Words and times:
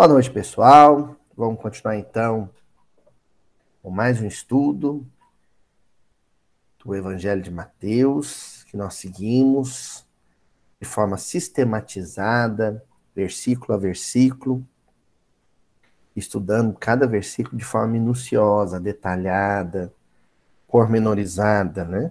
Boa 0.00 0.08
noite, 0.08 0.30
pessoal. 0.30 1.14
Vamos 1.36 1.60
continuar 1.60 1.94
então 1.94 2.48
com 3.82 3.90
mais 3.90 4.18
um 4.18 4.26
estudo 4.26 5.06
do 6.82 6.94
Evangelho 6.94 7.42
de 7.42 7.50
Mateus, 7.50 8.64
que 8.64 8.78
nós 8.78 8.94
seguimos 8.94 10.06
de 10.80 10.88
forma 10.88 11.18
sistematizada, 11.18 12.82
versículo 13.14 13.74
a 13.74 13.76
versículo, 13.76 14.66
estudando 16.16 16.72
cada 16.78 17.06
versículo 17.06 17.58
de 17.58 17.64
forma 17.66 17.88
minuciosa, 17.88 18.80
detalhada, 18.80 19.92
pormenorizada, 20.66 21.84
né? 21.84 22.10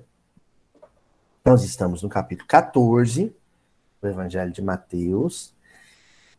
Nós 1.44 1.64
estamos 1.64 2.04
no 2.04 2.10
capítulo 2.10 2.48
14 2.48 3.36
do 4.00 4.08
Evangelho 4.08 4.52
de 4.52 4.62
Mateus, 4.62 5.58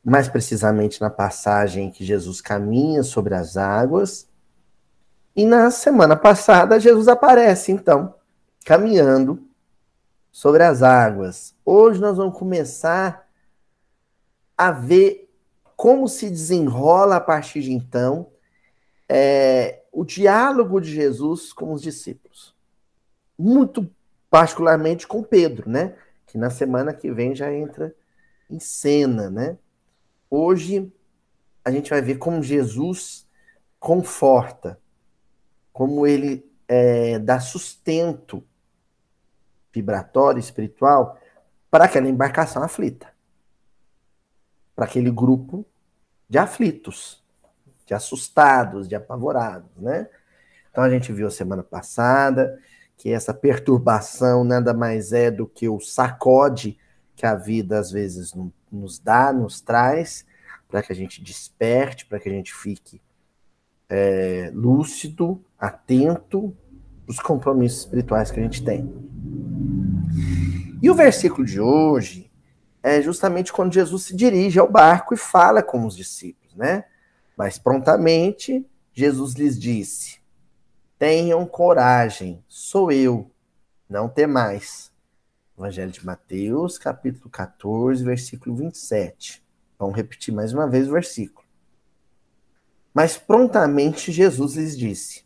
mais 0.05 0.29
precisamente 0.29 1.01
na 1.01 1.11
passagem 1.11 1.87
em 1.87 1.91
que 1.91 2.05
Jesus 2.05 2.41
caminha 2.41 3.03
sobre 3.03 3.35
as 3.35 3.57
águas. 3.57 4.29
E 5.37 5.45
na 5.45 5.71
semana 5.71 6.17
passada, 6.17 6.81
Jesus 6.81 7.07
aparece, 7.09 7.71
então, 7.71 8.15
caminhando 8.65 9.47
sobre 10.33 10.63
as 10.63 10.83
águas. 10.83 11.55
Hoje 11.65 12.01
nós 12.01 12.17
vamos 12.17 12.39
começar 12.39 13.29
a 14.57 14.71
ver 14.71 15.31
como 15.77 16.09
se 16.09 16.29
desenrola 16.29 17.17
a 17.17 17.21
partir 17.21 17.63
de 17.63 17.73
então 17.73 18.27
é, 19.09 19.83
o 19.91 20.05
diálogo 20.05 20.81
de 20.81 20.93
Jesus 20.93 21.53
com 21.53 21.73
os 21.73 21.83
discípulos. 21.83 22.55
Muito 23.39 23.91
particularmente 24.29 25.07
com 25.07 25.23
Pedro, 25.23 25.69
né? 25.69 25.97
Que 26.27 26.39
na 26.39 26.51
semana 26.51 26.93
que 26.93 27.11
vem 27.11 27.35
já 27.35 27.53
entra 27.53 27.95
em 28.49 28.61
cena, 28.61 29.31
né? 29.31 29.59
Hoje 30.31 30.93
a 31.65 31.73
gente 31.73 31.91
vai 31.91 32.01
ver 32.01 32.19
como 32.19 32.43
Jesus 32.43 33.27
conforta, 33.81 34.79
como 35.73 36.07
ele 36.07 36.49
é, 36.69 37.19
dá 37.19 37.41
sustento 37.41 38.45
vibratório, 39.73 40.39
espiritual, 40.39 41.19
para 41.71 41.85
aquela 41.85 42.09
embarcação 42.09 42.63
aflita. 42.63 43.13
Para 44.77 44.85
aquele 44.85 45.11
grupo 45.11 45.67
de 46.29 46.39
aflitos, 46.39 47.25
de 47.85 47.93
assustados, 47.93 48.89
de 48.89 48.95
apavorados, 48.95 49.71
né? 49.77 50.09
Então 50.71 50.85
a 50.85 50.91
gente 50.91 51.13
viu 51.13 51.29
semana 51.31 51.63
passada 51.63 52.61
que 52.97 53.11
essa 53.11 53.35
perturbação 53.35 54.45
nada 54.45 54.73
mais 54.73 55.13
é 55.13 55.31
do 55.31 55.47
que 55.47 55.69
o 55.69 55.81
sacode 55.81 56.79
que 57.21 57.27
a 57.27 57.35
vida 57.35 57.79
às 57.79 57.91
vezes 57.91 58.33
nos 58.73 58.99
dá, 58.99 59.31
nos 59.31 59.61
traz, 59.61 60.25
para 60.67 60.83
que 60.83 60.91
a 60.91 60.97
gente 60.97 61.23
desperte, 61.23 62.07
para 62.07 62.19
que 62.19 62.31
a 62.31 62.33
gente 62.33 62.55
fique 62.55 62.99
é, 63.91 64.51
lúcido, 64.55 65.45
atento 65.59 66.57
os 67.07 67.19
compromissos 67.19 67.81
espirituais 67.81 68.31
que 68.31 68.41
a 68.41 68.43
gente 68.43 68.65
tem. 68.65 68.91
E 70.83 70.89
o 70.89 70.95
versículo 70.95 71.45
de 71.47 71.61
hoje 71.61 72.31
é 72.83 73.03
justamente 73.03 73.53
quando 73.53 73.75
Jesus 73.75 74.05
se 74.05 74.17
dirige 74.17 74.59
ao 74.59 74.71
barco 74.71 75.13
e 75.13 75.19
fala 75.19 75.63
com 75.63 75.85
os 75.85 75.95
discípulos, 75.95 76.57
né? 76.57 76.87
Mas 77.37 77.59
prontamente 77.59 78.67
Jesus 78.95 79.35
lhes 79.35 79.59
disse: 79.59 80.21
Tenham 80.99 81.45
coragem, 81.45 82.43
sou 82.49 82.91
eu, 82.91 83.31
não 83.87 84.09
temais. 84.09 84.90
Evangelho 85.61 85.93
de 85.93 86.07
Mateus, 86.07 86.79
capítulo 86.79 87.29
14, 87.29 88.03
versículo 88.03 88.57
27. 88.57 89.45
Vamos 89.79 89.95
repetir 89.95 90.33
mais 90.33 90.55
uma 90.55 90.67
vez 90.67 90.89
o 90.89 90.93
versículo. 90.93 91.47
Mas 92.95 93.19
prontamente 93.19 94.11
Jesus 94.11 94.55
lhes 94.55 94.77
disse: 94.77 95.23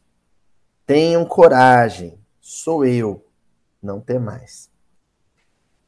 Tenham 0.85 1.25
coragem, 1.25 2.19
sou 2.41 2.85
eu, 2.85 3.25
não 3.81 4.01
temais. 4.01 4.69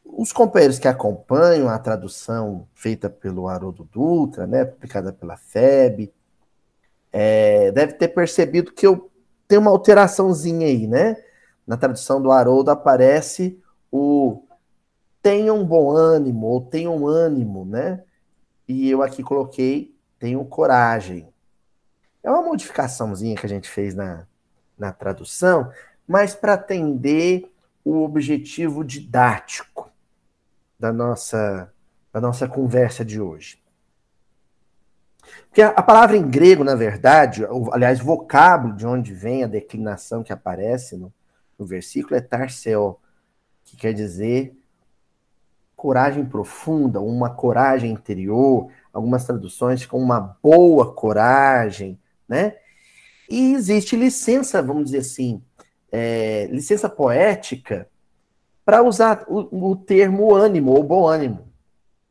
Os 0.05 0.33
companheiros 0.33 0.79
que 0.79 0.87
acompanham 0.87 1.69
a 1.69 1.77
tradução 1.77 2.69
feita 2.73 3.11
pelo 3.11 3.49
Haroldo 3.49 3.83
Dutra, 3.93 4.47
né, 4.47 4.65
publicada 4.65 5.13
pela 5.13 5.37
FEB, 5.37 6.15
é, 7.13 7.73
deve 7.73 7.95
ter 7.95 8.09
percebido 8.09 8.73
que 8.73 8.87
eu 8.87 9.11
tenho 9.49 9.61
uma 9.61 9.73
alteraçãozinha 9.73 10.69
aí, 10.69 10.87
né? 10.87 11.17
Na 11.67 11.77
tradução 11.77 12.23
do 12.23 12.31
Haroldo 12.31 12.71
aparece 12.71 13.61
o 13.91 14.43
tenham 15.23 15.65
bom 15.65 15.91
ânimo, 15.91 16.47
ou 16.47 16.61
tenham 16.61 17.07
ânimo, 17.07 17.65
né? 17.65 18.03
E 18.69 18.89
eu 18.89 19.03
aqui 19.03 19.23
coloquei 19.23 19.95
tenham 20.19 20.45
coragem. 20.45 21.29
É 22.23 22.31
uma 22.31 22.43
modificaçãozinha 22.43 23.37
que 23.37 23.47
a 23.47 23.49
gente 23.49 23.69
fez 23.69 23.95
na, 23.95 24.27
na 24.79 24.93
tradução, 24.93 25.71
mas 26.07 26.35
para 26.35 26.55
atender 26.55 27.51
o 27.85 28.03
objetivo 28.03 28.85
didático 28.85 29.91
da 30.79 30.93
nossa, 30.93 31.73
da 32.13 32.21
nossa 32.21 32.49
conversa 32.49 33.05
de 33.05 33.21
hoje. 33.21 33.63
Porque 35.49 35.63
a, 35.63 35.69
a 35.69 35.83
palavra 35.83 36.17
em 36.17 36.29
grego, 36.29 36.65
na 36.65 36.75
verdade, 36.75 37.47
aliás, 37.73 38.01
o 38.01 38.05
vocábulo 38.05 38.75
de 38.75 38.87
onde 38.87 39.13
vem 39.13 39.45
a 39.45 39.49
declinação 39.49 40.23
que 40.23 40.33
aparece 40.33 40.97
no, 40.97 41.13
no 41.59 41.65
versículo 41.65 42.17
é 42.17 42.21
tarseo, 42.21 42.99
que 43.67 43.77
quer 43.77 43.93
dizer 43.93 44.57
coragem 45.77 46.25
profunda, 46.25 47.01
uma 47.01 47.29
coragem 47.29 47.93
interior, 47.93 48.71
algumas 48.93 49.27
traduções 49.27 49.85
com 49.85 50.01
uma 50.03 50.39
boa 50.43 50.95
coragem, 50.95 52.01
né? 52.27 52.57
E 53.29 53.53
existe 53.53 53.95
licença, 53.95 54.63
vamos 54.63 54.87
dizer 54.87 54.99
assim, 54.99 55.43
é, 55.93 56.47
licença 56.47 56.89
poética 56.89 57.89
para 58.65 58.83
usar 58.83 59.25
o, 59.29 59.71
o, 59.71 59.77
termo 59.77 60.35
ânimo 60.35 60.73
ou 60.73 60.83
bom 60.83 61.07
ânimo. 61.07 61.47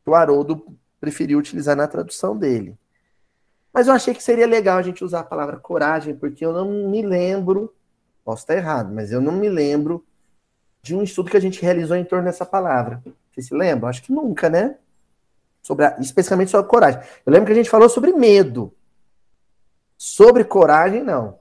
O 0.06 0.14
Haroldo 0.14 0.64
preferiu 1.00 1.38
utilizar 1.38 1.74
na 1.74 1.88
tradução 1.88 2.36
dele. 2.36 2.78
Mas 3.72 3.88
eu 3.88 3.94
achei 3.94 4.14
que 4.14 4.22
seria 4.22 4.46
legal 4.46 4.78
a 4.78 4.82
gente 4.82 5.04
usar 5.04 5.20
a 5.20 5.24
palavra 5.24 5.58
coragem, 5.58 6.14
porque 6.14 6.46
eu 6.46 6.52
não 6.52 6.88
me 6.88 7.02
lembro, 7.02 7.74
posso 8.24 8.42
estar 8.42 8.56
errado, 8.56 8.94
mas 8.94 9.10
eu 9.10 9.20
não 9.20 9.32
me 9.32 9.48
lembro 9.48 10.04
de 10.86 10.94
um 10.94 11.02
estudo 11.02 11.30
que 11.30 11.36
a 11.36 11.40
gente 11.40 11.60
realizou 11.60 11.96
em 11.96 12.04
torno 12.04 12.26
dessa 12.26 12.46
palavra. 12.46 13.02
Você 13.32 13.42
se 13.42 13.54
lembra? 13.54 13.90
Acho 13.90 14.02
que 14.04 14.12
nunca, 14.12 14.48
né? 14.48 14.78
Sobre 15.60 15.84
a, 15.84 15.96
especificamente 15.98 16.52
sobre 16.52 16.64
a 16.64 16.68
coragem. 16.68 17.00
Eu 17.24 17.32
lembro 17.32 17.46
que 17.46 17.52
a 17.52 17.56
gente 17.56 17.68
falou 17.68 17.88
sobre 17.88 18.12
medo. 18.12 18.72
Sobre 19.98 20.44
coragem, 20.44 21.02
não. 21.02 21.40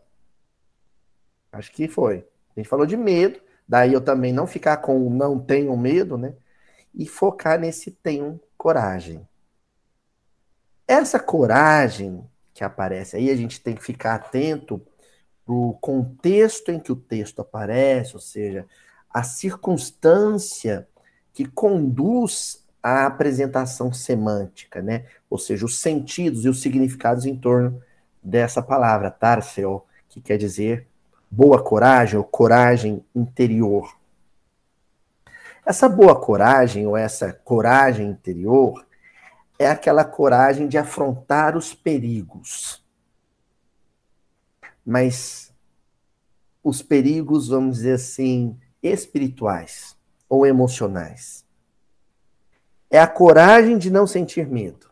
Acho 1.51 1.72
que 1.72 1.88
foi. 1.88 2.28
A 2.55 2.59
gente 2.59 2.67
falou 2.67 2.88
de 2.88 2.97
medo, 2.97 3.39
daí 3.67 3.94
eu 3.94 4.01
também 4.01 4.34
não 4.34 4.47
ficar 4.47 4.78
com 4.78 5.11
não 5.11 5.39
tenho 5.39 5.78
medo, 5.78 6.17
né? 6.17 6.34
E 6.94 7.07
focar 7.07 7.59
nesse 7.59 7.91
tenho 7.91 8.41
coragem. 8.57 9.28
Essa 10.88 11.19
coragem 11.19 12.28
que 12.51 12.63
aparece 12.63 13.16
aí, 13.16 13.29
a 13.29 13.35
gente 13.35 13.61
tem 13.61 13.75
que 13.75 13.84
ficar 13.84 14.16
atento 14.16 14.81
para 15.45 15.53
o 15.53 15.73
contexto 15.75 16.72
em 16.72 16.79
que 16.79 16.91
o 16.91 16.95
texto 16.95 17.41
aparece, 17.41 18.16
ou 18.16 18.19
seja, 18.19 18.66
a 19.15 19.23
circunstância 19.23 20.89
que 21.31 21.45
conduz 21.45 22.66
à 22.84 23.05
apresentação 23.05 23.93
semântica, 23.93 24.81
né? 24.81 25.05
Ou 25.29 25.37
seja, 25.37 25.66
os 25.66 25.79
sentidos 25.79 26.43
e 26.43 26.49
os 26.49 26.61
significados 26.61 27.25
em 27.25 27.34
torno 27.34 27.81
dessa 28.22 28.61
palavra, 28.61 29.09
tarsel, 29.09 29.87
que 30.09 30.19
quer 30.19 30.35
dizer 30.37 30.85
boa 31.31 31.63
coragem 31.63 32.17
ou 32.17 32.25
coragem 32.25 33.05
interior. 33.16 33.97
Essa 35.66 35.87
boa 35.87 36.19
coragem 36.19 36.85
ou 36.85 36.97
essa 36.97 37.31
coragem 37.31 38.09
interior 38.09 38.85
é 39.57 39.69
aquela 39.69 40.03
coragem 40.03 40.67
de 40.67 40.78
afrontar 40.78 41.55
os 41.55 41.73
perigos. 41.73 42.84
Mas 44.85 45.53
os 46.61 46.81
perigos, 46.81 47.47
vamos 47.47 47.78
dizer 47.78 47.93
assim, 47.93 48.59
espirituais 48.85 49.97
ou 50.29 50.46
emocionais. 50.46 51.43
É 52.90 52.99
a 52.99 53.08
coragem 53.08 53.78
de 53.78 53.90
não 53.90 54.05
sentir 54.05 54.47
medo 54.47 54.90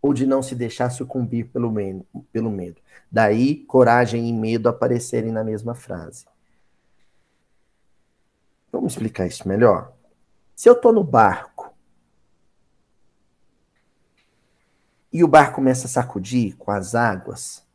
ou 0.00 0.14
de 0.14 0.24
não 0.24 0.42
se 0.42 0.54
deixar 0.54 0.88
sucumbir 0.90 1.48
pelo 1.48 1.70
medo, 1.70 2.06
pelo 2.32 2.50
medo. 2.50 2.80
Daí, 3.10 3.56
coragem 3.66 4.28
e 4.28 4.32
medo 4.32 4.68
aparecerem 4.68 5.30
na 5.30 5.44
mesma 5.44 5.74
frase. 5.74 6.24
Vamos 8.72 8.92
explicar 8.92 9.26
isso 9.26 9.46
melhor? 9.46 9.92
Se 10.54 10.68
eu 10.68 10.74
estou 10.74 10.92
no 10.92 11.02
barco 11.04 11.74
e 15.12 15.24
o 15.24 15.28
barco 15.28 15.56
começa 15.56 15.86
a 15.86 15.90
sacudir 15.90 16.56
com 16.56 16.70
as 16.70 16.94
águas 16.94 17.66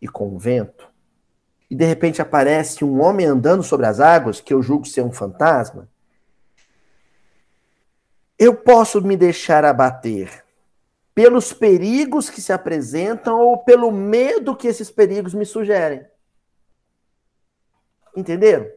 e 0.00 0.08
com 0.08 0.34
o 0.34 0.38
vento, 0.38 0.89
e 1.70 1.74
de 1.76 1.84
repente 1.84 2.20
aparece 2.20 2.84
um 2.84 3.00
homem 3.00 3.24
andando 3.24 3.62
sobre 3.62 3.86
as 3.86 4.00
águas, 4.00 4.40
que 4.40 4.52
eu 4.52 4.60
julgo 4.60 4.84
ser 4.84 5.02
um 5.02 5.12
fantasma, 5.12 5.88
eu 8.36 8.56
posso 8.56 9.00
me 9.00 9.16
deixar 9.16 9.64
abater 9.64 10.44
pelos 11.14 11.52
perigos 11.52 12.28
que 12.28 12.40
se 12.40 12.52
apresentam 12.52 13.38
ou 13.38 13.58
pelo 13.58 13.92
medo 13.92 14.56
que 14.56 14.66
esses 14.66 14.90
perigos 14.90 15.34
me 15.34 15.44
sugerem. 15.44 16.04
Entenderam? 18.16 18.68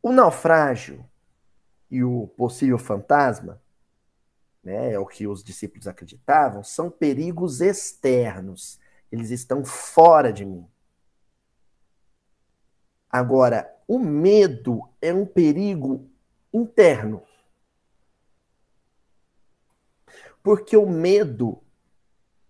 O 0.00 0.12
naufrágio 0.12 1.04
e 1.90 2.02
o 2.02 2.28
possível 2.28 2.78
fantasma, 2.78 3.60
né, 4.62 4.92
é 4.92 4.98
o 4.98 5.06
que 5.06 5.26
os 5.26 5.44
discípulos 5.44 5.86
acreditavam, 5.86 6.64
são 6.64 6.90
perigos 6.90 7.60
externos. 7.60 8.80
Eles 9.12 9.30
estão 9.30 9.62
fora 9.62 10.32
de 10.32 10.42
mim. 10.42 10.66
Agora, 13.10 13.70
o 13.86 13.98
medo 13.98 14.88
é 15.02 15.12
um 15.12 15.26
perigo 15.26 16.08
interno. 16.50 17.22
Porque 20.42 20.74
o 20.78 20.88
medo, 20.88 21.62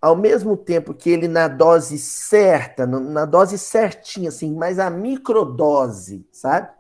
ao 0.01 0.15
mesmo 0.15 0.57
tempo 0.57 0.95
que 0.95 1.11
ele 1.11 1.27
na 1.27 1.49
dose 1.49 1.99
certa, 1.99 2.87
na 2.87 3.25
dose 3.25 3.59
certinha, 3.59 4.29
assim, 4.29 4.55
mas 4.55 4.79
a 4.79 4.89
microdose, 4.89 6.25
sabe? 6.31 6.73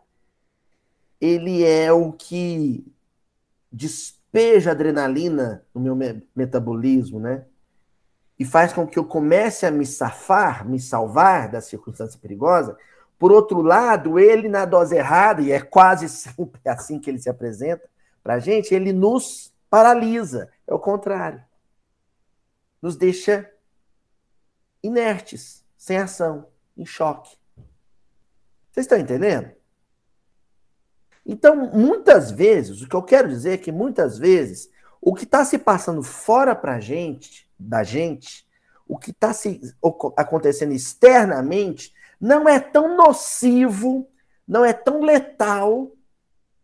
Ele 1.20 1.64
é 1.64 1.92
o 1.92 2.12
que 2.12 2.86
despeja 3.70 4.70
adrenalina 4.70 5.66
no 5.74 5.80
meu 5.80 5.96
metabolismo, 6.36 7.18
né? 7.18 7.46
E 8.42 8.44
faz 8.44 8.72
com 8.72 8.84
que 8.84 8.98
eu 8.98 9.04
comece 9.04 9.64
a 9.64 9.70
me 9.70 9.86
safar, 9.86 10.68
me 10.68 10.80
salvar 10.80 11.48
da 11.48 11.60
circunstância 11.60 12.18
perigosa. 12.18 12.76
Por 13.16 13.30
outro 13.30 13.62
lado, 13.62 14.18
ele 14.18 14.48
na 14.48 14.64
dose 14.64 14.96
errada, 14.96 15.40
e 15.40 15.52
é 15.52 15.60
quase 15.60 16.08
sempre 16.10 16.60
assim 16.66 16.98
que 16.98 17.08
ele 17.08 17.20
se 17.20 17.30
apresenta 17.30 17.88
para 18.20 18.34
a 18.34 18.38
gente, 18.40 18.74
ele 18.74 18.92
nos 18.92 19.54
paralisa. 19.70 20.50
É 20.66 20.74
o 20.74 20.78
contrário. 20.80 21.40
Nos 22.82 22.96
deixa 22.96 23.48
inertes, 24.82 25.64
sem 25.78 25.98
ação, 25.98 26.48
em 26.76 26.84
choque. 26.84 27.36
Vocês 28.72 28.86
estão 28.86 28.98
entendendo? 28.98 29.52
Então, 31.24 31.54
muitas 31.72 32.32
vezes, 32.32 32.82
o 32.82 32.88
que 32.88 32.96
eu 32.96 33.04
quero 33.04 33.28
dizer 33.28 33.52
é 33.52 33.58
que 33.58 33.70
muitas 33.70 34.18
vezes 34.18 34.68
o 35.00 35.14
que 35.14 35.22
está 35.22 35.44
se 35.44 35.58
passando 35.58 36.02
fora 36.02 36.56
para 36.56 36.80
gente, 36.80 37.48
da 37.68 37.82
gente, 37.82 38.46
o 38.86 38.98
que 38.98 39.10
está 39.10 39.32
acontecendo 40.16 40.72
externamente, 40.72 41.94
não 42.20 42.48
é 42.48 42.60
tão 42.60 42.96
nocivo, 42.96 44.08
não 44.46 44.64
é 44.64 44.72
tão 44.72 45.00
letal 45.00 45.90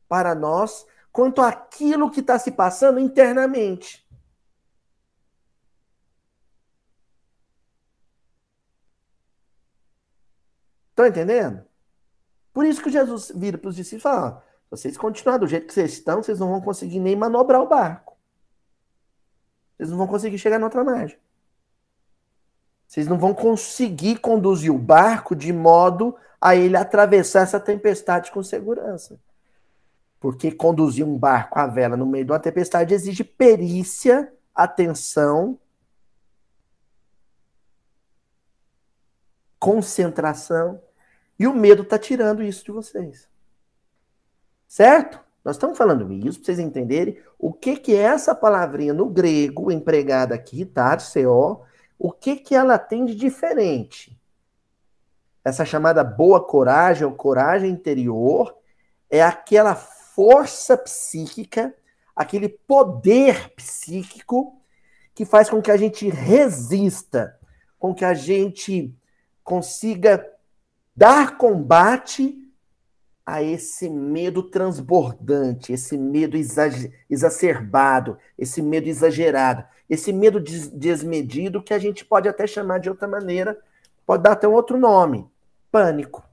para 0.09 0.35
nós 0.35 0.87
quanto 1.13 1.43
aquilo 1.43 2.11
que 2.11 2.21
está 2.21 2.39
se 2.39 2.53
passando 2.53 3.01
internamente. 3.01 4.07
Estão 10.91 11.07
entendendo? 11.07 11.65
Por 12.53 12.67
isso 12.67 12.83
que 12.83 12.91
Jesus 12.91 13.31
vira 13.35 13.57
para 13.57 13.69
os 13.69 13.77
discípulos 13.77 14.03
e 14.03 14.03
fala: 14.03 14.45
vocês 14.71 14.97
continuarem 14.97 15.41
do 15.41 15.47
jeito 15.47 15.67
que 15.67 15.73
vocês 15.73 15.93
estão, 15.93 16.23
vocês 16.23 16.39
não 16.39 16.51
vão 16.51 16.61
conseguir 16.61 17.01
nem 17.01 17.17
manobrar 17.17 17.61
o 17.61 17.69
barco. 17.69 18.08
Vocês 19.79 19.91
não 19.91 19.97
vão 19.97 20.09
conseguir 20.09 20.39
chegar 20.39 20.59
na 20.59 20.67
outra 20.67 20.83
margem. 20.83 21.17
Vocês 22.89 23.07
não 23.07 23.17
vão 23.17 23.33
conseguir 23.33 24.19
conduzir 24.19 24.75
o 24.75 24.79
barco 24.79 25.37
de 25.37 25.53
modo 25.53 26.17
a 26.41 26.57
ele 26.57 26.77
atravessar 26.77 27.43
essa 27.43 27.61
tempestade 27.61 28.33
com 28.33 28.43
segurança. 28.43 29.21
Porque 30.19 30.51
conduzir 30.51 31.07
um 31.07 31.17
barco 31.17 31.61
à 31.61 31.67
vela 31.67 31.97
no 31.97 32.07
meio 32.07 32.25
de 32.25 32.33
uma 32.33 32.41
tempestade 32.41 32.93
exige 32.93 33.23
perícia, 33.23 34.33
atenção, 34.53 35.61
concentração. 39.61 40.83
E 41.39 41.47
o 41.47 41.55
medo 41.55 41.83
está 41.83 41.97
tirando 41.97 42.43
isso 42.43 42.65
de 42.65 42.73
vocês. 42.73 43.29
Certo? 44.67 45.28
Nós 45.45 45.57
estamos 45.57 45.79
falando 45.79 46.13
isso 46.13 46.39
para 46.39 46.47
vocês 46.47 46.59
entenderem 46.59 47.19
o 47.39 47.53
que, 47.53 47.77
que 47.77 47.95
é 47.95 48.03
essa 48.03 48.35
palavrinha 48.35 48.93
no 48.93 49.07
grego, 49.07 49.71
empregada 49.71 50.35
aqui? 50.35 50.65
CO, 50.67 51.63
o 51.99 52.13
que, 52.13 52.37
que 52.37 52.55
ela 52.55 52.79
tem 52.79 53.05
de 53.05 53.15
diferente. 53.15 54.17
Essa 55.45 55.65
chamada 55.65 56.05
boa 56.05 56.45
coragem 56.45 57.07
ou 57.07 57.13
coragem 57.13 57.71
interior 57.71 58.57
é 59.09 59.23
aquela 59.23 59.75
força 59.75 60.77
psíquica, 60.77 61.75
aquele 62.15 62.49
poder 62.49 63.55
psíquico 63.55 64.61
que 65.15 65.25
faz 65.25 65.49
com 65.49 65.63
que 65.63 65.71
a 65.71 65.77
gente 65.77 66.09
resista, 66.09 67.39
com 67.79 67.95
que 67.95 68.05
a 68.05 68.15
gente 68.15 68.95
consiga 69.43 70.25
dar 70.95 71.39
combate 71.39 72.37
a 73.29 73.43
esse 73.43 73.91
medo 73.91 74.43
transbordante, 74.43 75.71
esse 75.71 75.99
medo 75.99 76.35
exacerbado, 77.11 78.19
esse 78.39 78.63
medo 78.63 78.89
exagerado, 78.89 79.67
esse 79.87 80.15
medo 80.15 80.41
desmedido 80.41 81.63
que 81.63 81.75
a 81.75 81.79
gente 81.79 82.07
pode 82.07 82.27
até 82.27 82.47
chamar 82.47 82.79
de 82.81 82.89
outra 82.89 83.07
maneira, 83.07 83.63
pode 84.07 84.23
dar 84.23 84.33
até 84.33 84.49
um 84.49 84.55
outro 84.55 84.79
nome: 84.79 85.31
pânico. 85.71 86.27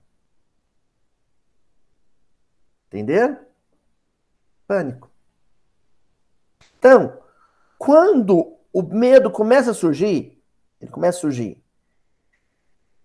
Entenderam? 2.88 3.40
Pânico. 4.66 5.12
Então, 6.80 7.22
quando 7.78 8.56
o 8.72 8.82
medo 8.82 9.30
começa 9.30 9.72
a 9.72 9.74
surgir, 9.74 10.42
ele 10.80 10.92
começa 10.92 11.18
a 11.18 11.22
surgir. 11.22 11.62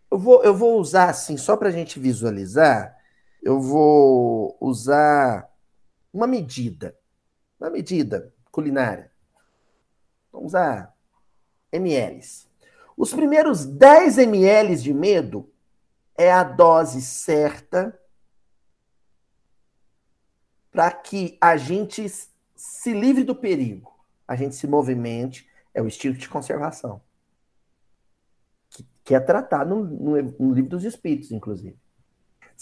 Eu 0.09 0.17
vou, 0.17 0.45
eu 0.45 0.55
vou 0.55 0.79
usar 0.79 1.11
assim, 1.11 1.37
só 1.37 1.57
para 1.57 1.71
a 1.71 1.73
gente 1.73 1.99
visualizar, 1.99 3.00
eu 3.43 3.61
vou 3.61 4.57
usar 4.61 5.51
uma 6.13 6.27
medida. 6.27 6.97
Uma 7.59 7.71
medida 7.71 8.33
culinária. 8.51 9.11
Vamos 10.33 10.49
usar 10.49 10.95
ml. 11.73 12.21
Os 12.97 13.13
primeiros 13.13 13.65
10 13.65 14.19
ml 14.19 14.77
de 14.77 14.93
medo 14.93 15.51
é 16.17 16.31
a 16.31 16.45
dose 16.45 17.01
certa 17.01 17.99
para 20.71 20.91
que 20.93 21.37
a 21.41 21.57
gente 21.57 22.07
se 22.55 22.93
livre 22.93 23.25
do 23.25 23.35
perigo, 23.35 23.91
a 24.29 24.37
gente 24.37 24.55
se 24.55 24.67
movimente, 24.67 25.49
é 25.75 25.83
o 25.83 25.87
instinto 25.87 26.19
de 26.19 26.29
conservação. 26.29 27.01
Que, 28.69 28.87
que 29.03 29.15
é 29.15 29.21
tratado 29.21 29.75
no, 29.75 29.85
no, 29.85 30.23
no, 30.39 30.55
livro 30.55 30.71
dos 30.71 30.85
Espíritos, 30.85 31.33
inclusive. 31.33 31.77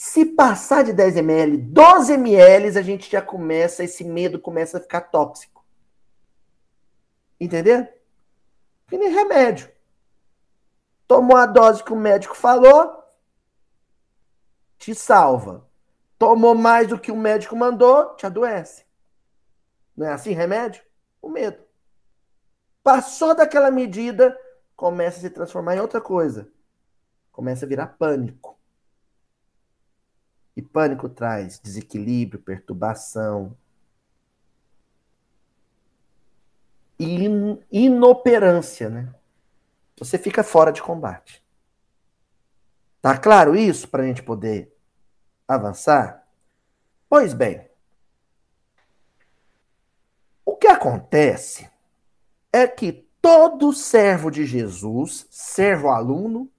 Se 0.00 0.24
passar 0.24 0.84
de 0.84 0.92
10 0.92 1.16
ml, 1.16 1.56
12 1.56 2.12
ml, 2.12 2.78
a 2.78 2.82
gente 2.82 3.10
já 3.10 3.20
começa, 3.20 3.82
esse 3.82 4.04
medo 4.04 4.38
começa 4.38 4.78
a 4.78 4.80
ficar 4.80 5.00
tóxico. 5.00 5.66
Entendeu? 7.40 7.84
Que 8.86 8.96
nem 8.96 9.10
remédio. 9.10 9.68
Tomou 11.08 11.36
a 11.36 11.46
dose 11.46 11.82
que 11.82 11.92
o 11.92 11.96
médico 11.96 12.36
falou, 12.36 13.02
te 14.78 14.94
salva. 14.94 15.68
Tomou 16.16 16.54
mais 16.54 16.86
do 16.86 16.96
que 16.96 17.10
o 17.10 17.16
médico 17.16 17.56
mandou, 17.56 18.14
te 18.14 18.24
adoece. 18.24 18.84
Não 19.96 20.06
é 20.06 20.12
assim 20.12 20.30
remédio? 20.30 20.80
O 21.20 21.28
medo. 21.28 21.60
Passou 22.84 23.34
daquela 23.34 23.72
medida, 23.72 24.38
começa 24.76 25.18
a 25.18 25.22
se 25.22 25.30
transformar 25.30 25.74
em 25.74 25.80
outra 25.80 26.00
coisa. 26.00 26.48
Começa 27.32 27.66
a 27.66 27.68
virar 27.68 27.88
pânico. 27.98 28.57
E 30.58 30.62
pânico 30.62 31.08
traz 31.08 31.60
desequilíbrio, 31.60 32.42
perturbação, 32.42 33.56
in, 36.98 37.62
inoperância, 37.70 38.90
né? 38.90 39.14
Você 40.00 40.18
fica 40.18 40.42
fora 40.42 40.72
de 40.72 40.82
combate. 40.82 41.44
Tá 43.00 43.16
claro 43.16 43.54
isso 43.54 43.86
para 43.86 44.02
a 44.02 44.06
gente 44.08 44.20
poder 44.20 44.76
avançar? 45.46 46.26
Pois 47.08 47.32
bem, 47.32 47.64
o 50.44 50.56
que 50.56 50.66
acontece 50.66 51.70
é 52.52 52.66
que 52.66 53.06
todo 53.22 53.72
servo 53.72 54.28
de 54.28 54.44
Jesus, 54.44 55.24
servo-aluno, 55.30 56.50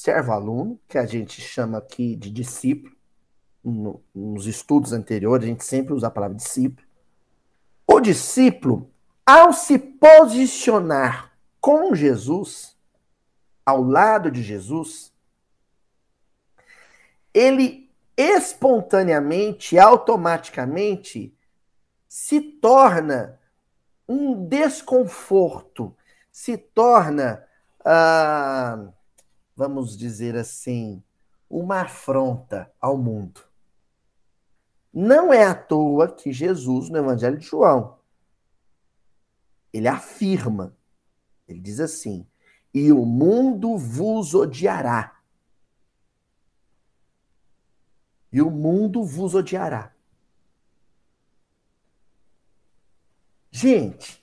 servo-aluno, 0.00 0.78
que 0.88 0.98
a 0.98 1.06
gente 1.06 1.40
chama 1.40 1.78
aqui 1.78 2.14
de 2.14 2.30
discípulo, 2.30 2.94
no, 3.64 4.02
nos 4.14 4.46
estudos 4.46 4.92
anteriores 4.92 5.44
a 5.44 5.48
gente 5.48 5.64
sempre 5.64 5.92
usa 5.92 6.06
a 6.06 6.10
palavra 6.10 6.36
discípulo. 6.36 6.86
O 7.86 8.00
discípulo, 8.00 8.90
ao 9.24 9.52
se 9.52 9.78
posicionar 9.78 11.32
com 11.60 11.94
Jesus, 11.94 12.76
ao 13.64 13.82
lado 13.82 14.30
de 14.30 14.42
Jesus, 14.42 15.12
ele 17.34 17.90
espontaneamente, 18.16 19.78
automaticamente, 19.78 21.36
se 22.08 22.40
torna 22.40 23.38
um 24.08 24.46
desconforto, 24.46 25.94
se 26.30 26.56
torna, 26.56 27.44
ah, 27.84 28.88
vamos 29.56 29.96
dizer 29.96 30.36
assim, 30.36 31.02
uma 31.48 31.80
afronta 31.82 32.70
ao 32.80 32.98
mundo. 32.98 33.42
Não 34.92 35.32
é 35.32 35.44
à 35.44 35.54
toa 35.54 36.12
que 36.12 36.32
Jesus, 36.32 36.90
no 36.90 36.98
Evangelho 36.98 37.38
de 37.38 37.46
João, 37.46 37.98
ele 39.72 39.88
afirma, 39.88 40.76
ele 41.48 41.60
diz 41.60 41.80
assim: 41.80 42.26
e 42.72 42.92
o 42.92 43.06
mundo 43.06 43.78
vos 43.78 44.34
odiará. 44.34 45.18
E 48.30 48.42
o 48.42 48.50
mundo 48.50 49.02
vos 49.02 49.34
odiará. 49.34 49.94
Gente, 53.50 54.22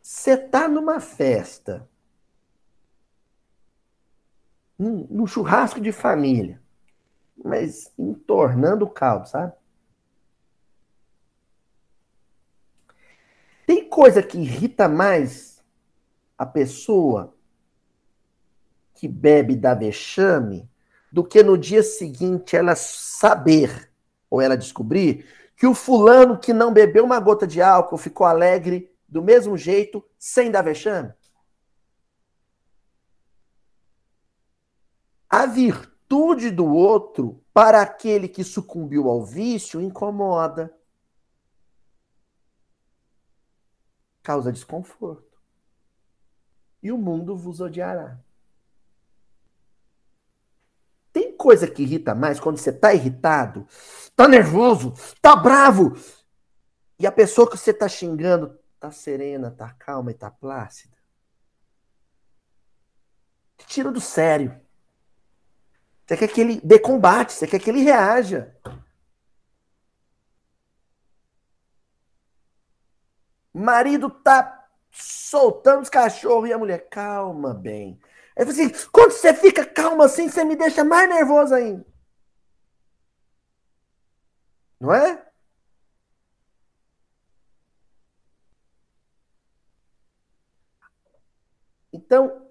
você 0.00 0.32
está 0.32 0.66
numa 0.66 0.98
festa, 0.98 1.86
num, 4.78 5.26
churrasco 5.26 5.80
de 5.80 5.92
família, 5.92 6.60
mas 7.42 7.92
entornando 7.98 8.84
o 8.84 8.90
caldo, 8.90 9.28
sabe? 9.28 9.52
Tem 13.66 13.88
coisa 13.88 14.22
que 14.22 14.38
irrita 14.38 14.88
mais 14.88 15.62
a 16.38 16.46
pessoa 16.46 17.34
que 18.94 19.08
bebe 19.08 19.56
da 19.56 19.74
vexame 19.74 20.68
do 21.10 21.24
que 21.24 21.42
no 21.42 21.56
dia 21.56 21.82
seguinte 21.82 22.56
ela 22.56 22.76
saber 22.76 23.90
ou 24.30 24.40
ela 24.40 24.56
descobrir 24.56 25.26
que 25.56 25.66
o 25.66 25.74
fulano 25.74 26.38
que 26.38 26.52
não 26.52 26.72
bebeu 26.72 27.04
uma 27.04 27.18
gota 27.18 27.46
de 27.46 27.62
álcool 27.62 27.96
ficou 27.96 28.26
alegre 28.26 28.90
do 29.08 29.22
mesmo 29.22 29.56
jeito, 29.56 30.04
sem 30.18 30.50
dar 30.50 30.62
vexame? 30.62 31.12
A 35.36 35.44
virtude 35.44 36.50
do 36.50 36.64
outro, 36.64 37.44
para 37.52 37.82
aquele 37.82 38.26
que 38.26 38.42
sucumbiu 38.42 39.06
ao 39.06 39.22
vício, 39.22 39.82
incomoda. 39.82 40.74
Causa 44.22 44.50
desconforto. 44.50 45.38
E 46.82 46.90
o 46.90 46.96
mundo 46.96 47.36
vos 47.36 47.60
odiará. 47.60 48.18
Tem 51.12 51.36
coisa 51.36 51.70
que 51.70 51.82
irrita 51.82 52.14
mais 52.14 52.40
quando 52.40 52.56
você 52.56 52.70
está 52.70 52.94
irritado, 52.94 53.66
está 53.68 54.26
nervoso, 54.26 54.94
está 54.94 55.36
bravo, 55.36 55.92
e 56.98 57.06
a 57.06 57.12
pessoa 57.12 57.46
que 57.50 57.58
você 57.58 57.72
está 57.72 57.90
xingando 57.90 58.58
está 58.72 58.90
serena, 58.90 59.48
está 59.48 59.70
calma 59.74 60.10
e 60.10 60.14
está 60.14 60.30
plácida. 60.30 60.96
Tira 63.66 63.92
do 63.92 64.00
sério. 64.00 64.64
Você 66.06 66.16
quer 66.16 66.28
que 66.28 66.40
ele 66.40 66.60
dê 66.62 66.78
combate, 66.78 67.32
você 67.32 67.46
quer 67.46 67.58
que 67.58 67.68
ele 67.68 67.82
reaja. 67.82 68.54
Marido 73.52 74.10
tá 74.10 74.68
soltando 74.90 75.82
os 75.82 75.88
cachorros 75.88 76.48
e 76.48 76.52
a 76.52 76.58
mulher, 76.58 76.88
calma, 76.88 77.52
bem. 77.54 77.98
Aí 78.36 78.44
falei 78.46 78.66
assim, 78.66 78.88
quando 78.92 79.12
você 79.12 79.34
fica 79.34 79.64
calmo 79.64 80.02
assim, 80.02 80.28
você 80.28 80.44
me 80.44 80.54
deixa 80.56 80.84
mais 80.84 81.08
nervoso 81.08 81.54
ainda. 81.54 81.84
Não 84.80 84.92
é? 84.94 85.26
Então, 91.92 92.45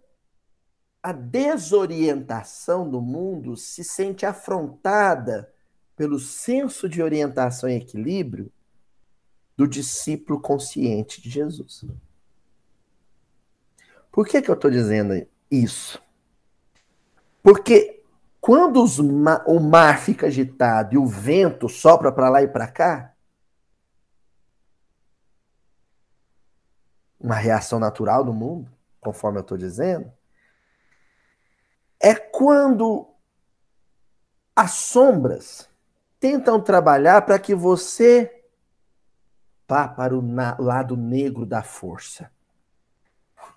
a 1.06 1.12
desorientação 1.12 2.90
do 2.90 3.00
mundo 3.00 3.56
se 3.56 3.84
sente 3.84 4.26
afrontada 4.26 5.54
pelo 5.96 6.18
senso 6.18 6.90
de 6.90 7.00
orientação 7.00 7.70
e 7.70 7.76
equilíbrio 7.76 8.52
do 9.56 9.68
discípulo 9.68 10.42
consciente 10.42 11.22
de 11.22 11.30
Jesus. 11.30 11.86
Por 14.12 14.26
que, 14.28 14.42
que 14.42 14.50
eu 14.50 14.56
estou 14.56 14.72
dizendo 14.72 15.14
isso. 15.52 16.02
Porque 17.44 18.04
quando 18.42 18.84
ma 19.04 19.44
o 19.46 19.60
mar 19.60 20.00
fica 20.00 20.26
agitado 20.26 20.96
e 20.96 20.98
o 20.98 21.06
vento 21.06 21.70
sopra 21.70 22.12
para 22.12 22.30
lá 22.30 22.42
e 22.42 22.48
para 22.48 22.68
cá, 22.68 23.14
uma 27.20 27.36
reação 27.36 27.80
natural 27.80 28.24
do 28.24 28.34
mundo, 28.34 28.72
conforme 29.00 29.38
eu 29.38 29.44
estou 29.44 29.56
dizendo, 29.56 30.12
é 32.02 32.16
quando 32.16 33.08
as 34.56 34.72
sombras 34.72 35.70
tentam 36.20 36.62
trabalhar 36.62 37.22
para 37.24 37.38
que 37.38 37.54
você 37.54 38.44
vá 39.68 39.88
para 39.88 40.16
o 40.16 40.22
lado 40.60 40.96
negro 40.96 41.46
da 41.46 41.62
força. 41.62 42.32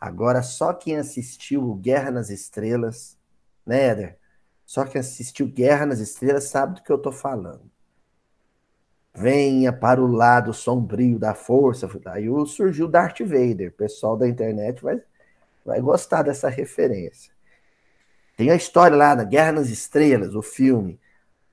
Agora, 0.00 0.42
só 0.42 0.72
quem 0.72 0.96
assistiu 0.96 1.74
Guerra 1.76 2.10
nas 2.10 2.30
Estrelas, 2.30 3.18
né, 3.66 3.86
Éder? 3.88 4.18
Só 4.64 4.84
quem 4.84 5.00
assistiu 5.00 5.46
Guerra 5.46 5.86
nas 5.86 5.98
Estrelas 5.98 6.44
sabe 6.44 6.74
do 6.74 6.82
que 6.82 6.90
eu 6.90 6.96
estou 6.96 7.12
falando. 7.12 7.70
Venha 9.14 9.72
para 9.72 10.00
o 10.00 10.06
lado 10.06 10.52
sombrio 10.52 11.18
da 11.18 11.34
força. 11.34 11.88
Aí 12.06 12.26
surgiu 12.46 12.86
Darth 12.86 13.20
Vader. 13.20 13.70
O 13.70 13.72
pessoal 13.72 14.16
da 14.16 14.28
internet 14.28 14.82
vai, 14.82 15.02
vai 15.64 15.80
gostar 15.80 16.22
dessa 16.22 16.48
referência. 16.48 17.32
Tem 18.38 18.50
a 18.50 18.56
história 18.56 18.96
lá 18.96 19.14
na 19.14 19.24
Guerra 19.24 19.52
nas 19.52 19.68
Estrelas, 19.68 20.34
o 20.34 20.40
filme. 20.40 20.98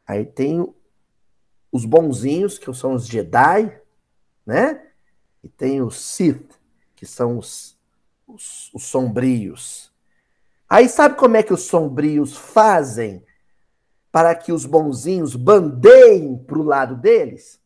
Aí 0.07 0.25
tem 0.25 0.73
os 1.69 1.83
bonzinhos, 1.83 2.57
que 2.57 2.73
são 2.73 2.93
os 2.93 3.05
Jedi, 3.05 3.77
né? 4.45 4.87
E 5.43 5.49
tem 5.49 5.81
os 5.81 5.99
Sith, 5.99 6.57
que 6.95 7.05
são 7.05 7.37
os 7.37 7.75
os, 8.27 8.73
os 8.73 8.83
sombrios. 8.83 9.91
Aí 10.69 10.89
sabe 10.89 11.15
como 11.15 11.37
é 11.37 11.43
que 11.43 11.53
os 11.53 11.63
sombrios 11.63 12.35
fazem 12.35 13.23
para 14.11 14.33
que 14.33 14.51
os 14.51 14.65
bonzinhos 14.65 15.35
bandeiem 15.35 16.37
para 16.37 16.57
o 16.57 16.63
lado 16.63 16.95
deles? 16.95 17.61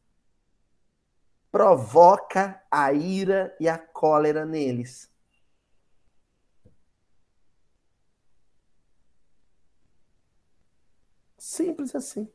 Provoca 1.51 2.61
a 2.69 2.91
ira 2.93 3.55
e 3.59 3.67
a 3.67 3.77
cólera 3.77 4.45
neles. 4.45 5.08
Simples 11.39 11.95
assim. 11.95 12.29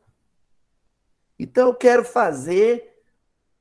Então 1.38 1.68
eu 1.68 1.74
quero 1.74 2.04
fazer 2.04 3.04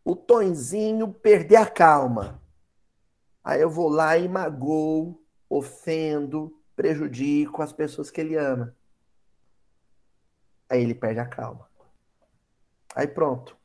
o 0.04 0.16
Tonzinho 0.16 1.14
perder 1.14 1.58
a 1.58 1.70
calma. 1.70 2.42
Aí 3.44 3.62
eu 3.62 3.70
vou 3.70 3.90
lá 3.90 4.18
e 4.18 4.28
magoo, 4.28 5.22
ofendo, 5.50 6.58
prejudico 6.76 7.62
as 7.62 7.74
pessoas 7.74 8.10
que 8.10 8.22
ele 8.22 8.38
ama. 8.38 8.74
Aí 10.70 10.82
ele 10.82 10.96
perde 10.96 11.20
a 11.20 11.26
calma. 11.26 11.70
Aí 12.96 13.08
pronto. 13.08 13.58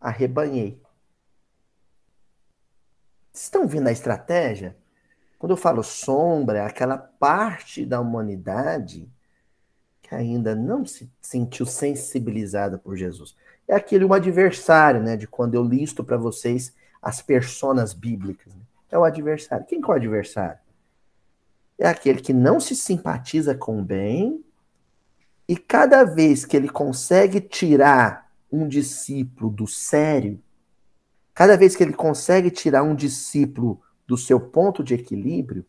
Arrebanhei. 0.00 0.80
Vocês 3.32 3.46
estão 3.46 3.66
vendo 3.66 3.88
a 3.88 3.92
estratégia? 3.92 4.76
Quando 5.38 5.50
eu 5.50 5.56
falo 5.56 5.82
sombra, 5.82 6.58
é 6.58 6.64
aquela 6.64 6.96
parte 6.96 7.84
da 7.84 8.00
humanidade 8.00 9.12
que 10.04 10.14
ainda 10.14 10.54
não 10.54 10.86
se 10.86 11.10
sentiu 11.20 11.66
sensibilizada 11.66 12.78
por 12.78 12.96
Jesus. 12.96 13.34
É 13.66 13.74
aquele 13.74 14.04
um 14.04 14.12
adversário, 14.12 15.02
né? 15.02 15.16
De 15.16 15.26
quando 15.26 15.54
eu 15.54 15.64
listo 15.64 16.04
para 16.04 16.16
vocês 16.16 16.74
as 17.02 17.20
personas 17.20 17.92
bíblicas. 17.92 18.54
Né? 18.54 18.62
é 18.94 18.98
o 18.98 19.04
adversário. 19.04 19.66
Quem 19.66 19.80
é 19.82 19.86
o 19.86 19.92
adversário? 19.92 20.58
É 21.76 21.88
aquele 21.88 22.20
que 22.20 22.32
não 22.32 22.60
se 22.60 22.76
simpatiza 22.76 23.54
com 23.54 23.80
o 23.80 23.84
bem 23.84 24.44
e 25.48 25.56
cada 25.56 26.04
vez 26.04 26.44
que 26.44 26.56
ele 26.56 26.68
consegue 26.68 27.40
tirar 27.40 28.32
um 28.50 28.68
discípulo 28.68 29.50
do 29.50 29.66
sério, 29.66 30.40
cada 31.34 31.56
vez 31.56 31.74
que 31.74 31.82
ele 31.82 31.92
consegue 31.92 32.50
tirar 32.50 32.84
um 32.84 32.94
discípulo 32.94 33.82
do 34.06 34.16
seu 34.16 34.38
ponto 34.38 34.84
de 34.84 34.94
equilíbrio, 34.94 35.66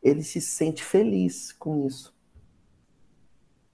ele 0.00 0.22
se 0.22 0.40
sente 0.40 0.84
feliz 0.84 1.50
com 1.52 1.84
isso. 1.84 2.13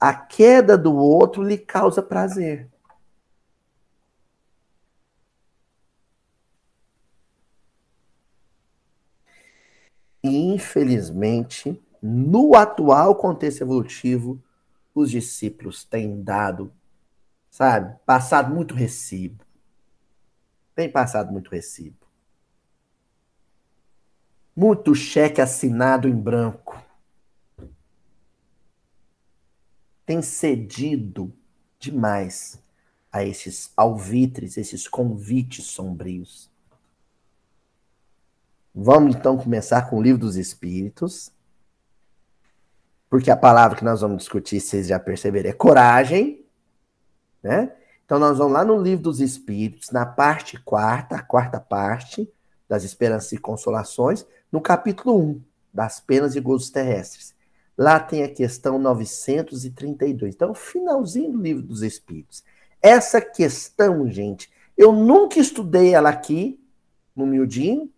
A 0.01 0.15
queda 0.15 0.79
do 0.79 0.95
outro 0.97 1.43
lhe 1.43 1.59
causa 1.59 2.03
prazer. 2.03 2.71
infelizmente, 10.23 11.81
no 12.03 12.55
atual 12.55 13.15
contexto 13.15 13.63
evolutivo, 13.63 14.43
os 14.95 15.11
discípulos 15.11 15.85
têm 15.85 16.23
dado, 16.23 16.73
sabe, 17.51 17.99
passado 18.05 18.55
muito 18.55 18.75
recibo. 18.75 19.45
Tem 20.75 20.91
passado 20.91 21.33
muito 21.33 21.51
recibo. 21.51 22.07
Muito 24.55 24.95
cheque 24.95 25.41
assinado 25.41 26.09
em 26.09 26.15
branco. 26.15 26.90
Tem 30.11 30.23
cedido 30.23 31.33
demais 31.79 32.61
a 33.13 33.25
esses 33.25 33.71
alvitres, 33.77 34.57
esses 34.57 34.89
convites 34.89 35.67
sombrios. 35.67 36.51
Vamos 38.75 39.15
então 39.15 39.39
começar 39.39 39.89
com 39.89 39.99
o 39.99 40.03
livro 40.03 40.23
dos 40.23 40.35
Espíritos. 40.35 41.31
Porque 43.09 43.31
a 43.31 43.37
palavra 43.37 43.79
que 43.79 43.85
nós 43.85 44.01
vamos 44.01 44.17
discutir, 44.17 44.61
vocês 44.61 44.89
já 44.89 44.99
perceberam, 44.99 45.49
é 45.49 45.53
coragem. 45.53 46.45
Né? 47.41 47.73
Então 48.05 48.19
nós 48.19 48.37
vamos 48.37 48.55
lá 48.55 48.65
no 48.65 48.83
livro 48.83 49.05
dos 49.05 49.21
Espíritos, 49.21 49.91
na 49.93 50.05
parte 50.05 50.59
quarta, 50.59 51.15
a 51.15 51.23
quarta 51.23 51.61
parte 51.61 52.29
das 52.69 52.83
Esperanças 52.83 53.31
e 53.31 53.39
Consolações, 53.39 54.27
no 54.51 54.61
capítulo 54.61 55.17
1, 55.21 55.43
das 55.73 56.01
penas 56.01 56.35
e 56.35 56.41
gozos 56.41 56.69
terrestres. 56.69 57.33
Lá 57.81 57.99
tem 57.99 58.23
a 58.23 58.29
questão 58.29 58.79
932. 58.79 60.35
Então, 60.35 60.53
finalzinho 60.53 61.33
do 61.33 61.41
livro 61.41 61.63
dos 61.63 61.81
Espíritos. 61.81 62.45
Essa 62.83 63.23
questão, 63.23 64.07
gente, 64.07 64.53
eu 64.77 64.93
nunca 64.93 65.41
estudei 65.41 65.95
ela 65.95 66.11
aqui, 66.11 66.63
no 67.17 67.25
miudinho, 67.25 67.91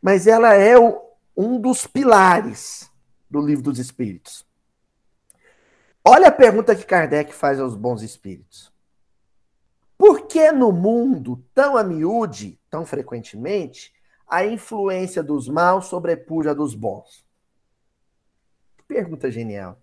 mas 0.00 0.26
ela 0.26 0.54
é 0.54 0.78
o, 0.78 1.02
um 1.36 1.60
dos 1.60 1.86
pilares 1.86 2.90
do 3.28 3.42
livro 3.42 3.64
dos 3.64 3.78
Espíritos. 3.78 4.42
Olha 6.02 6.28
a 6.28 6.32
pergunta 6.32 6.74
que 6.74 6.86
Kardec 6.86 7.34
faz 7.34 7.60
aos 7.60 7.76
bons 7.76 8.00
espíritos. 8.00 8.72
Por 9.98 10.28
que 10.28 10.50
no 10.50 10.72
mundo, 10.72 11.44
tão 11.52 11.76
a 11.76 11.84
miúde, 11.84 12.58
tão 12.70 12.86
frequentemente, 12.86 13.92
a 14.26 14.46
influência 14.46 15.22
dos 15.22 15.46
maus 15.46 15.88
sobrepuja 15.88 16.54
dos 16.54 16.74
bons? 16.74 17.28
Pergunta 18.90 19.30
genial. 19.30 19.80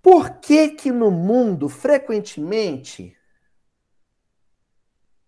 Por 0.00 0.38
que 0.38 0.68
que 0.68 0.92
no 0.92 1.10
mundo, 1.10 1.68
frequentemente, 1.68 3.18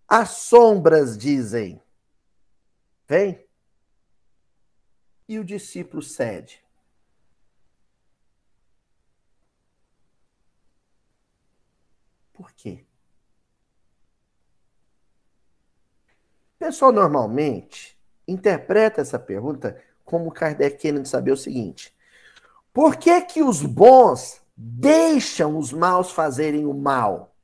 as 0.07 0.29
sombras 0.29 1.19
dizem, 1.19 1.83
vem, 3.09 3.45
e 5.29 5.41
o 5.41 5.45
discípulo 5.45 6.01
cede? 6.01 6.65
Por 12.33 12.53
quê? 12.53 12.87
Pessoal 16.61 16.93
normalmente 16.93 17.99
interpreta 18.29 19.01
essa 19.01 19.19
pergunta 19.19 19.83
como 20.07 20.33
Kardec 20.33 20.79
querendo 20.79 21.05
saber 21.05 21.33
o 21.33 21.37
seguinte: 21.37 21.95
por 22.73 22.97
que 22.97 23.21
que 23.21 23.43
os 23.43 23.61
bons 23.61 24.41
deixam 24.57 25.59
os 25.59 25.73
maus 25.73 26.11
fazerem 26.11 26.65
o 26.65 26.73
mal? 26.73 27.35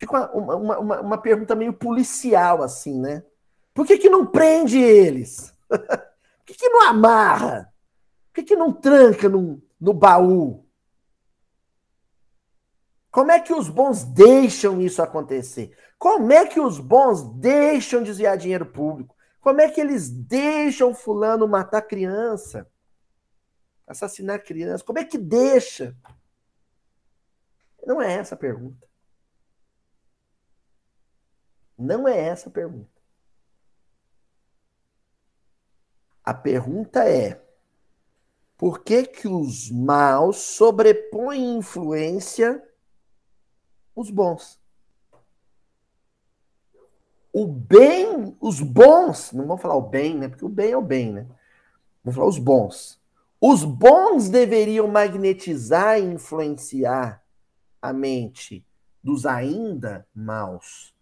Fica 0.00 0.32
uma, 0.32 0.56
uma, 0.56 0.78
uma, 0.78 1.00
uma 1.00 1.18
pergunta 1.18 1.54
meio 1.54 1.72
policial, 1.72 2.62
assim, 2.62 2.98
né? 2.98 3.22
Por 3.74 3.86
que, 3.86 3.98
que 3.98 4.08
não 4.08 4.26
prende 4.26 4.78
eles? 4.78 5.52
Por 5.68 6.54
que, 6.54 6.54
que 6.54 6.68
não 6.70 6.88
amarra? 6.88 7.70
Por 8.28 8.36
que, 8.36 8.42
que 8.42 8.56
não 8.56 8.72
tranca 8.72 9.28
no, 9.28 9.62
no 9.78 9.92
baú? 9.92 10.64
Como 13.10 13.30
é 13.30 13.38
que 13.38 13.52
os 13.52 13.68
bons 13.68 14.02
deixam 14.02 14.80
isso 14.80 15.02
acontecer? 15.02 15.76
Como 15.98 16.32
é 16.32 16.46
que 16.46 16.58
os 16.58 16.78
bons 16.78 17.22
deixam 17.34 18.02
desviar 18.02 18.38
dinheiro 18.38 18.64
público? 18.64 19.14
Como 19.48 19.62
é 19.62 19.70
que 19.70 19.80
eles 19.80 20.10
deixam 20.10 20.94
fulano 20.94 21.48
matar 21.48 21.80
criança? 21.80 22.70
assassinar 23.86 24.44
criança? 24.44 24.84
Como 24.84 24.98
é 24.98 25.06
que 25.06 25.16
deixa? 25.16 25.96
Não 27.86 28.02
é 28.02 28.12
essa 28.12 28.34
a 28.34 28.38
pergunta. 28.38 28.86
Não 31.78 32.06
é 32.06 32.28
essa 32.28 32.50
a 32.50 32.52
pergunta. 32.52 33.00
A 36.22 36.34
pergunta 36.34 37.08
é: 37.08 37.42
por 38.54 38.84
que 38.84 39.04
que 39.04 39.26
os 39.28 39.70
maus 39.70 40.36
sobrepõem 40.36 41.56
influência 41.56 42.62
os 43.96 44.10
bons? 44.10 44.57
O 47.38 47.46
bem, 47.46 48.36
os 48.40 48.60
bons, 48.60 49.30
não 49.30 49.46
vamos 49.46 49.62
falar 49.62 49.76
o 49.76 49.88
bem, 49.88 50.18
né? 50.18 50.26
Porque 50.28 50.44
o 50.44 50.48
bem 50.48 50.72
é 50.72 50.76
o 50.76 50.82
bem, 50.82 51.12
né? 51.12 51.24
Vamos 52.02 52.16
falar 52.16 52.28
os 52.28 52.36
bons. 52.36 53.00
Os 53.40 53.62
bons 53.62 54.28
deveriam 54.28 54.88
magnetizar 54.88 56.00
e 56.00 56.02
influenciar 56.02 57.22
a 57.80 57.92
mente 57.92 58.66
dos 59.00 59.24
ainda 59.24 60.04
maus. 60.12 60.92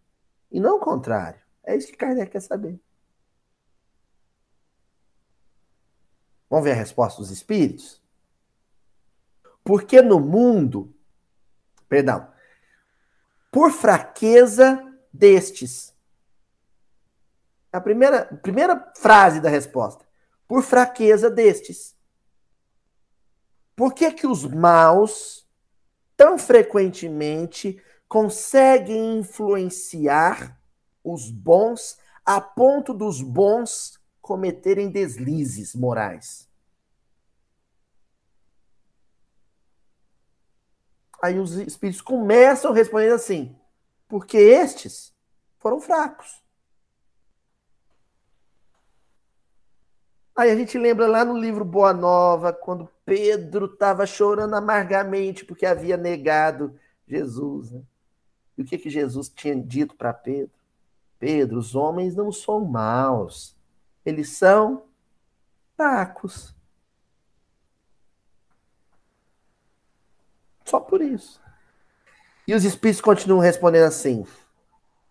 E 0.52 0.60
não 0.60 0.76
o 0.76 0.80
contrário. 0.80 1.40
É 1.64 1.74
isso 1.74 1.86
que 1.86 1.96
Kardec 1.96 2.30
quer 2.30 2.40
saber. 2.40 2.78
Vamos 6.50 6.66
ver 6.66 6.72
a 6.72 6.74
resposta 6.74 7.22
dos 7.22 7.30
espíritos? 7.30 8.02
Porque 9.64 10.02
no 10.02 10.20
mundo, 10.20 10.94
perdão, 11.88 12.30
por 13.50 13.70
fraqueza 13.70 14.84
destes. 15.10 15.95
A 17.76 17.80
primeira, 17.82 18.24
primeira 18.42 18.90
frase 18.96 19.38
da 19.38 19.50
resposta. 19.50 20.02
Por 20.48 20.62
fraqueza 20.62 21.28
destes. 21.28 21.94
Por 23.76 23.92
que, 23.92 24.10
que 24.12 24.26
os 24.26 24.46
maus, 24.46 25.46
tão 26.16 26.38
frequentemente, 26.38 27.78
conseguem 28.08 29.18
influenciar 29.18 30.58
os 31.04 31.30
bons 31.30 31.98
a 32.24 32.40
ponto 32.40 32.94
dos 32.94 33.20
bons 33.20 34.00
cometerem 34.22 34.90
deslizes 34.90 35.74
morais? 35.74 36.48
Aí 41.22 41.38
os 41.38 41.52
espíritos 41.52 42.00
começam 42.00 42.72
respondendo 42.72 43.16
assim: 43.16 43.54
porque 44.08 44.38
estes 44.38 45.14
foram 45.58 45.78
fracos. 45.78 46.45
Aí 50.36 50.50
a 50.50 50.54
gente 50.54 50.76
lembra 50.76 51.06
lá 51.06 51.24
no 51.24 51.38
livro 51.38 51.64
Boa 51.64 51.94
Nova, 51.94 52.52
quando 52.52 52.90
Pedro 53.06 53.64
estava 53.64 54.04
chorando 54.04 54.54
amargamente 54.54 55.46
porque 55.46 55.64
havia 55.64 55.96
negado 55.96 56.78
Jesus. 57.08 57.70
Né? 57.70 57.80
E 58.58 58.60
o 58.60 58.64
que, 58.66 58.76
que 58.76 58.90
Jesus 58.90 59.30
tinha 59.30 59.56
dito 59.56 59.94
para 59.96 60.12
Pedro? 60.12 60.52
Pedro, 61.18 61.58
os 61.58 61.74
homens 61.74 62.14
não 62.14 62.30
são 62.30 62.62
maus, 62.66 63.56
eles 64.04 64.36
são 64.36 64.82
fracos. 65.74 66.54
Só 70.66 70.80
por 70.80 71.00
isso. 71.00 71.40
E 72.46 72.54
os 72.54 72.62
espíritos 72.62 73.00
continuam 73.00 73.40
respondendo 73.40 73.84
assim: 73.84 74.26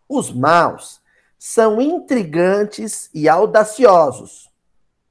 os 0.07 0.31
maus 0.31 1.01
são 1.39 1.81
intrigantes 1.81 3.09
e 3.11 3.27
audaciosos 3.27 4.53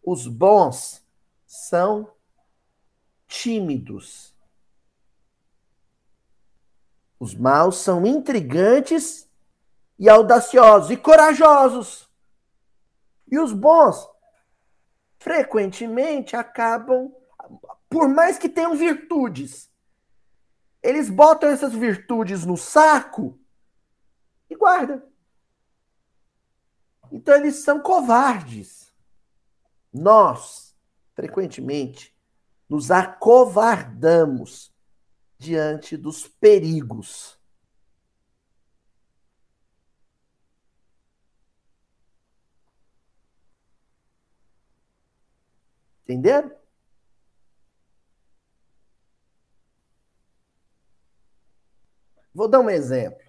os 0.05 0.27
bons 0.27 1.03
são 1.47 2.13
tímidos. 3.27 4.35
Os 7.19 7.35
maus 7.35 7.79
são 7.79 8.05
intrigantes 8.07 9.29
e 9.99 10.09
audaciosos 10.09 10.91
e 10.91 10.97
corajosos. 10.97 12.11
E 13.31 13.39
os 13.39 13.53
bons, 13.53 14.07
frequentemente, 15.19 16.37
acabam, 16.37 17.11
por 17.89 18.09
mais 18.09 18.37
que 18.37 18.49
tenham 18.49 18.77
virtudes, 18.77 19.73
eles 20.83 21.09
botam 21.09 21.49
essas 21.49 21.73
virtudes 21.73 22.45
no 22.45 22.59
saco 22.59 23.39
e 24.51 24.55
guardam. 24.55 25.03
Então 27.11 27.35
eles 27.37 27.63
são 27.63 27.81
covardes. 27.81 28.84
Nós, 29.95 30.77
frequentemente, 31.15 32.13
nos 32.69 32.91
acovardamos 32.91 34.75
diante 35.39 35.97
dos 35.97 36.27
perigos. 36.27 37.39
Entenderam? 46.03 46.51
Vou 52.35 52.49
dar 52.49 52.59
um 52.59 52.69
exemplo. 52.69 53.24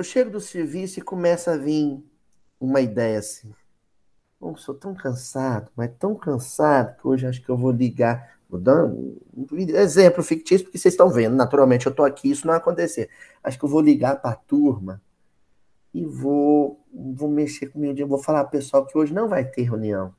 Eu 0.00 0.04
chego 0.04 0.30
do 0.30 0.40
serviço 0.40 0.98
e 0.98 1.02
começa 1.02 1.52
a 1.52 1.56
vir 1.58 2.02
uma 2.58 2.80
ideia 2.80 3.18
assim. 3.18 3.52
Oh, 4.40 4.56
sou 4.56 4.74
tão 4.74 4.94
cansado, 4.94 5.70
mas 5.76 5.90
tão 5.98 6.14
cansado 6.14 6.96
que 6.98 7.06
hoje 7.06 7.26
acho 7.26 7.42
que 7.42 7.50
eu 7.50 7.56
vou 7.56 7.70
ligar. 7.70 8.38
Vou 8.48 8.58
dar 8.58 8.86
um 8.86 9.18
exemplo 9.58 10.22
fictício, 10.22 10.64
porque 10.64 10.78
vocês 10.78 10.94
estão 10.94 11.10
vendo. 11.10 11.36
Naturalmente, 11.36 11.84
eu 11.84 11.90
estou 11.90 12.06
aqui, 12.06 12.30
isso 12.30 12.46
não 12.46 12.52
vai 12.52 12.60
acontecer. 12.60 13.10
Acho 13.44 13.58
que 13.58 13.64
eu 13.64 13.68
vou 13.68 13.82
ligar 13.82 14.20
para 14.22 14.30
a 14.30 14.36
turma 14.36 15.02
e 15.92 16.02
vou, 16.04 16.82
vou 16.92 17.28
mexer 17.28 17.66
com 17.66 17.78
o 17.78 17.82
meu 17.82 17.92
dia. 17.92 18.06
Vou 18.06 18.18
falar 18.18 18.44
pessoal 18.44 18.86
que 18.86 18.96
hoje 18.96 19.12
não 19.12 19.28
vai 19.28 19.44
ter 19.44 19.64
reunião. 19.64 20.14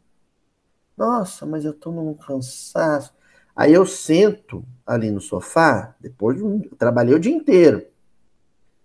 Nossa, 0.96 1.44
mas 1.44 1.66
eu 1.66 1.72
estou 1.72 1.92
num 1.92 2.14
cansaço. 2.14 3.14
Aí 3.56 3.74
eu 3.74 3.86
sento 3.88 4.64
ali 4.86 5.10
no 5.10 5.20
sofá, 5.20 5.96
depois 6.00 6.38
de 6.38 6.70
trabalhei 6.78 7.16
o 7.16 7.20
dia 7.20 7.34
inteiro. 7.34 7.84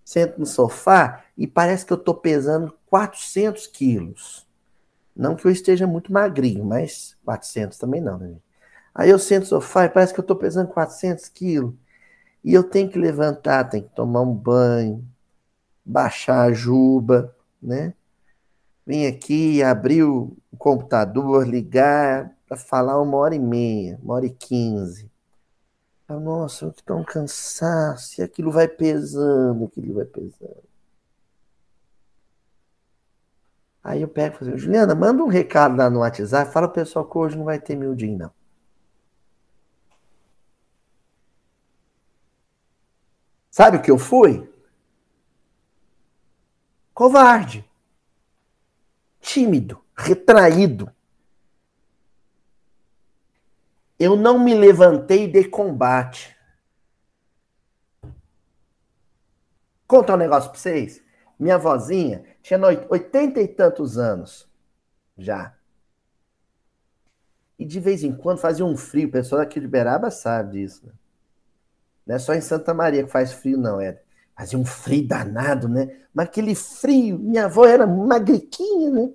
Sento 0.07 0.39
no 0.39 0.47
sofá 0.47 1.25
e 1.37 1.49
parece 1.49 1.85
que 1.85 1.93
eu 1.93 1.97
estou 1.97 2.15
pesando 2.15 2.73
400 2.87 3.67
quilos. 3.67 4.47
Não 5.17 5.35
que 5.35 5.45
eu 5.45 5.51
esteja 5.51 5.85
muito 5.85 6.13
magrinho, 6.13 6.65
mas 6.65 7.17
400 7.25 7.77
também 7.77 8.01
não, 8.01 8.17
né? 8.17 8.37
Aí 8.95 9.11
eu 9.11 9.19
sento 9.19 9.41
no 9.41 9.49
sofá 9.49 9.85
e 9.85 9.89
parece 9.89 10.15
que 10.15 10.21
eu 10.21 10.23
estou 10.23 10.37
pesando 10.37 10.69
400 10.69 11.29
quilos. 11.29 11.75
E 12.45 12.55
eu 12.55 12.63
tenho 12.63 12.89
que 12.89 12.97
levantar, 12.97 13.65
tenho 13.65 13.83
que 13.83 13.97
tomar 13.97 14.21
um 14.21 14.33
banho, 14.33 15.05
baixar 15.85 16.43
a 16.43 16.53
juba, 16.53 17.35
né? 17.61 17.93
Vim 18.87 19.07
aqui, 19.07 19.61
abrir 19.61 20.05
o 20.05 20.37
computador, 20.57 21.49
ligar 21.49 22.33
para 22.47 22.57
falar 22.57 23.03
uma 23.03 23.17
hora 23.17 23.35
e 23.35 23.41
meia, 23.41 23.99
uma 24.01 24.15
hora 24.15 24.27
e 24.27 24.31
quinze. 24.31 25.11
Nossa, 26.09 26.65
eu 26.67 26.73
que 26.73 26.83
tão 26.83 27.03
cansaço, 27.05 28.21
e 28.21 28.25
aquilo 28.25 28.51
vai 28.51 28.69
pesando, 28.69 29.65
aquilo 29.67 29.95
vai 29.95 30.05
pesando. 30.05 30.63
Aí 33.83 34.03
eu 34.03 34.09
pego 34.09 34.35
e 34.35 34.39
falo 34.39 34.51
assim, 34.51 34.59
Juliana, 34.59 34.95
manda 34.95 35.23
um 35.23 35.29
recado 35.29 35.77
lá 35.77 35.89
no 35.89 36.01
WhatsApp, 36.01 36.53
fala 36.53 36.69
pro 36.69 36.83
pessoal 36.83 37.05
que 37.05 37.17
hoje 37.19 37.37
não 37.37 37.45
vai 37.45 37.61
ter 37.61 37.77
miudinho, 37.77 38.19
não. 38.19 38.31
Sabe 43.51 43.77
o 43.79 43.83
que 43.83 43.91
eu 43.91 43.99
fui? 43.99 44.53
Covarde. 46.93 47.65
Tímido, 49.21 49.81
retraído. 49.97 50.91
Eu 53.99 54.17
não 54.17 54.39
me 54.39 54.55
levantei 54.55 55.27
de 55.27 55.45
combate. 55.45 56.37
Conta 59.87 60.15
um 60.15 60.19
negócio 60.19 60.51
pra 60.51 60.59
vocês. 60.59 61.03
Minha 61.39 61.59
vozinha 61.59 62.25
tinha 62.43 62.59
oitenta 62.89 63.41
e 63.41 63.49
tantos 63.49 63.99
anos 63.99 64.49
já. 65.17 65.55
E 67.59 67.65
de 67.65 67.81
vez 67.81 68.05
em 68.05 68.15
quando 68.15 68.39
fazia 68.39 68.65
um 68.65 68.77
frio. 68.77 69.09
O 69.09 69.13
pessoal 69.13 69.41
aqui 69.41 69.61
de 69.61 69.69
Beraba 69.69 70.11
sabe 70.11 70.61
disso. 70.61 70.87
Né? 70.87 70.93
Não 72.07 72.17
é 72.17 72.19
só 72.19 72.35
em 72.35 72.41
Santa 72.41 72.75
Maria 72.75 73.05
que 73.05 73.11
faz 73.11 73.33
frio, 73.33 73.57
não. 73.57 73.81
É 73.81 74.01
Fazia 74.37 74.59
um 74.59 74.67
frio 74.67 75.07
danado, 75.07 75.67
né? 75.67 75.99
Mas 76.13 76.27
aquele 76.27 76.55
frio, 76.55 77.19
minha 77.19 77.47
avó 77.47 77.65
era 77.65 77.87
magriquinha, 77.87 78.91
né? 78.91 79.11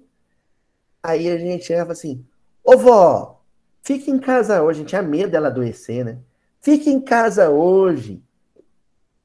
Aí 1.04 1.30
a 1.30 1.38
gente 1.38 1.66
chegava 1.66 1.92
assim, 1.92 2.26
ô 2.64 2.76
vó, 2.76 3.41
fique 3.84 4.10
em 4.10 4.20
casa 4.20 4.62
hoje. 4.62 4.80
A 4.80 4.82
gente 4.82 4.90
tinha 4.90 5.02
medo 5.02 5.32
dela 5.32 5.48
adoecer, 5.48 6.06
né? 6.06 6.18
Fique 6.60 6.90
em 6.90 7.02
casa 7.02 7.50
hoje. 7.50 8.24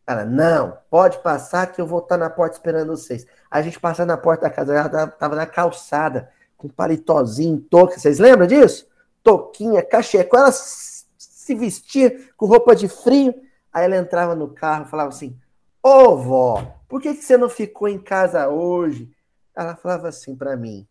Ela, 0.06 0.24
não, 0.24 0.78
pode 0.88 1.18
passar 1.18 1.66
que 1.66 1.80
eu 1.80 1.86
vou 1.86 1.98
estar 1.98 2.16
na 2.16 2.30
porta 2.30 2.56
esperando 2.56 2.96
vocês. 2.96 3.26
A 3.50 3.60
gente 3.60 3.80
passa 3.80 4.06
na 4.06 4.16
porta 4.16 4.42
da 4.42 4.50
casa, 4.50 4.72
ela 4.72 5.08
tava 5.08 5.34
na 5.34 5.46
calçada, 5.46 6.30
com 6.56 6.68
paletózinho, 6.68 7.60
touca. 7.60 7.98
Vocês 7.98 8.18
lembram 8.18 8.46
disso? 8.46 8.86
Toquinha, 9.22 9.82
cachecol. 9.82 10.38
Ela 10.38 10.52
se 10.52 11.54
vestia 11.54 12.28
com 12.36 12.46
roupa 12.46 12.74
de 12.74 12.88
frio. 12.88 13.34
Aí 13.72 13.84
ela 13.84 13.96
entrava 13.96 14.34
no 14.34 14.48
carro 14.48 14.86
falava 14.86 15.08
assim: 15.08 15.36
Ô 15.82 15.88
oh, 15.88 16.16
vó, 16.16 16.76
por 16.88 17.02
que, 17.02 17.14
que 17.14 17.22
você 17.22 17.36
não 17.36 17.48
ficou 17.48 17.88
em 17.88 17.98
casa 17.98 18.48
hoje? 18.48 19.10
Ela 19.54 19.74
falava 19.74 20.08
assim 20.08 20.36
para 20.36 20.56
mim: 20.56 20.86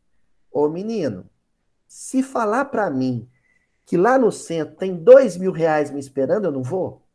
Ô 0.52 0.66
oh, 0.66 0.70
menino, 0.70 1.26
se 1.88 2.22
falar 2.22 2.66
para 2.66 2.90
mim 2.90 3.28
que 3.86 3.98
lá 3.98 4.18
no 4.18 4.32
centro 4.32 4.76
tem 4.76 4.96
dois 4.96 5.38
mil 5.38 5.52
reais 5.52 5.92
me 5.92 6.00
esperando, 6.00 6.46
eu 6.46 6.52
não 6.52 6.64
vou? 6.64 7.06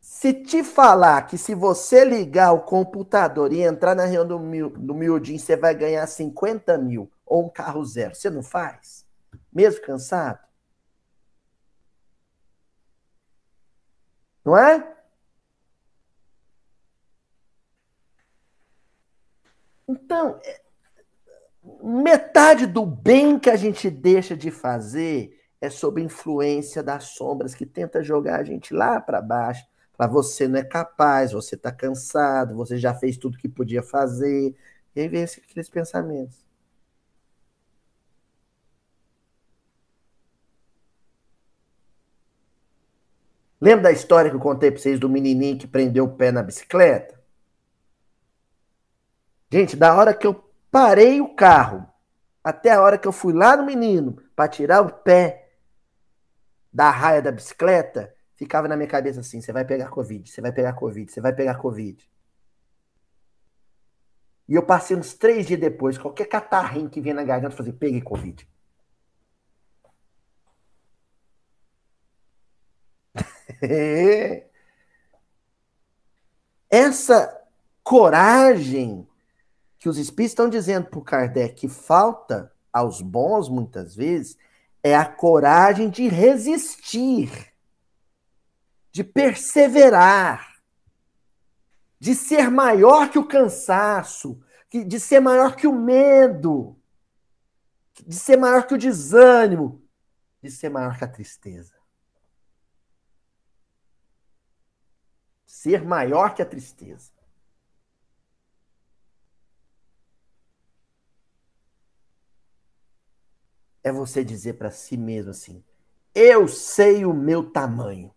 Se 0.00 0.32
te 0.32 0.64
falar 0.64 1.26
que 1.26 1.36
se 1.36 1.54
você 1.54 2.04
ligar 2.04 2.52
o 2.52 2.62
computador 2.62 3.52
e 3.52 3.60
entrar 3.62 3.94
na 3.94 4.06
reunião 4.06 4.38
do, 4.38 4.70
do 4.70 4.94
Miudinho, 4.94 5.38
você 5.38 5.56
vai 5.56 5.74
ganhar 5.74 6.06
50 6.06 6.78
mil 6.78 7.10
ou 7.26 7.44
um 7.46 7.48
carro 7.50 7.84
zero, 7.84 8.14
você 8.14 8.30
não 8.30 8.42
faz? 8.42 9.06
Mesmo 9.52 9.82
cansado? 9.82 10.38
Não 14.44 14.56
é? 14.56 14.94
Então, 19.88 20.40
é, 20.44 20.60
metade 21.82 22.66
do 22.66 22.84
bem 22.84 23.38
que 23.38 23.50
a 23.50 23.56
gente 23.56 23.90
deixa 23.90 24.36
de 24.36 24.50
fazer 24.50 25.40
é 25.60 25.70
sob 25.70 26.00
influência 26.02 26.82
das 26.82 27.04
sombras 27.04 27.54
que 27.54 27.64
tenta 27.66 28.02
jogar 28.02 28.40
a 28.40 28.44
gente 28.44 28.74
lá 28.74 29.00
para 29.00 29.20
baixo. 29.22 29.66
Para 29.96 30.06
você 30.10 30.48
não 30.48 30.58
é 30.58 30.64
capaz, 30.64 31.32
você 31.32 31.54
está 31.54 31.72
cansado, 31.72 32.56
você 32.56 32.76
já 32.78 32.94
fez 32.94 33.16
tudo 33.16 33.38
que 33.38 33.48
podia 33.48 33.82
fazer. 33.82 34.54
E 34.94 35.00
aí 35.00 35.08
vem 35.08 35.24
aqueles 35.24 35.70
pensamentos. 35.70 36.44
Lembra 43.60 43.84
da 43.84 43.92
história 43.92 44.30
que 44.30 44.36
eu 44.36 44.40
contei 44.40 44.70
para 44.70 44.80
vocês 44.80 45.00
do 45.00 45.08
menininho 45.08 45.58
que 45.58 45.66
prendeu 45.66 46.04
o 46.04 46.12
pé 46.12 46.30
na 46.30 46.42
bicicleta? 46.42 47.23
Gente, 49.54 49.76
da 49.76 49.94
hora 49.94 50.12
que 50.12 50.26
eu 50.26 50.34
parei 50.68 51.20
o 51.20 51.32
carro 51.32 51.88
até 52.42 52.72
a 52.72 52.82
hora 52.82 52.98
que 52.98 53.06
eu 53.06 53.12
fui 53.12 53.32
lá 53.32 53.56
no 53.56 53.64
menino 53.64 54.20
para 54.34 54.48
tirar 54.48 54.80
o 54.80 54.92
pé 54.92 55.52
da 56.72 56.90
raia 56.90 57.22
da 57.22 57.30
bicicleta, 57.30 58.12
ficava 58.34 58.66
na 58.66 58.76
minha 58.76 58.88
cabeça 58.88 59.20
assim: 59.20 59.40
você 59.40 59.52
vai 59.52 59.64
pegar 59.64 59.90
Covid, 59.90 60.28
você 60.28 60.40
vai 60.40 60.50
pegar 60.50 60.72
Covid, 60.72 61.08
você 61.08 61.20
vai 61.20 61.32
pegar 61.32 61.54
Covid. 61.54 62.10
E 64.48 64.54
eu 64.56 64.66
passei 64.66 64.96
uns 64.96 65.14
três 65.14 65.46
dias 65.46 65.60
depois, 65.60 65.96
qualquer 65.96 66.26
catarrinho 66.26 66.90
que 66.90 67.00
vinha 67.00 67.14
na 67.14 67.22
garganta, 67.22 67.54
fazia: 67.54 67.72
peguei 67.72 68.02
Covid. 68.02 68.48
Essa 76.68 77.40
coragem 77.84 79.06
que 79.84 79.88
os 79.90 79.98
espíritos 79.98 80.30
estão 80.30 80.48
dizendo 80.48 80.86
para 80.88 80.98
o 80.98 81.04
Kardec 81.04 81.56
que 81.56 81.68
falta 81.68 82.50
aos 82.72 83.02
bons, 83.02 83.50
muitas 83.50 83.94
vezes, 83.94 84.34
é 84.82 84.96
a 84.96 85.04
coragem 85.04 85.90
de 85.90 86.08
resistir, 86.08 87.52
de 88.90 89.04
perseverar, 89.04 90.56
de 92.00 92.14
ser 92.14 92.50
maior 92.50 93.10
que 93.10 93.18
o 93.18 93.28
cansaço, 93.28 94.42
de 94.72 94.98
ser 94.98 95.20
maior 95.20 95.54
que 95.54 95.66
o 95.66 95.72
medo, 95.74 96.74
de 98.06 98.16
ser 98.16 98.38
maior 98.38 98.66
que 98.66 98.72
o 98.72 98.78
desânimo, 98.78 99.82
de 100.42 100.50
ser 100.50 100.70
maior 100.70 100.96
que 100.96 101.04
a 101.04 101.08
tristeza. 101.08 101.74
ser 105.46 105.84
maior 105.84 106.34
que 106.34 106.42
a 106.42 106.46
tristeza. 106.46 107.13
É 113.84 113.92
você 113.92 114.24
dizer 114.24 114.54
para 114.54 114.70
si 114.70 114.96
mesmo 114.96 115.30
assim: 115.30 115.62
eu 116.14 116.48
sei 116.48 117.04
o 117.04 117.12
meu 117.12 117.48
tamanho. 117.50 118.12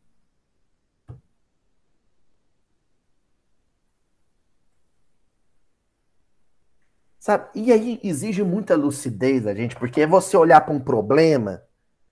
Sabe? 7.20 7.50
E 7.56 7.72
aí 7.74 8.00
exige 8.04 8.42
muita 8.44 8.76
lucidez 8.76 9.44
da 9.44 9.54
gente, 9.54 9.76
porque 9.76 10.02
é 10.02 10.08
você 10.08 10.38
olhar 10.38 10.62
para 10.62 10.74
um 10.74 10.80
problema, 10.80 11.62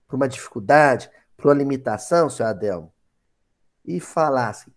para 0.06 0.16
uma 0.16 0.28
dificuldade, 0.28 1.10
para 1.36 1.48
uma 1.48 1.54
limitação, 1.54 2.28
seu 2.28 2.44
Adelmo, 2.44 2.92
e 3.84 3.98
falar 3.98 4.50
assim: 4.50 4.70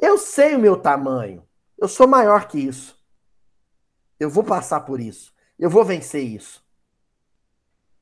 eu 0.00 0.18
sei 0.18 0.54
o 0.54 0.58
meu 0.58 0.76
tamanho. 0.76 1.46
Eu 1.78 1.88
sou 1.88 2.08
maior 2.08 2.48
que 2.48 2.58
isso. 2.58 2.98
Eu 4.18 4.30
vou 4.30 4.44
passar 4.44 4.80
por 4.80 5.00
isso. 5.00 5.32
Eu 5.58 5.70
vou 5.70 5.84
vencer 5.84 6.22
isso. 6.22 6.63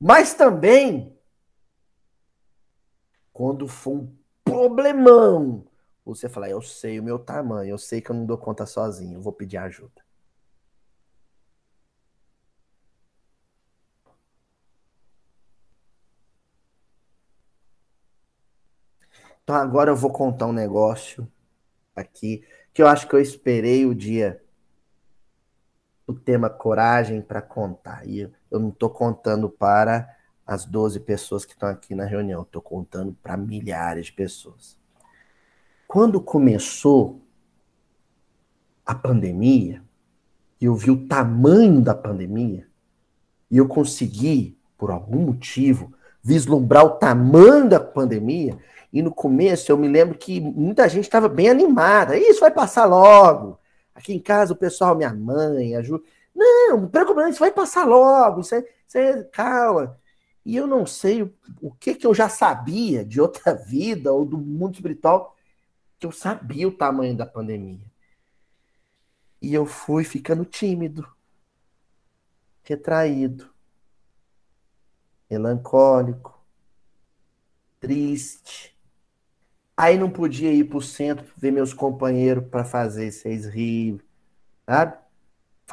Mas 0.05 0.33
também, 0.33 1.17
quando 3.31 3.69
for 3.69 3.93
um 3.93 4.17
problemão. 4.43 5.65
Você 6.03 6.27
fala, 6.27 6.49
eu 6.49 6.61
sei 6.61 6.99
o 6.99 7.03
meu 7.03 7.17
tamanho, 7.17 7.69
eu 7.69 7.77
sei 7.77 8.01
que 8.01 8.11
eu 8.11 8.15
não 8.17 8.25
dou 8.25 8.37
conta 8.37 8.65
sozinho, 8.65 9.13
eu 9.17 9.21
vou 9.21 9.31
pedir 9.31 9.55
ajuda. 9.55 10.03
Então 19.41 19.55
agora 19.55 19.89
eu 19.89 19.95
vou 19.95 20.11
contar 20.11 20.47
um 20.47 20.51
negócio 20.51 21.25
aqui 21.95 22.45
que 22.73 22.81
eu 22.81 22.87
acho 22.87 23.07
que 23.07 23.15
eu 23.15 23.21
esperei 23.21 23.85
o 23.85 23.95
dia 23.95 24.43
o 26.05 26.13
tema 26.13 26.49
coragem 26.49 27.21
para 27.21 27.41
contar. 27.41 28.07
E 28.07 28.29
eu 28.53 28.59
não 28.59 28.69
estou 28.69 28.89
contando 28.89 29.49
para 29.49 30.07
as 30.45 30.65
12 30.65 30.99
pessoas 30.99 31.43
que 31.43 31.53
estão 31.53 31.69
aqui 31.69 31.95
na 31.95 32.05
reunião, 32.05 32.43
estou 32.43 32.61
contando 32.61 33.17
para 33.23 33.35
milhares 33.35 34.07
de 34.07 34.13
pessoas. 34.13 34.77
Quando 35.87 36.21
começou 36.21 37.21
a 38.85 38.93
pandemia, 38.93 39.81
eu 40.61 40.75
vi 40.75 40.91
o 40.91 41.07
tamanho 41.07 41.81
da 41.81 41.95
pandemia, 41.95 42.67
e 43.49 43.57
eu 43.57 43.67
consegui, 43.67 44.57
por 44.77 44.91
algum 44.91 45.19
motivo, 45.19 45.93
vislumbrar 46.21 46.85
o 46.85 46.91
tamanho 46.91 47.67
da 47.67 47.79
pandemia, 47.79 48.57
e 48.91 49.01
no 49.01 49.11
começo 49.11 49.71
eu 49.71 49.77
me 49.77 49.87
lembro 49.87 50.17
que 50.17 50.39
muita 50.39 50.87
gente 50.87 51.05
estava 51.05 51.27
bem 51.27 51.49
animada. 51.49 52.15
Isso 52.15 52.41
vai 52.41 52.51
passar 52.51 52.85
logo. 52.85 53.57
Aqui 53.95 54.13
em 54.13 54.19
casa 54.19 54.53
o 54.53 54.55
pessoal, 54.55 54.95
minha 54.95 55.11
mãe, 55.11 55.75
ajuda. 55.75 56.03
Não, 56.35 56.81
não 56.81 56.89
preocupa, 56.89 57.29
isso 57.29 57.39
vai 57.39 57.51
passar 57.51 57.85
logo. 57.85 58.41
Isso 58.41 58.55
é, 58.55 58.59
isso 58.87 58.97
é 58.97 59.23
calma. 59.25 59.99
E 60.45 60.55
eu 60.55 60.67
não 60.67 60.85
sei 60.85 61.23
o, 61.23 61.33
o 61.61 61.71
que, 61.71 61.95
que 61.95 62.05
eu 62.05 62.13
já 62.13 62.29
sabia 62.29 63.05
de 63.05 63.21
outra 63.21 63.53
vida 63.65 64.11
ou 64.11 64.25
do 64.25 64.37
mundo 64.37 64.75
espiritual, 64.75 65.35
que 65.99 66.05
eu 66.05 66.11
sabia 66.11 66.67
o 66.67 66.71
tamanho 66.71 67.15
da 67.15 67.25
pandemia. 67.25 67.91
E 69.41 69.53
eu 69.53 69.65
fui 69.65 70.03
ficando 70.03 70.45
tímido, 70.45 71.07
retraído, 72.63 73.49
melancólico, 75.29 76.41
triste 77.79 78.73
Aí 79.75 79.97
não 79.97 80.09
podia 80.09 80.51
ir 80.51 80.65
para 80.65 80.77
o 80.77 80.81
centro 80.81 81.25
ver 81.35 81.51
meus 81.51 81.73
companheiros 81.73 82.47
para 82.47 82.63
fazer 82.63 83.11
vocês 83.11 83.45
rir, 83.47 83.99
sabe? 84.65 84.97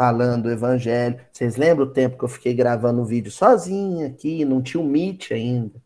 Falando 0.00 0.46
o 0.46 0.50
evangelho. 0.50 1.20
Vocês 1.30 1.56
lembram 1.56 1.84
o 1.84 1.90
tempo 1.90 2.16
que 2.16 2.24
eu 2.24 2.28
fiquei 2.28 2.54
gravando 2.54 3.04
vídeo 3.04 3.30
sozinho 3.30 4.06
aqui, 4.06 4.46
não 4.46 4.62
tinha 4.62 4.82
o 4.82 4.86
um 4.86 4.88
Meet 4.88 5.30
ainda. 5.30 5.78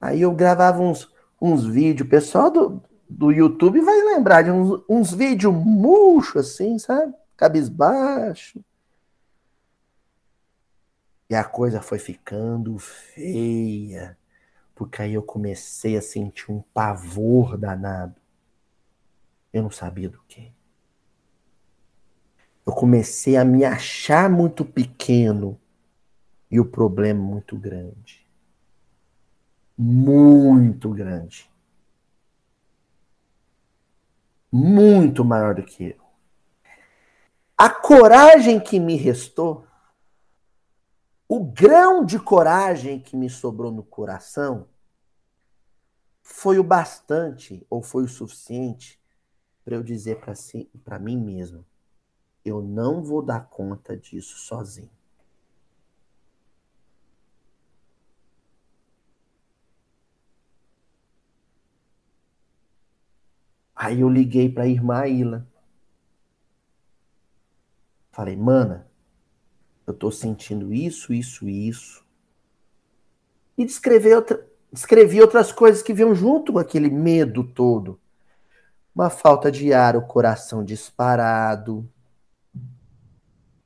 Aí 0.00 0.22
eu 0.22 0.32
gravava 0.32 0.82
uns, 0.82 1.08
uns 1.40 1.64
vídeos, 1.64 2.04
o 2.04 2.10
pessoal 2.10 2.50
do, 2.50 2.82
do 3.08 3.30
YouTube 3.30 3.80
vai 3.80 3.96
lembrar 4.02 4.42
de 4.42 4.50
uns, 4.50 4.82
uns 4.88 5.14
vídeos 5.14 5.54
murchos 5.54 6.50
assim, 6.50 6.76
sabe? 6.76 7.14
Cabisbaixo. 7.36 8.58
E 11.30 11.36
a 11.36 11.44
coisa 11.44 11.80
foi 11.80 12.00
ficando 12.00 12.76
feia 12.76 14.18
porque 14.74 15.00
aí 15.00 15.14
eu 15.14 15.22
comecei 15.22 15.96
a 15.96 16.02
sentir 16.02 16.50
um 16.50 16.60
pavor 16.74 17.56
danado. 17.56 18.20
Eu 19.52 19.62
não 19.62 19.70
sabia 19.70 20.08
do 20.08 20.20
que. 20.26 20.52
Eu 22.66 22.72
comecei 22.72 23.36
a 23.36 23.44
me 23.44 23.64
achar 23.64 24.30
muito 24.30 24.64
pequeno 24.64 25.60
e 26.50 26.58
o 26.58 26.64
problema 26.64 27.22
muito 27.22 27.56
grande. 27.56 28.26
Muito 29.76 30.90
grande. 30.90 31.50
Muito 34.50 35.24
maior 35.24 35.54
do 35.54 35.62
que 35.62 35.84
eu. 35.90 36.04
A 37.58 37.68
coragem 37.68 38.60
que 38.60 38.78
me 38.78 38.96
restou 38.96 39.66
o 41.26 41.42
grão 41.42 42.04
de 42.04 42.18
coragem 42.18 43.00
que 43.00 43.16
me 43.16 43.28
sobrou 43.30 43.72
no 43.72 43.82
coração 43.82 44.68
foi 46.22 46.58
o 46.58 46.64
bastante 46.64 47.66
ou 47.68 47.82
foi 47.82 48.04
o 48.04 48.08
suficiente 48.08 49.00
para 49.64 49.74
eu 49.74 49.82
dizer 49.82 50.20
para 50.20 50.34
si, 50.34 50.70
para 50.84 50.98
mim 50.98 51.16
mesmo, 51.16 51.64
eu 52.44 52.60
não 52.60 53.02
vou 53.02 53.22
dar 53.22 53.48
conta 53.48 53.96
disso 53.96 54.36
sozinho. 54.38 54.90
Aí 63.74 64.00
eu 64.00 64.08
liguei 64.08 64.48
para 64.48 64.64
a 64.64 64.68
irmã 64.68 65.06
Ila. 65.06 65.46
Falei, 68.12 68.36
mana, 68.36 68.86
eu 69.86 69.92
estou 69.92 70.12
sentindo 70.12 70.72
isso, 70.72 71.12
isso, 71.12 71.48
isso. 71.48 72.04
E 73.58 73.64
descrever 73.64 74.14
outra, 74.14 74.46
descrevi 74.72 75.20
outras 75.20 75.50
coisas 75.50 75.82
que 75.82 75.92
vinham 75.92 76.14
junto 76.14 76.52
com 76.52 76.58
aquele 76.58 76.88
medo 76.88 77.42
todo. 77.42 78.00
Uma 78.94 79.10
falta 79.10 79.50
de 79.50 79.72
ar, 79.72 79.96
o 79.96 80.06
coração 80.06 80.64
disparado, 80.64 81.88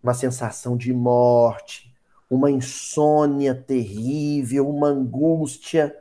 uma 0.02 0.14
sensação 0.14 0.76
de 0.76 0.92
morte, 0.92 1.94
uma 2.30 2.50
insônia 2.50 3.54
terrível, 3.54 4.68
uma 4.68 4.88
angústia. 4.88 5.96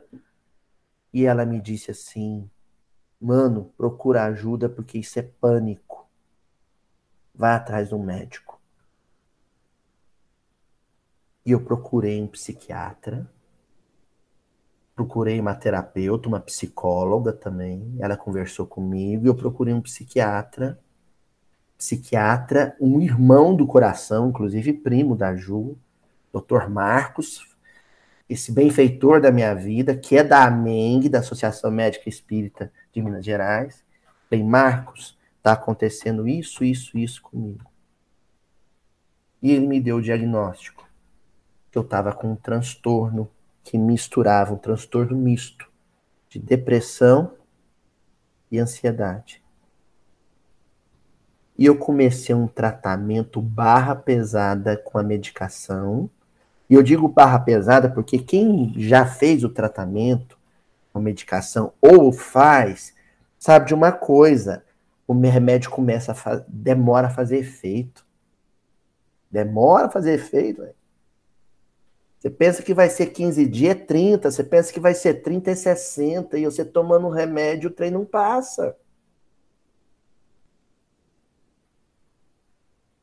E 1.12 1.24
ela 1.24 1.44
me 1.44 1.60
disse 1.60 1.90
assim: 1.90 2.48
Mano, 3.20 3.72
procura 3.76 4.24
ajuda 4.24 4.68
porque 4.68 4.98
isso 4.98 5.18
é 5.18 5.22
pânico. 5.22 6.06
Vai 7.34 7.54
atrás 7.54 7.88
de 7.88 7.94
um 7.94 8.02
médico. 8.02 8.60
E 11.44 11.52
eu 11.52 11.64
procurei 11.64 12.20
um 12.20 12.26
psiquiatra, 12.26 13.26
procurei 14.94 15.40
uma 15.40 15.54
terapeuta, 15.54 16.28
uma 16.28 16.40
psicóloga 16.40 17.32
também. 17.32 17.96
Ela 18.00 18.16
conversou 18.16 18.66
comigo 18.66 19.24
e 19.24 19.28
eu 19.28 19.34
procurei 19.34 19.72
um 19.72 19.80
psiquiatra. 19.80 20.78
Psiquiatra, 21.78 22.76
um 22.80 23.00
irmão 23.00 23.54
do 23.54 23.64
coração, 23.66 24.28
inclusive 24.28 24.72
primo 24.72 25.14
da 25.14 25.36
Ju, 25.36 25.78
Dr. 26.32 26.68
Marcos, 26.68 27.56
esse 28.28 28.50
benfeitor 28.52 29.20
da 29.20 29.30
minha 29.30 29.54
vida, 29.54 29.96
que 29.96 30.16
é 30.16 30.24
da 30.24 30.44
AMENG, 30.44 31.08
da 31.08 31.20
Associação 31.20 31.70
Médica 31.70 32.08
Espírita 32.08 32.72
de 32.92 33.00
Minas 33.00 33.24
Gerais. 33.24 33.84
Bem, 34.28 34.44
Marcos, 34.44 35.16
está 35.36 35.52
acontecendo 35.52 36.28
isso, 36.28 36.64
isso, 36.64 36.98
isso 36.98 37.22
comigo. 37.22 37.64
E 39.40 39.52
ele 39.52 39.66
me 39.66 39.80
deu 39.80 39.96
o 39.96 40.02
diagnóstico 40.02 40.86
que 41.70 41.78
eu 41.78 41.82
estava 41.82 42.12
com 42.12 42.32
um 42.32 42.36
transtorno 42.36 43.30
que 43.62 43.78
misturava, 43.78 44.52
um 44.52 44.58
transtorno 44.58 45.16
misto 45.16 45.70
de 46.28 46.38
depressão 46.38 47.34
e 48.50 48.58
ansiedade. 48.58 49.42
E 51.58 51.66
eu 51.66 51.76
comecei 51.76 52.34
um 52.34 52.46
tratamento 52.46 53.42
barra 53.42 53.96
pesada 53.96 54.76
com 54.76 54.96
a 54.96 55.02
medicação. 55.02 56.08
E 56.70 56.74
eu 56.74 56.82
digo 56.84 57.08
barra 57.08 57.40
pesada 57.40 57.90
porque 57.90 58.18
quem 58.18 58.72
já 58.76 59.04
fez 59.04 59.42
o 59.42 59.48
tratamento 59.48 60.38
com 60.92 61.00
medicação 61.00 61.72
ou 61.80 62.12
faz, 62.12 62.94
sabe 63.38 63.66
de 63.66 63.74
uma 63.74 63.90
coisa: 63.90 64.62
o 65.06 65.12
remédio 65.12 65.70
começa 65.70 66.12
a 66.12 66.44
demora 66.46 67.08
a 67.08 67.10
fazer 67.10 67.38
efeito. 67.38 68.06
Demora 69.28 69.86
a 69.86 69.90
fazer 69.90 70.12
efeito. 70.12 70.62
Véio. 70.62 70.74
Você 72.20 72.30
pensa 72.30 72.62
que 72.62 72.74
vai 72.74 72.88
ser 72.88 73.06
15 73.06 73.46
dias, 73.46 73.72
é 73.72 73.74
30. 73.74 74.30
Você 74.30 74.44
pensa 74.44 74.72
que 74.72 74.80
vai 74.80 74.94
ser 74.94 75.22
30, 75.22 75.50
é 75.50 75.54
60. 75.56 76.38
E 76.38 76.44
você 76.44 76.64
tomando 76.64 77.06
um 77.06 77.10
remédio, 77.10 77.68
o 77.68 77.72
trem 77.72 77.90
não 77.90 78.04
passa. 78.04 78.76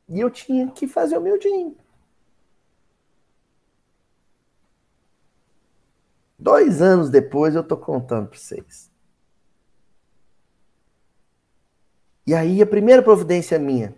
E 0.08 0.20
eu 0.20 0.30
tinha 0.30 0.70
que 0.70 0.86
fazer 0.86 1.18
o 1.18 1.20
meu 1.20 1.38
dia. 1.38 1.72
Dois 6.38 6.80
anos 6.80 7.10
depois 7.10 7.54
eu 7.54 7.64
tô 7.64 7.76
contando 7.76 8.28
para 8.28 8.38
vocês. 8.38 8.90
E 12.26 12.34
aí 12.34 12.60
a 12.60 12.66
primeira 12.66 13.02
providência 13.02 13.58
minha, 13.58 13.94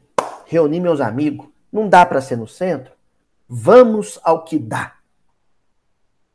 reunir 0.46 0.80
meus 0.80 1.00
amigos, 1.00 1.48
não 1.72 1.88
dá 1.88 2.04
para 2.04 2.20
ser 2.20 2.36
no 2.36 2.46
centro? 2.46 2.92
Vamos 3.48 4.18
ao 4.22 4.44
que 4.44 4.58
dá 4.58 4.98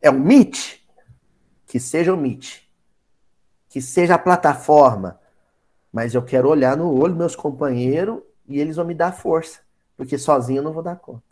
é 0.03 0.09
o 0.09 0.19
Meet, 0.19 0.81
que 1.65 1.79
seja 1.79 2.13
o 2.13 2.17
Meet, 2.17 2.61
que 3.69 3.81
seja 3.81 4.15
a 4.15 4.19
plataforma, 4.19 5.17
mas 5.93 6.13
eu 6.13 6.21
quero 6.21 6.49
olhar 6.49 6.75
no 6.75 6.93
olho 6.99 7.15
meus 7.15 7.37
companheiros 7.37 8.21
e 8.45 8.59
eles 8.59 8.75
vão 8.75 8.85
me 8.85 8.93
dar 8.93 9.13
força, 9.13 9.61
porque 9.97 10.17
sozinho 10.17 10.59
eu 10.59 10.63
não 10.63 10.73
vou 10.73 10.83
dar 10.83 10.95
conta. 10.95 11.23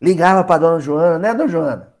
Ligava 0.00 0.44
para 0.44 0.60
dona 0.60 0.80
Joana, 0.80 1.18
né, 1.18 1.34
dona 1.34 1.48
Joana? 1.48 1.92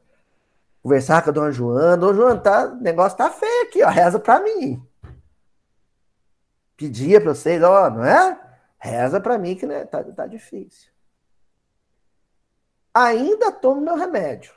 conversar 0.82 1.22
com 1.22 1.30
a 1.30 1.32
dona 1.32 1.52
Joana. 1.52 1.96
Dona 1.96 2.14
Joana, 2.14 2.40
tá, 2.40 2.66
o 2.66 2.74
negócio 2.76 3.16
tá 3.16 3.30
feio 3.30 3.62
aqui, 3.62 3.82
ó. 3.82 3.88
Reza 3.88 4.18
pra 4.18 4.40
mim. 4.40 4.84
Pedia 6.76 7.20
pra 7.20 7.34
vocês, 7.34 7.62
ó, 7.62 7.88
não 7.88 8.04
é? 8.04 8.38
Reza 8.78 9.20
pra 9.20 9.38
mim 9.38 9.54
que 9.54 9.64
né, 9.64 9.84
tá, 9.84 10.02
tá 10.02 10.26
difícil. 10.26 10.90
Ainda 12.92 13.52
tomo 13.52 13.80
meu 13.80 13.94
remédio. 13.94 14.52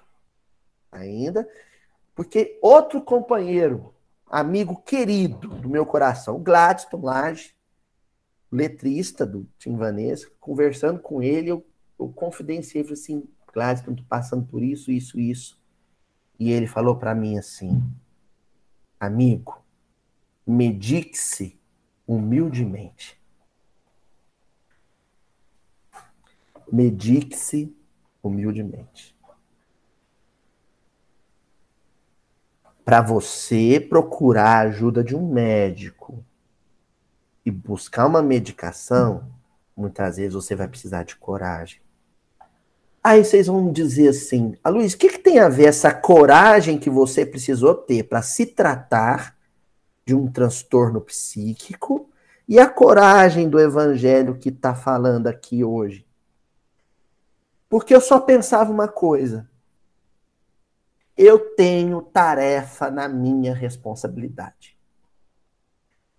Ainda. 0.91 1.47
Porque 2.15 2.57
outro 2.61 3.01
companheiro, 3.01 3.93
amigo 4.27 4.81
querido 4.81 5.49
do 5.49 5.69
meu 5.69 5.85
coração, 5.85 6.39
Gladstone 6.39 7.03
Lage, 7.03 7.54
letrista 8.55 9.25
do 9.25 9.47
Tim 9.59 9.75
Vanessa, 9.75 10.29
conversando 10.39 10.99
com 10.99 11.21
ele, 11.21 11.49
eu, 11.49 11.65
eu 11.99 12.09
confidenciei, 12.09 12.83
falei 12.83 12.93
assim, 12.93 13.23
Gladstone, 13.53 13.97
tô 13.97 14.03
passando 14.03 14.45
por 14.45 14.63
isso, 14.63 14.91
isso, 14.91 15.19
isso. 15.19 15.59
E 16.39 16.51
ele 16.51 16.67
falou 16.67 16.97
para 16.97 17.15
mim 17.15 17.37
assim: 17.37 17.81
Amigo, 18.99 19.63
medique-se 20.45 21.57
humildemente. 22.05 23.19
Medique-se 26.71 27.73
humildemente. 28.21 29.15
Para 32.83 33.01
você 33.01 33.79
procurar 33.79 34.57
a 34.57 34.69
ajuda 34.69 35.03
de 35.03 35.15
um 35.15 35.31
médico 35.31 36.23
e 37.45 37.51
buscar 37.51 38.07
uma 38.07 38.23
medicação, 38.23 39.31
muitas 39.77 40.17
vezes 40.17 40.33
você 40.33 40.55
vai 40.55 40.67
precisar 40.67 41.03
de 41.03 41.15
coragem. 41.15 41.79
Aí 43.03 43.23
vocês 43.23 43.45
vão 43.45 43.71
dizer 43.71 44.07
assim, 44.07 44.55
a 44.63 44.69
ah, 44.69 44.71
Luiz, 44.71 44.93
o 44.93 44.97
que, 44.97 45.09
que 45.09 45.19
tem 45.19 45.37
a 45.37 45.47
ver 45.47 45.65
essa 45.65 45.93
coragem 45.93 46.79
que 46.79 46.89
você 46.89 47.23
precisou 47.23 47.75
ter 47.75 48.03
para 48.03 48.23
se 48.23 48.47
tratar 48.47 49.37
de 50.03 50.15
um 50.15 50.31
transtorno 50.31 50.99
psíquico 50.99 52.09
e 52.47 52.59
a 52.59 52.67
coragem 52.67 53.47
do 53.47 53.59
evangelho 53.59 54.39
que 54.39 54.49
está 54.49 54.73
falando 54.73 55.27
aqui 55.27 55.63
hoje? 55.63 56.03
Porque 57.69 57.93
eu 57.93 58.01
só 58.01 58.19
pensava 58.19 58.71
uma 58.71 58.87
coisa. 58.87 59.47
Eu 61.15 61.37
tenho 61.55 62.01
tarefa 62.01 62.89
na 62.89 63.07
minha 63.07 63.53
responsabilidade. 63.53 64.74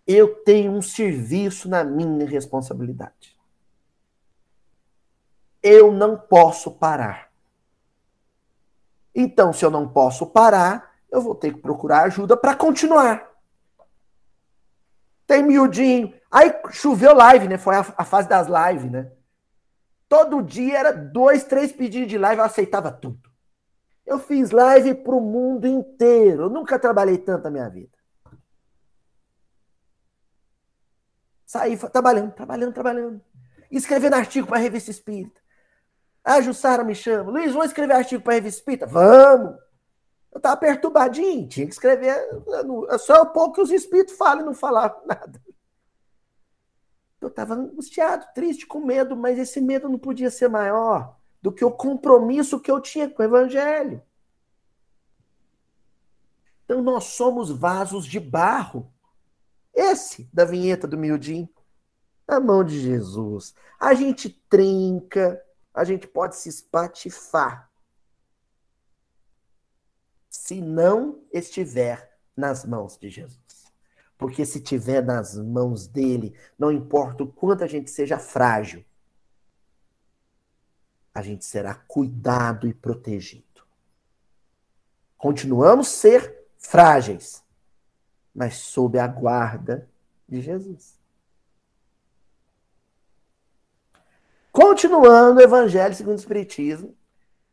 Eu 0.07 0.37
tenho 0.45 0.73
um 0.73 0.83
serviço 0.83 1.69
na 1.69 1.83
minha 1.83 2.27
responsabilidade 2.27 3.37
eu 5.67 5.91
não 5.91 6.17
posso 6.17 6.71
parar. 6.71 7.29
Então, 9.13 9.53
se 9.53 9.65
eu 9.65 9.71
não 9.71 9.89
posso 9.89 10.25
parar, 10.27 10.95
eu 11.11 11.21
vou 11.21 11.35
ter 11.35 11.53
que 11.53 11.61
procurar 11.61 12.03
ajuda 12.05 12.37
para 12.37 12.55
continuar. 12.55 13.29
Tem 15.27 15.43
miudinho. 15.43 16.15
Aí 16.31 16.55
choveu 16.71 17.13
live, 17.15 17.49
né? 17.49 17.59
Foi 17.59 17.75
a, 17.75 17.81
a, 17.97 18.05
fase 18.05 18.29
das 18.29 18.47
lives, 18.47 18.89
né? 18.89 19.11
Todo 20.09 20.41
dia 20.41 20.79
era 20.79 20.93
dois, 20.93 21.43
três 21.43 21.73
pedidos 21.73 22.09
de 22.09 22.17
live, 22.17 22.39
eu 22.39 22.45
aceitava 22.45 22.93
tudo. 22.93 23.29
Eu 24.07 24.21
fiz 24.21 24.53
live 24.53 24.95
pro 24.95 25.21
mundo 25.21 25.67
inteiro. 25.67 26.45
Eu 26.45 26.51
nunca 26.51 26.79
trabalhei 26.79 27.19
tanto 27.19 27.43
na 27.43 27.51
minha 27.51 27.69
vida. 27.69 27.96
Saí 31.47 31.77
trabalhando, 31.77 32.33
trabalhando, 32.33 32.75
trabalhando. 32.75 33.21
Escrevendo 33.71 34.15
artigo 34.15 34.49
para 34.49 34.59
a 34.59 34.61
revista 34.61 34.91
Espírita. 34.91 35.41
A 36.25 36.41
Jussara 36.41 36.83
me 36.83 36.95
chama. 36.95 37.31
Luiz, 37.31 37.53
vamos 37.53 37.69
escrever 37.69 37.95
artigo 37.95 38.23
para 38.23 38.33
a 38.33 38.35
revista 38.35 38.59
Espírita? 38.61 38.87
Vamos! 38.87 39.57
Eu 40.33 40.39
estava 40.39 40.57
perturbadinho, 40.59 41.49
tinha 41.49 41.67
que 41.67 41.73
escrever. 41.73 42.15
É 42.91 42.99
só 42.99 43.23
o 43.23 43.27
pouco 43.27 43.55
que 43.55 43.61
os 43.63 43.71
espíritos 43.71 44.17
falam 44.19 44.43
e 44.43 44.47
não 44.47 44.55
falar 44.55 44.95
nada. 45.07 45.41
Eu 47.21 47.29
estava 47.29 47.55
angustiado, 47.55 48.27
triste, 48.35 48.67
com 48.67 48.81
medo, 48.81 49.17
mas 49.17 49.39
esse 49.39 49.61
medo 49.61 49.89
não 49.89 49.99
podia 49.99 50.31
ser 50.31 50.49
maior 50.49 51.17
do 51.41 51.51
que 51.51 51.65
o 51.65 51.71
compromisso 51.71 52.61
que 52.61 52.71
eu 52.71 52.81
tinha 52.81 53.09
com 53.09 53.23
o 53.23 53.25
Evangelho. 53.25 54.03
Então 56.65 56.83
nós 56.83 57.05
somos 57.05 57.51
vasos 57.51 58.05
de 58.05 58.21
barro. 58.21 58.93
Esse 59.77 60.29
da 60.33 60.45
vinheta 60.45 60.89
do 60.89 60.97
Mildinho. 60.97 61.49
Na 62.27 62.41
mão 62.41 62.65
de 62.65 62.81
Jesus. 62.81 63.55
A 63.79 63.95
gente 63.95 64.31
trinca, 64.49 65.41
a 65.73 65.85
gente 65.85 66.09
pode 66.09 66.35
se 66.37 66.49
espatifar 66.49 67.71
se 70.29 70.61
não 70.61 71.23
estiver 71.33 72.19
nas 72.37 72.65
mãos 72.65 72.97
de 72.97 73.11
Jesus. 73.11 73.67
Porque 74.19 74.45
se 74.47 74.59
estiver 74.59 75.05
nas 75.05 75.37
mãos 75.37 75.87
dele, 75.87 76.35
não 76.59 76.73
importa 76.73 77.25
o 77.25 77.33
quanto 77.33 77.65
a 77.65 77.67
gente 77.67 77.91
seja 77.91 78.19
frágil, 78.19 78.85
a 81.13 81.23
gente 81.23 81.45
será 81.45 81.75
cuidado 81.75 82.69
e 82.69 82.75
protegido. 82.75 83.45
Continuamos 85.17 85.89
ser 85.89 86.47
frágeis, 86.59 87.43
mas 88.37 88.57
sob 88.57 88.99
a 88.99 89.07
guarda 89.07 89.89
de 90.29 90.43
Jesus. 90.43 91.01
Continuando 94.53 95.41
o 95.41 95.43
Evangelho 95.43 95.95
segundo 95.95 96.17
o 96.17 96.21
Espiritismo, 96.21 96.95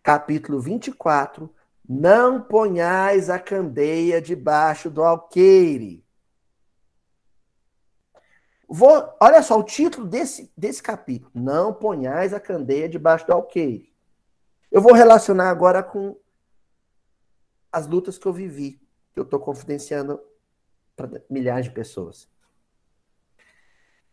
capítulo 0.03 0.59
24. 0.59 1.49
Não 1.87 2.41
ponhais 2.41 3.29
a 3.29 3.39
candeia 3.39 4.21
debaixo 4.21 4.89
do 4.89 5.01
alqueire. 5.01 6.03
Vou, 8.67 9.15
olha 9.21 9.41
só 9.41 9.57
o 9.57 9.63
título 9.63 10.05
desse, 10.05 10.51
desse 10.55 10.83
capítulo. 10.83 11.31
Não 11.33 11.73
ponhais 11.73 12.33
a 12.33 12.39
candeia 12.39 12.89
debaixo 12.89 13.25
do 13.25 13.33
alqueire. 13.33 13.93
Eu 14.71 14.81
vou 14.81 14.93
relacionar 14.93 15.49
agora 15.49 15.81
com 15.81 16.17
as 17.71 17.87
lutas 17.87 18.17
que 18.17 18.25
eu 18.25 18.33
vivi, 18.33 18.81
que 19.13 19.19
eu 19.19 19.23
estou 19.23 19.39
confidenciando 19.39 20.19
para 20.95 21.09
milhares 21.29 21.65
de 21.65 21.71
pessoas. 21.71 22.29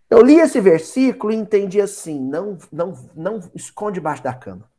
Eu 0.09 0.23
li 0.23 0.41
esse 0.41 0.61
versículo 0.61 1.33
e 1.33 1.37
entendi 1.37 1.81
assim: 1.81 2.19
não, 2.19 2.59
não, 2.73 2.93
não 3.15 3.39
esconde 3.55 3.95
debaixo 3.95 4.23
da 4.23 4.35
cama. 4.35 4.71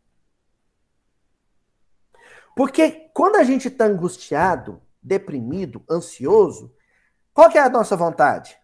Porque 2.56 3.10
quando 3.14 3.38
a 3.38 3.44
gente 3.44 3.70
está 3.70 3.86
angustiado, 3.86 4.82
deprimido, 5.02 5.84
ansioso, 5.90 6.76
qual 7.34 7.50
que 7.50 7.58
é 7.58 7.62
a 7.62 7.70
nossa 7.70 7.96
vontade? 7.96 8.60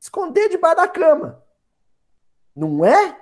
Esconder 0.00 0.48
debaixo 0.48 0.76
da 0.76 0.88
cama. 0.88 1.42
Não 2.54 2.84
é? 2.84 3.20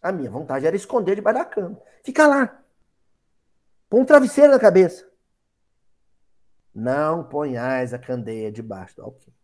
A 0.00 0.12
minha 0.12 0.30
vontade 0.30 0.66
era 0.66 0.76
esconder 0.76 1.16
debaixo 1.16 1.40
da 1.40 1.44
cama. 1.44 1.80
Fica 2.04 2.26
lá. 2.26 2.62
Põe 3.92 4.00
um 4.00 4.06
travesseiro 4.06 4.50
na 4.50 4.58
cabeça. 4.58 5.06
Não 6.74 7.28
ponhais 7.28 7.92
a 7.92 7.98
candeia 7.98 8.50
debaixo 8.50 8.96
do 8.96 9.02
alqueire. 9.02 9.38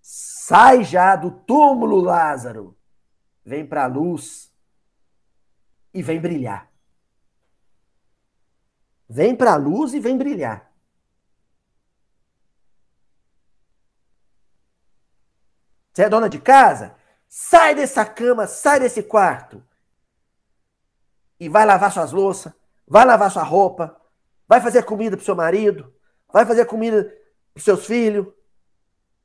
Sai 0.00 0.84
já 0.84 1.16
do 1.16 1.32
túmulo, 1.32 2.00
Lázaro. 2.00 2.78
Vem 3.44 3.66
para 3.66 3.82
a 3.82 3.88
luz 3.88 4.54
e 5.92 6.00
vem 6.00 6.20
brilhar. 6.20 6.70
Vem 9.08 9.34
para 9.34 9.54
a 9.54 9.56
luz 9.56 9.94
e 9.94 9.98
vem 9.98 10.16
brilhar. 10.16 10.72
Você 15.92 16.04
é 16.04 16.08
dona 16.08 16.28
de 16.28 16.38
casa? 16.38 16.94
Sai 17.28 17.74
dessa 17.74 18.06
cama, 18.06 18.46
sai 18.46 18.78
desse 18.78 19.02
quarto. 19.02 19.60
E 21.40 21.48
vai 21.48 21.66
lavar 21.66 21.90
suas 21.90 22.12
louças, 22.12 22.52
vai 22.92 23.06
lavar 23.06 23.30
sua 23.30 23.42
roupa, 23.42 23.98
vai 24.46 24.60
fazer 24.60 24.82
comida 24.82 25.16
pro 25.16 25.24
seu 25.24 25.34
marido, 25.34 25.90
vai 26.30 26.44
fazer 26.44 26.66
comida 26.66 27.04
para 27.54 27.62
seus 27.62 27.86
filhos, 27.86 28.26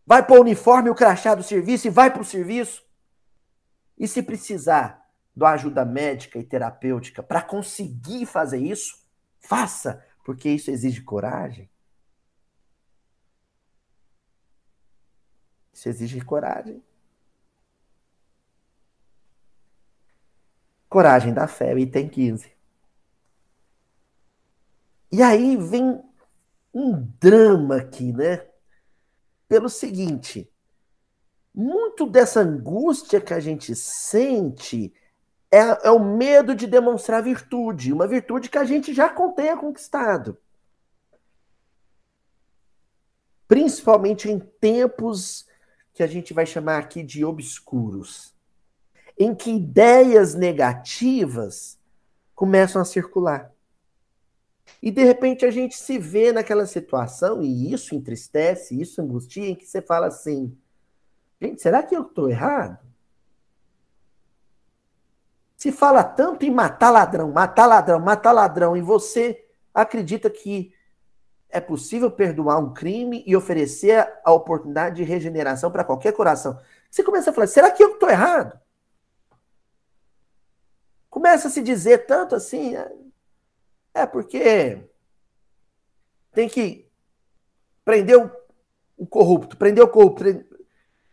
vai 0.06 0.26
pôr 0.26 0.38
o 0.38 0.42
uniforme 0.42 0.88
e 0.88 0.92
o 0.92 0.96
crachá 0.96 1.36
do 1.36 1.44
serviço 1.44 1.86
e 1.86 1.90
vai 1.90 2.10
para 2.10 2.22
o 2.22 2.26
serviço. 2.26 2.82
E 3.98 4.08
se 4.08 4.24
precisar 4.24 5.06
de 5.36 5.44
ajuda 5.44 5.84
médica 5.84 6.40
e 6.40 6.46
terapêutica 6.46 7.22
para 7.22 7.42
conseguir 7.42 8.26
fazer 8.26 8.60
isso, 8.60 9.06
faça, 9.38 10.02
porque 10.24 10.48
isso 10.48 10.72
exige 10.72 11.02
coragem. 11.02 11.70
Isso 15.74 15.90
exige 15.90 16.22
coragem. 16.22 16.82
Coragem 20.88 21.34
da 21.34 21.50
fé, 21.50 21.78
item 21.78 22.08
15. 22.08 22.57
E 25.18 25.22
aí 25.24 25.58
vem 25.58 26.00
um 26.72 26.94
drama 27.20 27.78
aqui, 27.78 28.14
né? 28.14 28.46
Pelo 29.50 29.68
seguinte, 29.68 30.48
muito 31.52 32.06
dessa 32.06 32.42
angústia 32.42 33.20
que 33.20 33.34
a 33.34 33.40
gente 33.40 33.76
sente 33.76 34.94
é, 35.50 35.88
é 35.88 35.90
o 35.90 35.98
medo 35.98 36.54
de 36.54 36.68
demonstrar 36.68 37.24
virtude, 37.24 37.92
uma 37.92 38.06
virtude 38.08 38.48
que 38.48 38.60
a 38.60 38.64
gente 38.64 38.94
já 38.94 39.10
tenha 39.32 39.58
conquistado. 39.58 40.38
Principalmente 43.48 44.30
em 44.30 44.38
tempos 44.38 45.48
que 45.96 46.04
a 46.04 46.08
gente 46.08 46.32
vai 46.32 46.46
chamar 46.46 46.78
aqui 46.78 47.02
de 47.02 47.26
obscuros, 47.26 48.36
em 49.18 49.34
que 49.34 49.50
ideias 49.50 50.36
negativas 50.36 51.80
começam 52.36 52.80
a 52.80 52.86
circular. 52.86 53.57
E 54.82 54.92
de 54.92 55.04
repente 55.04 55.46
a 55.46 55.52
gente 55.52 55.76
se 55.76 55.98
vê 55.98 56.32
naquela 56.32 56.66
situação, 56.66 57.42
e 57.42 57.74
isso 57.74 57.96
entristece, 57.96 58.80
isso 58.80 59.02
angustia, 59.02 59.50
em 59.50 59.56
que 59.56 59.66
você 59.66 59.82
fala 59.82 60.08
assim: 60.08 60.56
gente, 61.42 61.62
será 61.62 61.82
que 61.84 61.96
eu 61.96 62.04
estou 62.04 62.30
errado? 62.30 62.86
Se 65.56 65.72
fala 65.72 66.04
tanto 66.04 66.46
em 66.46 66.52
matar 66.52 66.92
ladrão, 66.92 67.32
matar 67.32 67.66
ladrão, 67.66 68.00
matar 68.00 68.32
ladrão, 68.32 68.78
e 68.78 68.82
você 68.82 69.44
acredita 69.74 70.30
que 70.30 70.72
é 71.50 71.60
possível 71.60 72.12
perdoar 72.12 72.60
um 72.60 72.74
crime 72.74 73.24
e 73.26 73.36
oferecer 73.36 74.08
a 74.24 74.32
oportunidade 74.32 74.98
de 74.98 75.04
regeneração 75.04 75.72
para 75.72 75.84
qualquer 75.84 76.14
coração. 76.14 76.60
Você 76.92 77.04
começa 77.04 77.32
a 77.32 77.34
falar: 77.34 77.48
será 77.48 77.72
que 77.72 77.84
eu 77.84 77.94
estou 77.94 78.10
errado? 78.10 78.60
Começa 81.10 81.48
a 81.48 81.52
se 81.52 81.64
dizer 81.64 82.06
tanto 82.06 82.36
assim. 82.36 82.76
É, 83.98 84.06
porque 84.06 84.88
tem 86.32 86.48
que 86.48 86.88
prender 87.84 88.16
o, 88.16 88.32
o 88.96 89.08
corrupto, 89.08 89.58
prender 89.58 89.84
o 89.84 89.88
corrupto. 89.88 90.24
Prender... 90.24 90.46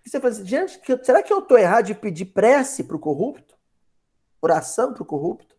você 0.04 0.20
fala 0.20 0.34
assim, 0.34 0.44
gente, 0.44 0.78
será 1.02 1.22
que 1.22 1.32
eu 1.32 1.38
estou 1.38 1.56
errado 1.56 1.86
de 1.86 1.94
pedir 1.94 2.26
prece 2.26 2.84
para 2.84 2.94
o 2.94 3.00
corrupto? 3.00 3.56
Oração 4.38 4.92
para 4.92 5.02
o 5.02 5.06
corrupto? 5.06 5.56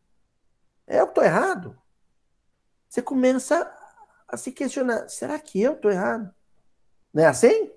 É 0.86 1.00
eu 1.00 1.06
estou 1.06 1.24
errado? 1.24 1.76
Você 2.88 3.02
começa 3.02 3.76
a 4.28 4.38
se 4.38 4.52
questionar: 4.52 5.10
será 5.10 5.40
que 5.40 5.60
eu 5.60 5.74
estou 5.74 5.90
errado? 5.90 6.32
Não 7.12 7.24
é 7.24 7.26
assim? 7.26 7.72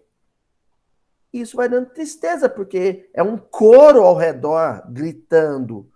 Isso 1.33 1.57
vai 1.57 1.71
dando 1.71 1.89
tristeza, 1.89 2.51
porque 2.51 3.09
é 3.15 3.23
um 3.23 3.39
coro 3.39 4.03
ao 4.03 4.15
redor 4.15 4.83
gritando: 4.93 5.91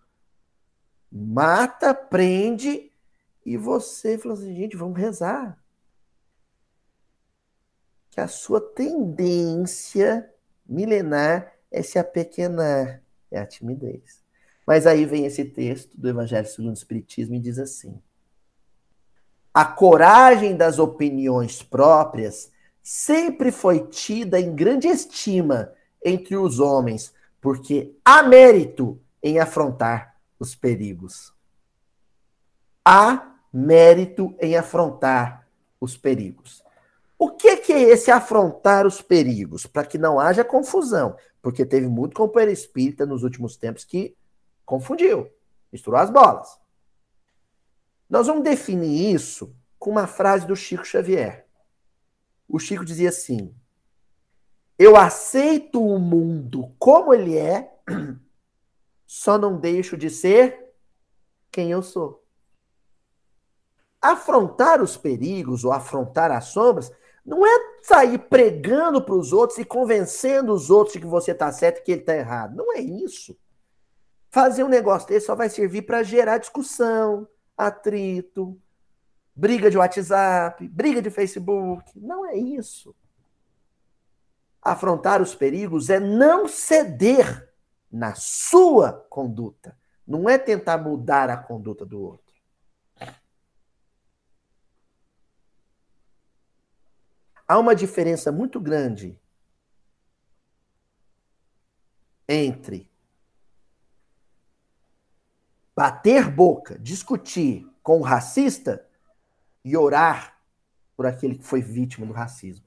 mata, 1.11 1.92
prende, 1.92 2.91
e 3.45 3.57
você 3.57 4.16
fala 4.18 4.34
assim: 4.34 4.55
gente, 4.55 4.76
vamos 4.76 4.99
rezar. 4.99 5.59
Que 8.11 8.20
a 8.20 8.28
sua 8.28 8.61
tendência 8.61 10.30
milenar 10.66 11.53
é 11.70 11.82
se 11.82 11.99
apequenar, 11.99 13.03
é 13.30 13.38
a 13.38 13.47
timidez. 13.47 14.22
Mas 14.66 14.86
aí 14.86 15.05
vem 15.05 15.26
esse 15.26 15.45
texto 15.45 15.99
do 15.99 16.09
Evangelho 16.09 16.47
segundo 16.47 16.70
o 16.70 16.74
Espiritismo 16.74 17.34
e 17.34 17.40
diz 17.40 17.59
assim: 17.59 18.01
a 19.53 19.64
coragem 19.64 20.57
das 20.57 20.78
opiniões 20.78 21.62
próprias 21.62 22.51
sempre 22.82 23.53
foi 23.53 23.86
tida 23.86 24.40
em 24.40 24.55
grande 24.55 24.88
estima 24.88 25.72
entre 26.05 26.36
os 26.36 26.59
homens, 26.59 27.14
porque 27.40 27.95
há 28.05 28.22
mérito 28.22 29.01
em 29.22 29.38
afrontar 29.38 30.16
os 30.38 30.55
perigos. 30.55 31.32
Há 32.84 33.32
mérito 33.53 34.34
em 34.40 34.57
afrontar 34.57 35.46
os 35.80 35.96
perigos. 35.96 36.62
O 37.18 37.30
que, 37.30 37.57
que 37.59 37.72
é 37.72 37.82
esse 37.82 38.11
afrontar 38.11 38.86
os 38.86 39.00
perigos? 39.03 39.66
Para 39.66 39.84
que 39.84 39.98
não 39.98 40.18
haja 40.18 40.44
confusão, 40.44 41.16
porque 41.40 41.64
teve 41.64 41.86
muito 41.86 42.16
companheiro 42.16 42.53
espírita 42.53 43.05
nos 43.05 43.22
últimos 43.22 43.57
tempos 43.57 43.84
que 43.84 44.16
confundiu, 44.64 45.30
misturou 45.70 46.00
as 46.00 46.11
bolas. 46.11 46.59
Nós 48.09 48.26
vamos 48.26 48.42
definir 48.42 49.14
isso 49.14 49.55
com 49.78 49.90
uma 49.90 50.07
frase 50.07 50.46
do 50.46 50.57
Chico 50.57 50.84
Xavier. 50.84 51.46
O 52.48 52.59
Chico 52.59 52.84
dizia 52.84 53.09
assim: 53.09 53.55
Eu 54.78 54.96
aceito 54.96 55.84
o 55.84 55.98
mundo 55.98 56.74
como 56.78 57.12
ele 57.14 57.36
é, 57.36 57.72
só 59.07 59.38
não 59.38 59.59
deixo 59.59 59.96
de 59.96 60.11
ser 60.11 60.72
quem 61.50 61.70
eu 61.70 61.82
sou. 61.82 62.21
Afrontar 64.03 64.82
os 64.82 64.96
perigos 64.96 65.64
ou 65.64 65.72
afrontar 65.72 66.32
as 66.32 66.46
sombras 66.46 66.90
não 67.24 67.46
é 67.46 67.78
sair 67.82 68.18
pregando 68.18 69.00
para 69.00 69.14
os 69.14 69.32
outros 69.32 69.59
e 69.59 69.64
convencendo 69.64 70.53
os 70.53 70.70
outros 70.70 70.94
de 70.94 71.00
que 71.00 71.07
você 71.07 71.30
está 71.30 71.53
certo 71.53 71.78
e 71.78 71.82
que 71.82 71.92
ele 71.92 72.00
está 72.00 72.16
errado. 72.16 72.57
Não 72.57 72.74
é 72.74 72.80
isso. 72.80 73.38
Fazer 74.28 74.64
um 74.64 74.68
negócio 74.68 75.09
desse 75.09 75.26
só 75.26 75.36
vai 75.36 75.48
servir 75.48 75.82
para 75.82 76.03
gerar 76.03 76.38
discussão, 76.38 77.28
atrito, 77.57 78.61
briga 79.36 79.70
de 79.70 79.78
WhatsApp, 79.78 80.66
briga 80.68 81.00
de 81.00 81.11
Facebook. 81.11 81.92
Não 82.00 82.26
é 82.26 82.34
isso. 82.34 82.94
Afrontar 84.61 85.20
os 85.20 85.34
perigos 85.34 85.90
é 85.90 86.00
não 86.00 86.48
ceder 86.48 87.53
na 87.90 88.14
sua 88.14 88.92
conduta. 89.11 89.76
Não 90.07 90.28
é 90.28 90.38
tentar 90.38 90.78
mudar 90.78 91.28
a 91.30 91.36
conduta 91.36 91.84
do 91.84 92.00
outro. 92.00 92.21
Há 97.53 97.59
uma 97.59 97.74
diferença 97.74 98.32
muito 98.32 98.59
grande 98.59 99.20
entre 102.26 102.90
bater 105.76 106.30
boca, 106.30 106.78
discutir 106.78 107.70
com 107.82 107.98
o 107.98 108.03
racista 108.03 108.88
e 109.62 109.76
orar 109.76 110.40
por 110.96 111.05
aquele 111.05 111.36
que 111.36 111.44
foi 111.44 111.61
vítima 111.61 112.07
do 112.07 112.14
racismo. 112.14 112.66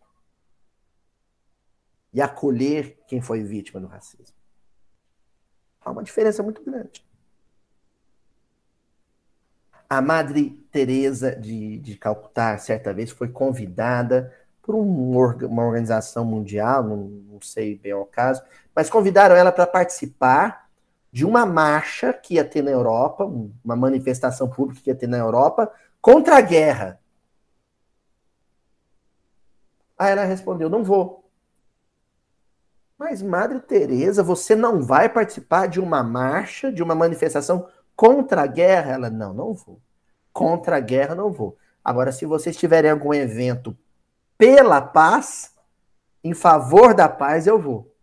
E 2.14 2.22
acolher 2.22 3.04
quem 3.08 3.24
foi 3.24 3.42
vítima 3.42 3.82
do 3.82 3.88
racismo. 3.88 4.38
Há 5.82 5.90
uma 5.90 6.04
diferença 6.04 6.44
muito 6.44 6.64
grande. 6.64 7.04
A 9.90 10.00
Madre 10.00 10.52
Teresa 10.72 11.36
de, 11.36 11.80
de 11.80 11.98
Calcutá, 11.98 12.56
certa 12.60 12.94
vez, 12.94 13.10
foi 13.10 13.30
convidada 13.30 14.45
por 14.66 14.74
um, 14.74 15.12
uma 15.44 15.64
organização 15.64 16.26
mundial, 16.26 16.84
não, 16.84 16.98
não 16.98 17.40
sei 17.40 17.78
bem 17.78 17.94
o 17.94 18.04
caso, 18.04 18.42
mas 18.76 18.90
convidaram 18.90 19.36
ela 19.36 19.52
para 19.52 19.68
participar 19.68 20.68
de 21.12 21.24
uma 21.24 21.46
marcha 21.46 22.12
que 22.12 22.34
ia 22.34 22.44
ter 22.44 22.64
na 22.64 22.72
Europa, 22.72 23.24
uma 23.64 23.76
manifestação 23.76 24.50
pública 24.50 24.82
que 24.82 24.90
ia 24.90 24.96
ter 24.96 25.08
na 25.08 25.18
Europa, 25.18 25.72
contra 26.02 26.38
a 26.38 26.42
guerra. 26.42 27.00
Aí 29.98 30.12
ela 30.12 30.26
respondeu: 30.26 30.68
não 30.68 30.84
vou. 30.84 31.24
Mas, 32.98 33.22
Madre 33.22 33.60
Teresa, 33.60 34.24
você 34.24 34.56
não 34.56 34.82
vai 34.82 35.08
participar 35.08 35.68
de 35.68 35.80
uma 35.80 36.02
marcha, 36.02 36.72
de 36.72 36.82
uma 36.82 36.96
manifestação 36.96 37.68
contra 37.96 38.42
a 38.42 38.48
guerra? 38.48 38.94
Ela, 38.94 39.10
não, 39.12 39.34
não 39.34 39.54
vou. 39.54 39.80
Contra 40.34 40.78
a 40.78 40.80
guerra, 40.80 41.14
não 41.14 41.32
vou. 41.32 41.56
Agora, 41.84 42.12
se 42.12 42.26
vocês 42.26 42.58
tiverem 42.58 42.90
algum 42.90 43.14
evento 43.14 43.78
pela 44.38 44.82
paz, 44.82 45.54
em 46.24 46.34
favor 46.34 46.94
da 46.94 47.08
paz, 47.08 47.48
eu 47.48 47.60
vou. 47.60 47.96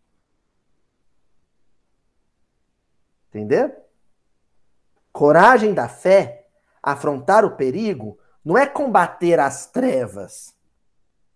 Entendeu? 3.29 3.75
Coragem 5.13 5.75
da 5.75 5.89
fé, 5.89 6.49
afrontar 6.83 7.45
o 7.45 7.57
perigo, 7.57 8.19
não 8.45 8.59
é 8.59 8.67
combater 8.67 9.39
as 9.39 9.67
trevas, 9.67 10.57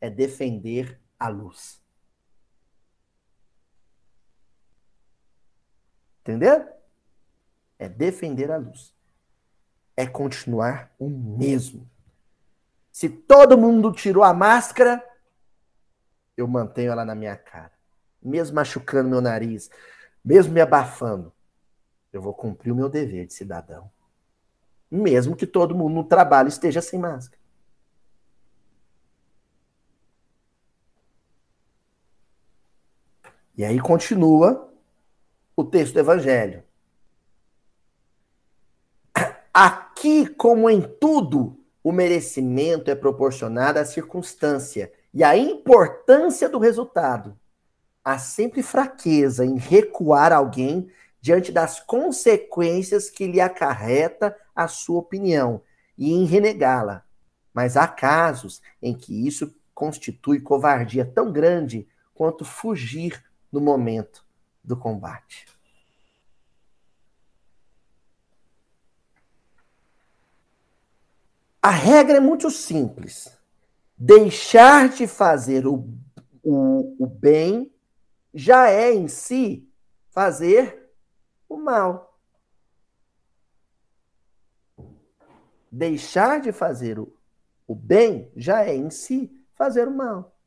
é 0.01 0.11
defender 0.11 1.01
a 1.19 1.29
luz. 1.29 1.81
Entendeu? 6.21 6.69
É 7.79 7.89
defender 7.89 8.51
a 8.51 8.57
luz. 8.57 8.95
É 9.97 10.07
continuar 10.07 10.93
o 10.99 11.09
mesmo. 11.09 11.89
Se 12.97 13.11
todo 13.11 13.59
mundo 13.59 13.93
tirou 13.93 14.25
a 14.25 14.33
máscara, 14.33 15.07
eu 16.35 16.49
mantenho 16.49 16.91
ela 16.91 17.05
na 17.05 17.15
minha 17.15 17.37
cara. 17.37 17.73
Mesmo 18.23 18.57
machucando 18.57 19.11
meu 19.11 19.21
nariz, 19.21 19.69
mesmo 20.25 20.55
me 20.55 20.63
abafando. 20.63 21.31
Eu 22.11 22.23
vou 22.23 22.33
cumprir 22.33 22.73
o 22.73 22.75
meu 22.75 22.89
dever 22.89 23.27
de 23.27 23.35
cidadão. 23.35 23.93
Mesmo 24.91 25.37
que 25.37 25.47
todo 25.47 25.75
mundo 25.75 25.93
no 25.93 26.05
trabalho 26.05 26.49
esteja 26.49 26.81
sem 26.81 26.99
máscara. 26.99 27.39
E 33.59 33.63
aí 33.63 33.79
continua 33.79 34.73
o 35.55 35.63
texto 35.63 35.93
do 35.93 36.01
Evangelho. 36.01 36.65
Aqui, 39.53 40.27
como 40.27 40.71
em 40.71 40.81
tudo, 40.81 41.63
o 41.87 41.93
merecimento 41.93 42.91
é 42.91 42.97
proporcionado 42.97 43.79
à 43.79 43.85
circunstância 43.85 44.93
e 45.15 45.23
à 45.23 45.37
importância 45.37 46.49
do 46.49 46.59
resultado. 46.59 47.39
Há 48.05 48.19
sempre 48.19 48.61
fraqueza 48.61 49.47
em 49.47 49.57
recuar 49.57 50.33
alguém 50.33 50.91
diante 51.21 51.53
das 51.53 51.79
consequências 51.79 53.09
que 53.09 53.29
lhe 53.29 53.41
acarreta 53.41 54.37
a 54.53 54.67
sua 54.67 54.99
opinião 54.99 55.63
e 55.97 56.13
em 56.13 56.25
renegá-la. 56.25 57.05
Mas 57.55 57.77
há 57.77 57.87
casos 57.87 58.61
em 58.83 58.93
que 58.93 59.25
isso 59.25 59.55
constitui 59.73 60.41
covardia 60.41 61.05
tão 61.05 61.31
grande 61.31 61.87
quanto 62.13 62.45
fugir 62.45 63.25
no 63.53 63.61
momento 63.61 64.27
do 64.65 64.77
combate. 64.77 65.47
A 71.67 71.71
regra 71.71 72.19
é 72.19 72.21
muito 72.21 72.49
simples. 72.49 73.37
Deixar 73.99 74.89
de 74.89 75.09
fazer 75.09 75.67
o, 75.67 75.85
o, 76.41 76.95
o 76.97 77.07
bem 77.09 77.75
já 78.33 78.71
é 78.71 78.95
em 78.95 79.09
si 79.09 79.69
fazer 80.11 80.93
o 81.49 81.57
mal. 81.57 82.17
Deixar 85.69 86.41
de 86.41 86.53
fazer 86.53 87.01
o, 87.01 87.13
o 87.67 87.75
bem 87.75 88.31
já 88.37 88.65
é 88.65 88.77
em 88.77 88.89
si 88.89 89.29
fazer 89.53 89.89
o 89.89 89.93
mal. 89.93 90.39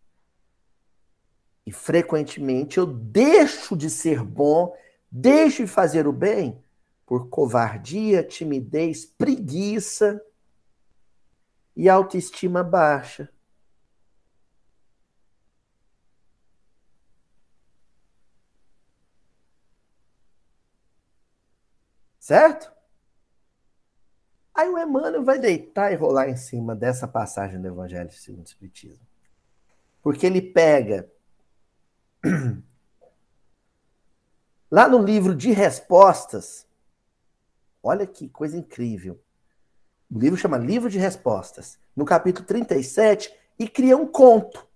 E 1.66 1.72
frequentemente 1.74 2.78
eu 2.78 2.86
deixo 2.86 3.76
de 3.76 3.90
ser 3.90 4.24
bom, 4.24 4.74
deixo 5.12 5.66
de 5.66 5.70
fazer 5.70 6.08
o 6.08 6.14
bem 6.14 6.64
por 7.06 7.28
covardia, 7.28 8.24
timidez, 8.24 9.06
preguiça 9.06 10.24
e 11.80 11.88
autoestima 11.88 12.62
baixa. 12.62 13.30
Certo? 22.20 22.70
Aí 24.54 24.68
o 24.68 24.78
Emmanuel 24.78 25.24
vai 25.24 25.40
deitar 25.40 25.94
e 25.94 25.96
rolar 25.96 26.28
em 26.28 26.36
cima 26.36 26.76
dessa 26.76 27.08
passagem 27.08 27.62
do 27.62 27.70
Evangelho 27.70 28.12
segundo 28.12 28.42
o 28.42 28.50
Espiritismo. 28.50 29.08
Porque 30.04 30.26
ele 30.26 30.42
pega 30.42 31.10
lá 34.70 34.90
no 34.90 35.02
livro 35.02 35.34
de 35.34 35.52
respostas, 35.52 36.68
olha 37.82 38.06
que 38.06 38.28
coisa 38.28 38.58
incrível. 38.58 39.18
O 40.12 40.18
livro 40.18 40.38
chama 40.38 40.58
Livro 40.58 40.90
de 40.90 40.98
Respostas, 40.98 41.78
no 41.96 42.04
capítulo 42.04 42.46
37, 42.48 43.32
e 43.60 43.68
cria 43.68 43.96
um 43.96 44.08
conto, 44.08 44.68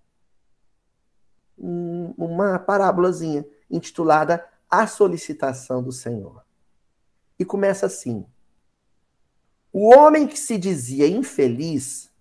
uma 1.58 2.58
parábolazinha 2.58 3.44
intitulada 3.68 4.46
A 4.70 4.86
Solicitação 4.86 5.82
do 5.82 5.90
Senhor. 5.90 6.44
E 7.36 7.44
começa 7.44 7.86
assim: 7.86 8.24
O 9.72 9.92
homem 9.92 10.28
que 10.28 10.38
se 10.38 10.56
dizia 10.56 11.08
infeliz, 11.08 12.12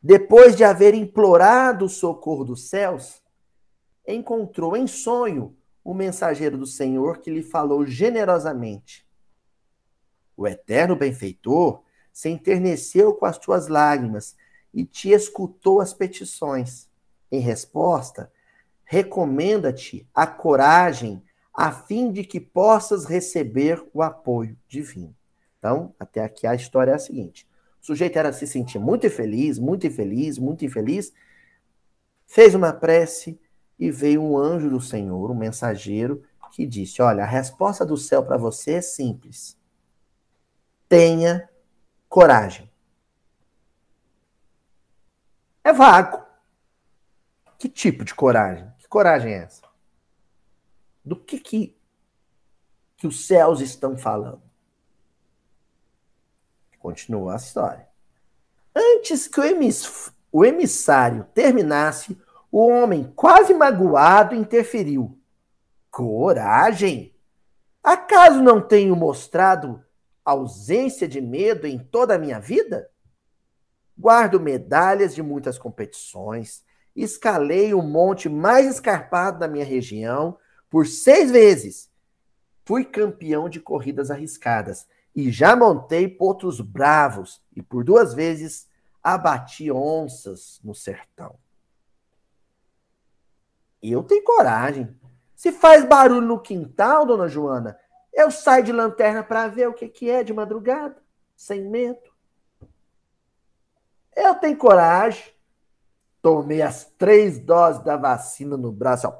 depois 0.00 0.54
de 0.54 0.62
haver 0.62 0.94
implorado 0.94 1.86
o 1.86 1.88
socorro 1.88 2.44
dos 2.44 2.68
céus, 2.68 3.20
encontrou 4.06 4.76
em 4.76 4.86
sonho 4.86 5.56
o 5.82 5.92
mensageiro 5.92 6.56
do 6.56 6.66
Senhor 6.66 7.18
que 7.18 7.30
lhe 7.30 7.42
falou 7.42 7.84
generosamente. 7.84 9.04
O 10.36 10.46
eterno 10.46 10.94
benfeitor 10.94 11.82
se 12.20 12.28
enterneceu 12.28 13.14
com 13.14 13.24
as 13.24 13.38
tuas 13.38 13.66
lágrimas 13.66 14.36
e 14.74 14.84
te 14.84 15.08
escutou 15.10 15.80
as 15.80 15.94
petições. 15.94 16.86
Em 17.32 17.40
resposta, 17.40 18.30
recomenda-te 18.84 20.06
a 20.14 20.26
coragem 20.26 21.22
a 21.54 21.72
fim 21.72 22.12
de 22.12 22.22
que 22.22 22.38
possas 22.38 23.06
receber 23.06 23.82
o 23.94 24.02
apoio 24.02 24.54
divino. 24.68 25.16
Então, 25.58 25.94
até 25.98 26.22
aqui 26.22 26.46
a 26.46 26.54
história 26.54 26.92
é 26.92 26.94
a 26.94 26.98
seguinte: 26.98 27.48
o 27.80 27.86
sujeito 27.86 28.18
era 28.18 28.34
se 28.34 28.46
sentir 28.46 28.78
muito 28.78 29.06
infeliz, 29.06 29.58
muito 29.58 29.86
infeliz, 29.86 30.36
muito 30.36 30.62
infeliz, 30.62 31.14
fez 32.26 32.54
uma 32.54 32.70
prece 32.70 33.40
e 33.78 33.90
veio 33.90 34.20
um 34.20 34.36
anjo 34.36 34.68
do 34.68 34.80
Senhor, 34.80 35.30
um 35.30 35.34
mensageiro, 35.34 36.22
que 36.52 36.66
disse: 36.66 37.00
Olha, 37.00 37.22
a 37.22 37.26
resposta 37.26 37.86
do 37.86 37.96
céu 37.96 38.22
para 38.22 38.36
você 38.36 38.72
é 38.72 38.82
simples. 38.82 39.56
Tenha 40.86 41.48
coragem. 42.10 42.70
É 45.64 45.72
vago. 45.72 46.22
Que 47.58 47.70
tipo 47.70 48.04
de 48.04 48.14
coragem? 48.14 48.70
Que 48.78 48.86
coragem 48.86 49.32
é 49.32 49.44
essa? 49.44 49.70
do 51.04 51.16
que, 51.16 51.38
que, 51.38 51.76
que 52.96 53.06
os 53.06 53.26
céus 53.26 53.60
estão 53.60 53.96
falando. 53.96 54.42
Continua 56.78 57.34
a 57.34 57.36
história. 57.36 57.88
Antes 58.74 59.26
que 59.26 59.40
o, 59.40 59.44
emiss, 59.44 60.12
o 60.30 60.44
emissário 60.44 61.26
terminasse, 61.34 62.16
o 62.50 62.66
homem, 62.66 63.12
quase 63.14 63.52
magoado, 63.52 64.34
interferiu. 64.34 65.18
Coragem! 65.90 67.14
Acaso 67.82 68.42
não 68.42 68.60
tenho 68.60 68.94
mostrado 68.94 69.84
ausência 70.24 71.08
de 71.08 71.20
medo 71.20 71.66
em 71.66 71.78
toda 71.78 72.14
a 72.14 72.18
minha 72.18 72.38
vida? 72.38 72.90
Guardo 73.98 74.40
medalhas 74.40 75.14
de 75.14 75.22
muitas 75.22 75.58
competições, 75.58 76.64
escalei 76.94 77.74
o 77.74 77.82
monte 77.82 78.28
mais 78.28 78.66
escarpado 78.66 79.38
da 79.38 79.48
minha 79.48 79.64
região, 79.64 80.38
por 80.68 80.86
seis 80.86 81.30
vezes. 81.30 81.90
Fui 82.64 82.84
campeão 82.84 83.48
de 83.48 83.60
corridas 83.60 84.10
arriscadas 84.10 84.86
e 85.14 85.30
já 85.30 85.56
montei 85.56 86.08
potros 86.08 86.60
bravos 86.60 87.42
e 87.54 87.60
por 87.60 87.82
duas 87.84 88.14
vezes 88.14 88.68
abati 89.02 89.70
onças 89.70 90.60
no 90.62 90.74
sertão. 90.74 91.36
Eu 93.82 94.02
tenho 94.02 94.22
coragem. 94.22 94.94
Se 95.34 95.52
faz 95.52 95.84
barulho 95.84 96.26
no 96.26 96.38
quintal, 96.38 97.06
dona 97.06 97.26
Joana, 97.26 97.78
eu 98.12 98.30
saio 98.30 98.64
de 98.64 98.72
lanterna 98.72 99.22
para 99.22 99.48
ver 99.48 99.68
o 99.68 99.74
que, 99.74 99.88
que 99.88 100.10
é 100.10 100.22
de 100.22 100.32
madrugada, 100.32 101.02
sem 101.36 101.68
medo. 101.68 102.00
Eu 104.16 104.34
tenho 104.34 104.56
coragem. 104.56 105.32
Tomei 106.22 106.60
as 106.60 106.84
três 106.98 107.38
doses 107.38 107.82
da 107.82 107.96
vacina 107.96 108.54
no 108.56 108.70
braço, 108.70 109.08
ó 109.08 109.18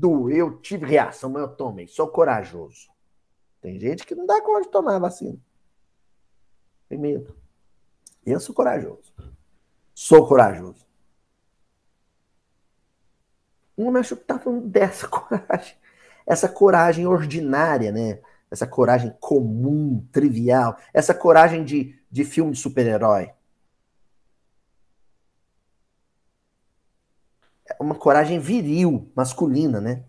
doeu, 0.00 0.58
tive 0.60 0.86
reação, 0.86 1.28
mas 1.28 1.42
eu 1.42 1.54
tomei. 1.54 1.86
Sou 1.86 2.08
corajoso. 2.08 2.88
Tem 3.60 3.78
gente 3.78 4.06
que 4.06 4.14
não 4.14 4.24
dá 4.24 4.40
conta 4.40 4.62
de 4.62 4.70
tomar 4.70 4.96
a 4.96 5.00
vacina. 5.00 5.38
Tem 6.88 6.98
medo. 6.98 7.36
Eu 8.24 8.40
sou 8.40 8.54
corajoso. 8.54 9.12
Sou 9.94 10.26
corajoso. 10.26 10.86
Um 13.76 13.94
acho 13.96 14.16
que 14.16 14.24
tá 14.24 14.38
falando 14.38 14.66
dessa 14.66 15.06
coragem. 15.08 15.76
Essa 16.26 16.48
coragem 16.48 17.06
ordinária, 17.06 17.90
né? 17.92 18.20
Essa 18.50 18.66
coragem 18.66 19.14
comum, 19.20 20.06
trivial. 20.12 20.76
Essa 20.92 21.14
coragem 21.14 21.64
de, 21.64 21.98
de 22.10 22.24
filme 22.24 22.52
de 22.52 22.58
super-herói. 22.58 23.32
uma 27.80 27.94
coragem 27.94 28.38
viril, 28.38 29.10
masculina, 29.16 29.80
né? 29.80 30.04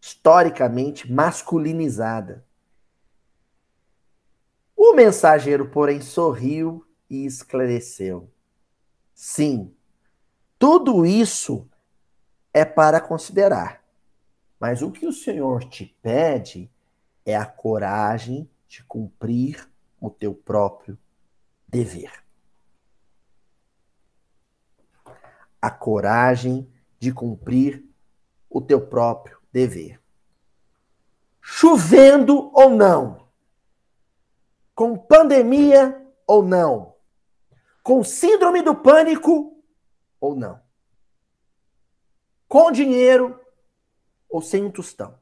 Historicamente 0.00 1.10
masculinizada. 1.12 2.44
O 4.74 4.94
mensageiro, 4.94 5.68
porém, 5.68 6.00
sorriu 6.00 6.86
e 7.08 7.26
esclareceu. 7.26 8.32
Sim, 9.14 9.74
tudo 10.58 11.04
isso 11.04 11.68
é 12.52 12.64
para 12.64 13.00
considerar. 13.00 13.82
Mas 14.58 14.82
o 14.82 14.90
que 14.90 15.06
o 15.06 15.12
Senhor 15.12 15.64
te 15.64 15.96
pede 16.02 16.70
é 17.24 17.36
a 17.36 17.46
coragem 17.46 18.48
de 18.68 18.84
cumprir 18.84 19.68
o 20.00 20.10
teu 20.10 20.34
próprio 20.34 20.98
dever. 21.66 22.10
a 25.60 25.70
coragem 25.70 26.68
de 26.98 27.12
cumprir 27.12 27.84
o 28.48 28.60
teu 28.60 28.80
próprio 28.86 29.38
dever. 29.52 30.00
Chovendo 31.40 32.50
ou 32.54 32.70
não, 32.70 33.28
com 34.74 34.96
pandemia 34.96 36.06
ou 36.26 36.42
não, 36.42 36.94
com 37.82 38.02
síndrome 38.02 38.62
do 38.62 38.74
pânico 38.74 39.62
ou 40.20 40.34
não, 40.34 40.60
com 42.50 42.72
dinheiro 42.72 43.40
ou 44.28 44.42
sem 44.42 44.64
um 44.64 44.70
tostão, 44.72 45.16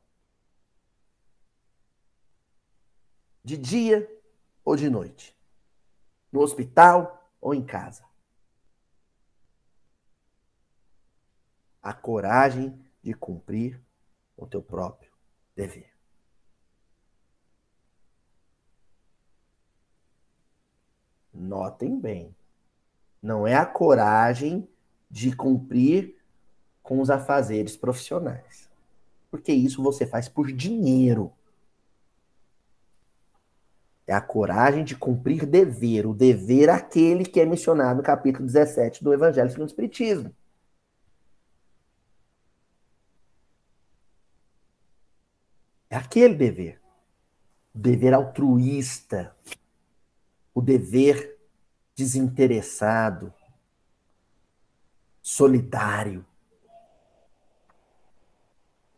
de 3.44 3.56
dia 3.56 4.10
ou 4.64 4.74
de 4.74 4.88
noite, 4.88 5.36
no 6.32 6.40
hospital 6.40 7.30
ou 7.38 7.54
em 7.54 7.64
casa. 7.64 8.08
a 11.88 11.94
coragem 11.94 12.78
de 13.02 13.14
cumprir 13.14 13.80
o 14.36 14.46
teu 14.46 14.62
próprio 14.62 15.10
dever. 15.56 15.90
Notem 21.32 21.98
bem. 21.98 22.36
Não 23.22 23.46
é 23.46 23.54
a 23.54 23.64
coragem 23.64 24.68
de 25.10 25.34
cumprir 25.34 26.17
com 26.88 27.02
os 27.02 27.10
afazeres 27.10 27.76
profissionais. 27.76 28.66
Porque 29.30 29.52
isso 29.52 29.82
você 29.82 30.06
faz 30.06 30.26
por 30.26 30.50
dinheiro. 30.50 31.30
É 34.06 34.14
a 34.14 34.22
coragem 34.22 34.84
de 34.84 34.96
cumprir 34.96 35.44
dever, 35.44 36.06
o 36.06 36.14
dever 36.14 36.70
aquele 36.70 37.26
que 37.26 37.40
é 37.40 37.44
mencionado 37.44 37.98
no 37.98 38.02
capítulo 38.02 38.46
17 38.46 39.04
do 39.04 39.12
Evangelho 39.12 39.50
segundo 39.50 39.66
o 39.66 39.70
Espiritismo. 39.70 40.34
É 45.90 45.96
aquele 45.96 46.34
dever. 46.34 46.80
O 47.74 47.78
dever 47.78 48.14
altruísta, 48.14 49.36
o 50.54 50.62
dever 50.62 51.38
desinteressado, 51.94 53.30
solidário. 55.20 56.24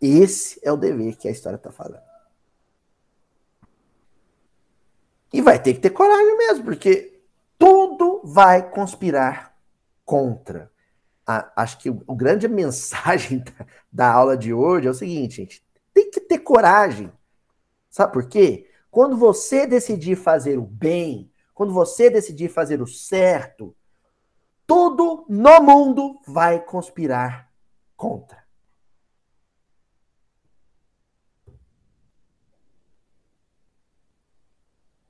Esse 0.01 0.59
é 0.62 0.72
o 0.72 0.76
dever 0.76 1.16
que 1.16 1.28
a 1.28 1.30
história 1.30 1.57
está 1.57 1.70
falando. 1.70 2.03
E 5.32 5.40
vai 5.40 5.62
ter 5.62 5.74
que 5.74 5.80
ter 5.80 5.90
coragem 5.90 6.36
mesmo, 6.36 6.64
porque 6.64 7.20
tudo 7.59 8.22
vai 8.24 8.68
conspirar 8.70 9.57
contra. 10.05 10.70
A, 11.26 11.62
acho 11.62 11.78
que 11.78 11.90
o, 11.90 12.14
grande 12.14 12.48
mensagem 12.48 13.38
da, 13.38 13.66
da 13.92 14.12
aula 14.12 14.36
de 14.36 14.53
hoje 14.53 14.88
é 14.88 14.90
o 14.90 14.94
seguinte, 14.94 15.36
gente. 15.36 15.64
Tem 15.92 16.11
que 16.11 16.20
ter 16.20 16.38
coragem. 16.38 17.12
Sabe 17.88 18.12
por 18.12 18.28
quê? 18.28 18.68
Quando 18.90 19.16
você 19.16 19.66
decidir 19.66 20.16
fazer 20.16 20.59
o 20.59 20.62
bem, 20.62 21.30
quando 21.55 21.72
você 21.72 22.11
decidir 22.11 22.48
fazer 22.48 22.80
o 22.80 22.86
certo, 22.86 23.76
tudo 24.66 25.26
no 25.28 25.61
mundo 25.61 26.20
vai 26.26 26.64
conspirar 26.64 27.53
contra. 27.96 28.39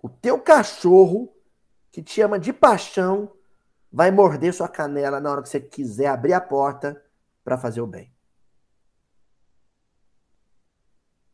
O 0.03 0.09
teu 0.09 0.41
cachorro, 0.41 1.35
que 1.93 2.03
te 2.03 2.23
ama 2.23 2.39
de 2.39 2.53
paixão, 2.53 3.37
vai 3.93 4.11
morder 4.11 4.55
sua 4.55 4.69
canela 4.69 5.21
na 5.21 5.31
hora 5.31 5.43
que 5.43 5.49
você 5.49 5.61
quiser 5.61 6.07
abrir 6.07 6.33
a 6.33 6.41
porta 6.41 7.05
para 7.45 7.59
fazer 7.59 7.81
o 7.81 7.87
bem. 7.87 8.15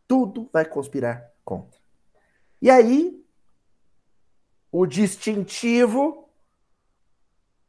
Tudo 0.08 0.48
vai 0.52 0.64
conspirar 0.64 1.32
contra. 1.44 1.80
E 2.60 2.70
aí, 2.70 3.24
o 4.72 4.86
distintivo 4.86 6.28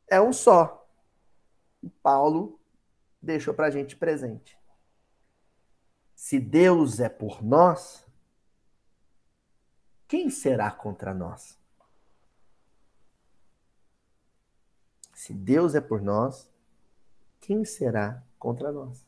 é 0.07 0.21
um 0.21 0.31
só. 0.31 0.89
E 1.83 1.89
Paulo 1.89 2.59
deixou 3.21 3.53
para 3.53 3.67
a 3.67 3.71
gente 3.71 3.95
presente. 3.95 4.57
Se 6.15 6.39
Deus 6.39 6.99
é 6.99 7.09
por 7.09 7.43
nós, 7.43 8.06
quem 10.07 10.29
será 10.29 10.71
contra 10.71 11.13
nós? 11.13 11.57
Se 15.13 15.33
Deus 15.33 15.75
é 15.75 15.81
por 15.81 16.01
nós, 16.01 16.49
quem 17.41 17.65
será 17.65 18.23
contra 18.39 18.71
nós? 18.71 19.05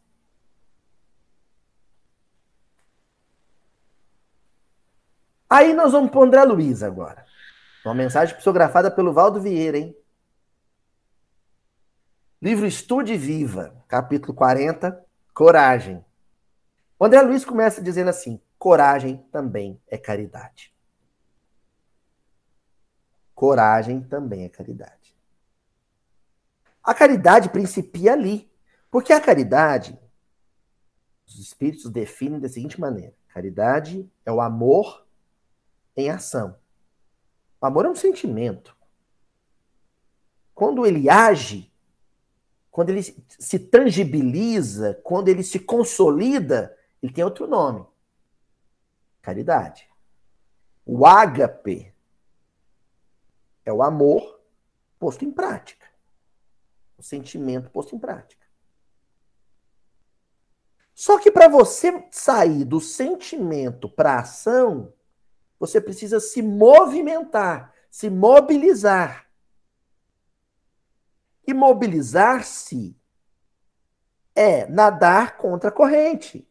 Aí 5.49 5.73
nós 5.73 5.91
vamos 5.93 6.11
para 6.11 6.21
André 6.21 6.43
Luiz 6.43 6.83
agora. 6.83 7.25
Uma 7.83 7.95
mensagem 7.95 8.35
psicografada 8.35 8.91
pelo 8.91 9.13
Valdo 9.13 9.41
Vieira, 9.41 9.77
hein? 9.77 9.95
Livro 12.41 12.65
Estude 12.65 13.17
Viva, 13.17 13.75
capítulo 13.87 14.33
40, 14.33 15.05
Coragem. 15.33 16.05
O 16.99 17.05
André 17.05 17.21
Luiz 17.21 17.43
começa 17.43 17.81
dizendo 17.81 18.09
assim: 18.09 18.41
coragem 18.57 19.17
também 19.31 19.81
é 19.87 19.97
caridade. 19.97 20.73
Coragem 23.39 24.01
também 24.01 24.43
é 24.43 24.49
caridade. 24.49 25.15
A 26.83 26.93
caridade 26.93 27.47
principia 27.47 28.11
ali. 28.11 28.51
Porque 28.91 29.13
a 29.13 29.21
caridade, 29.21 29.97
os 31.25 31.39
espíritos 31.39 31.89
definem 31.89 32.37
da 32.37 32.49
seguinte 32.49 32.77
maneira: 32.77 33.15
caridade 33.29 34.11
é 34.25 34.31
o 34.33 34.41
amor 34.41 35.07
em 35.95 36.09
ação. 36.09 36.57
O 37.61 37.65
amor 37.65 37.85
é 37.85 37.89
um 37.89 37.95
sentimento. 37.95 38.75
Quando 40.53 40.85
ele 40.85 41.09
age, 41.09 41.71
quando 42.69 42.89
ele 42.89 43.03
se 43.03 43.57
tangibiliza, 43.57 44.99
quando 45.01 45.29
ele 45.29 45.43
se 45.43 45.59
consolida, 45.59 46.77
ele 47.01 47.13
tem 47.13 47.23
outro 47.23 47.47
nome: 47.47 47.87
caridade. 49.21 49.87
O 50.85 51.05
ágape 51.05 51.93
é 53.69 53.73
o 53.73 53.83
amor 53.83 54.41
posto 54.97 55.23
em 55.23 55.31
prática. 55.31 55.87
O 56.97 57.03
sentimento 57.03 57.69
posto 57.69 57.95
em 57.95 57.99
prática. 57.99 58.45
Só 60.93 61.17
que 61.17 61.31
para 61.31 61.47
você 61.47 62.07
sair 62.11 62.65
do 62.65 62.81
sentimento 62.81 63.87
para 63.87 64.15
a 64.15 64.19
ação, 64.19 64.93
você 65.57 65.79
precisa 65.79 66.19
se 66.19 66.41
movimentar, 66.41 67.73
se 67.89 68.09
mobilizar. 68.09 69.29
E 71.47 71.53
mobilizar-se 71.53 72.99
é 74.35 74.67
nadar 74.67 75.37
contra 75.37 75.69
a 75.69 75.71
corrente. 75.71 76.45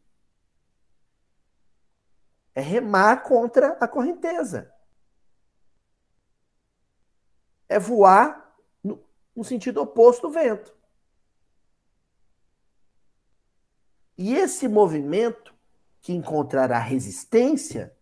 É 2.55 2.61
remar 2.61 3.23
contra 3.23 3.77
a 3.81 3.87
correnteza. 3.87 4.75
É 7.69 7.79
voar 7.79 8.57
no, 8.83 9.03
sentido 9.45 9.83
oposto 9.83 10.29
do 10.29 10.33
vento. 10.33 10.75
E 14.17 14.35
esse 14.35 14.67
movimento 14.67 15.55
que 16.01 16.13
encontrará 16.13 16.79
resistência 16.79 17.97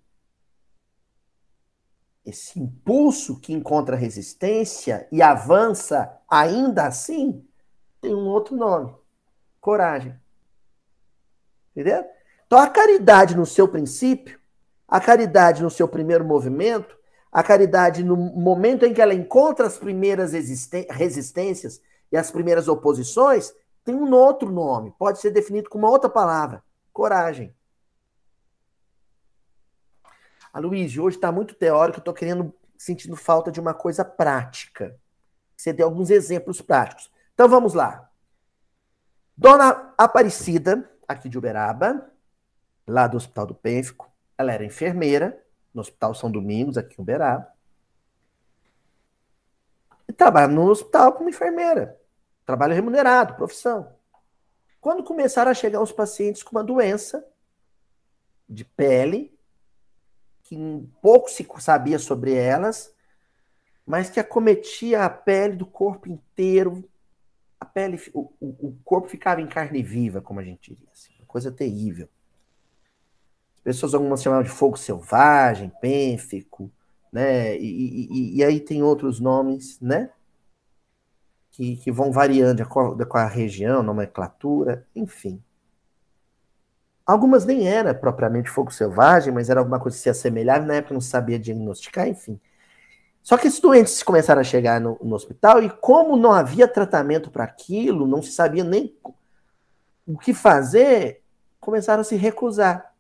esse 2.27 2.59
impulso 2.59 3.39
que 3.39 3.53
encontra 3.53 3.95
resistência 3.95 5.07
e 5.13 5.23
avança 5.23 6.13
ainda 6.29 6.85
assim, 6.85 7.47
tem 8.01 8.13
um 8.13 8.27
outro 8.27 8.57
nome: 8.57 8.93
coragem. 9.61 10.19
Entendeu? 11.71 12.05
Então, 12.47 12.59
a 12.59 12.69
caridade 12.69 13.37
no 13.37 13.47
seu 13.47 13.69
princípio, 13.69 14.41
a 14.89 15.01
caridade 15.01 15.63
no 15.63 15.71
seu 15.71 15.87
primeiro 15.87 16.25
movimento, 16.25 16.99
a 17.31 17.43
caridade 17.43 18.03
no 18.03 18.17
momento 18.17 18.85
em 18.85 18.95
que 18.95 19.01
ela 19.03 19.15
encontra 19.15 19.67
as 19.67 19.79
primeiras 19.79 20.33
resistências 20.33 21.81
e 22.11 22.17
as 22.17 22.31
primeiras 22.31 22.69
oposições, 22.69 23.53
tem 23.85 23.95
um 23.95 24.13
outro 24.13 24.51
nome, 24.51 24.95
pode 24.99 25.21
ser 25.21 25.31
definido 25.31 25.69
com 25.69 25.79
uma 25.79 25.91
outra 25.91 26.09
palavra: 26.09 26.63
coragem. 26.93 27.55
A 30.53 30.59
Luiz, 30.59 30.97
hoje 30.97 31.17
está 31.19 31.31
muito 31.31 31.55
teórico, 31.55 31.99
estou 31.99 32.15
querendo, 32.15 32.53
sentindo 32.79 33.15
falta 33.15 33.53
de 33.53 33.61
uma 33.61 33.75
coisa 33.75 34.05
prática. 34.05 34.99
Você 35.55 35.73
deu 35.73 35.87
alguns 35.87 36.11
exemplos 36.11 36.61
práticos. 36.63 37.11
Então 37.35 37.49
vamos 37.49 37.75
lá. 37.75 38.11
Dona 39.37 39.93
Aparecida, 39.99 40.91
aqui 41.07 41.29
de 41.29 41.37
Uberaba, 41.37 42.11
lá 42.87 43.07
do 43.07 43.19
Hospital 43.19 43.47
do 43.47 43.55
Pênfico, 43.55 44.11
ela 44.39 44.53
era 44.53 44.65
enfermeira 44.65 45.46
no 45.77 45.83
Hospital 45.83 46.15
São 46.15 46.31
Domingos, 46.31 46.79
aqui 46.79 46.97
em 46.99 47.03
Uberaba. 47.03 47.53
E 50.09 50.13
trabalha 50.13 50.49
no 50.49 50.71
hospital 50.71 51.13
como 51.13 51.29
enfermeira. 51.29 52.01
Trabalho 52.47 52.75
remunerado, 52.75 53.35
profissão. 53.35 53.95
Quando 54.81 55.05
começaram 55.05 55.51
a 55.51 55.55
chegar 55.55 55.83
os 55.83 55.93
pacientes 55.93 56.43
com 56.43 56.53
uma 56.57 56.65
doença 56.65 57.25
de 58.49 58.65
pele, 58.65 59.37
que 60.45 60.57
pouco 61.03 61.29
se 61.29 61.47
sabia 61.59 61.99
sobre 61.99 62.35
elas, 62.35 62.95
mas 63.85 64.09
que 64.09 64.19
acometia 64.19 65.05
a 65.05 65.11
pele 65.11 65.57
do 65.57 65.67
corpo 65.67 66.09
inteiro. 66.09 66.89
A 67.61 67.67
pele, 67.67 68.01
o, 68.15 68.33
o 68.41 68.79
corpo 68.85 69.09
ficava 69.09 69.43
em 69.43 69.47
carne 69.47 69.83
viva, 69.83 70.23
como 70.23 70.41
a 70.41 70.45
gente 70.45 70.71
diria. 70.71 70.89
Assim, 70.93 71.13
uma 71.19 71.27
coisa 71.27 71.53
terrível. 71.53 72.09
As 73.67 73.75
pessoas 73.75 73.95
algumas 73.95 74.23
chamavam 74.23 74.45
de 74.45 74.49
fogo 74.49 74.77
selvagem, 74.77 75.73
pênfico, 75.81 76.71
né? 77.13 77.59
E, 77.59 78.07
e, 78.13 78.37
e 78.37 78.45
aí 78.45 78.61
tem 78.61 78.81
outros 78.81 79.19
nomes, 79.19 79.81
né? 79.81 80.11
Que, 81.51 81.77
que 81.77 81.91
vão 81.91 82.13
variando 82.13 82.59
de 82.59 82.63
acordo 82.63 83.05
com 83.05 83.19
a 83.19 83.27
região, 83.27 83.83
nomenclatura, 83.83 84.87
enfim. 84.95 85.43
Algumas 87.05 87.45
nem 87.45 87.67
era 87.67 87.93
propriamente 87.93 88.49
fogo 88.49 88.71
selvagem, 88.71 89.35
mas 89.35 89.51
era 89.51 89.59
alguma 89.59 89.81
coisa 89.81 89.97
que 89.97 90.03
se 90.05 90.11
assemelhava, 90.11 90.65
na 90.65 90.75
época 90.75 90.95
não 90.95 91.01
sabia 91.01 91.37
diagnosticar, 91.37 92.07
enfim. 92.07 92.41
Só 93.21 93.37
que 93.37 93.49
esses 93.49 93.59
doentes 93.59 94.01
começaram 94.01 94.41
a 94.41 94.45
chegar 94.45 94.81
no, 94.81 94.97
no 95.03 95.17
hospital 95.17 95.61
e 95.61 95.69
como 95.69 96.17
não 96.17 96.31
havia 96.31 96.69
tratamento 96.69 97.33
para 97.33 97.43
aquilo, 97.43 98.07
não 98.07 98.23
se 98.23 98.31
sabia 98.31 98.63
nem 98.63 98.97
o 100.07 100.17
que 100.17 100.33
fazer, 100.33 101.25
começaram 101.59 102.03
a 102.03 102.05
se 102.05 102.15
recusar. 102.15 102.96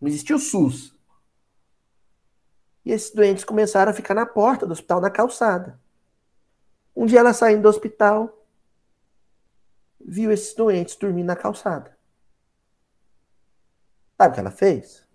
Não 0.00 0.08
existia 0.08 0.36
o 0.36 0.38
SUS. 0.38 0.94
E 2.84 2.92
esses 2.92 3.12
doentes 3.12 3.44
começaram 3.44 3.90
a 3.90 3.94
ficar 3.94 4.14
na 4.14 4.24
porta 4.24 4.66
do 4.66 4.72
hospital, 4.72 5.00
na 5.00 5.10
calçada. 5.10 5.80
Um 6.94 7.04
dia 7.04 7.18
ela 7.18 7.32
saindo 7.32 7.62
do 7.62 7.68
hospital, 7.68 8.46
viu 10.00 10.30
esses 10.30 10.54
doentes 10.54 10.96
dormindo 10.96 11.26
na 11.26 11.36
calçada. 11.36 11.96
Sabe 14.16 14.30
o 14.30 14.34
que 14.34 14.40
ela 14.40 14.50
fez? 14.50 15.06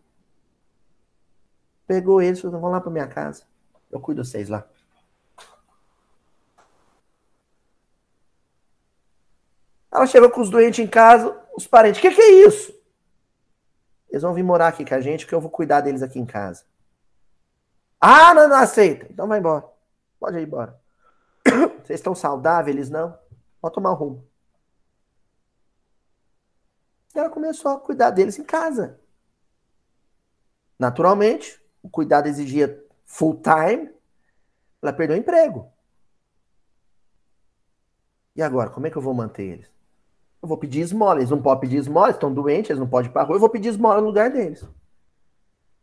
Pegou 1.88 2.22
eles 2.22 2.40
e 2.40 2.42
falou: 2.42 2.60
vão 2.60 2.72
lá 2.72 2.82
para 2.82 2.92
minha 2.92 3.08
casa. 3.08 3.46
Eu 3.90 4.00
cuido 4.00 4.22
de 4.22 4.28
vocês 4.28 4.48
lá. 4.48 4.68
Ela 9.92 10.08
chegou 10.08 10.30
com 10.30 10.42
os 10.42 10.50
doentes 10.50 10.80
em 10.80 10.88
casa, 10.88 11.38
os 11.56 11.68
parentes. 11.68 12.00
O 12.00 12.02
que, 12.02 12.12
que 12.12 12.22
é 12.22 12.48
isso? 12.48 12.81
Eles 14.12 14.22
vão 14.22 14.34
vir 14.34 14.44
morar 14.44 14.68
aqui 14.68 14.84
com 14.84 14.94
a 14.94 15.00
gente, 15.00 15.26
que 15.26 15.34
eu 15.34 15.40
vou 15.40 15.50
cuidar 15.50 15.80
deles 15.82 16.04
aqui 16.04 16.20
em 16.20 16.26
casa. 16.26 16.66
Ah, 18.00 18.34
não, 18.34 18.50
não 18.50 18.58
aceita. 18.58 19.08
Então 19.10 19.28
vai 19.28 19.40
embora. 19.40 19.66
Pode 20.20 20.38
ir 20.38 20.44
embora. 20.44 20.80
Vocês 21.84 22.00
estão 22.00 22.14
saudáveis, 22.14 22.76
eles 22.76 22.90
não? 22.90 23.18
Pode 23.62 23.74
tomar 23.74 23.94
rumo. 23.94 24.28
E 27.16 27.20
ela 27.20 27.30
começou 27.30 27.72
a 27.72 27.80
cuidar 27.80 28.12
deles 28.12 28.38
em 28.38 28.44
casa. 28.44 29.00
Naturalmente, 30.78 31.62
o 31.82 31.90
cuidado 31.90 32.28
exigia 32.28 32.84
full 33.06 33.42
time. 33.42 33.90
Ela 34.82 34.92
perdeu 34.92 35.16
o 35.16 35.20
emprego. 35.20 35.72
E 38.36 38.42
agora, 38.42 38.70
como 38.70 38.88
é 38.88 38.90
que 38.90 38.98
eu 38.98 39.02
vou 39.02 39.14
manter 39.14 39.44
eles? 39.44 39.72
Eu 40.42 40.48
vou 40.48 40.58
pedir 40.58 40.82
esmola. 40.82 41.20
Eles 41.20 41.30
não 41.30 41.42
podem 41.42 41.62
pedir 41.62 41.78
esmola, 41.78 42.08
eles 42.08 42.16
estão 42.16 42.34
doentes, 42.34 42.70
eles 42.70 42.80
não 42.80 42.90
podem 42.90 43.10
ir 43.10 43.14
para 43.14 43.24
rua. 43.24 43.36
Eu 43.36 43.40
vou 43.40 43.50
pedir 43.50 43.70
esmola 43.70 44.02
no 44.02 44.08
lugar 44.08 44.32
deles. 44.32 44.66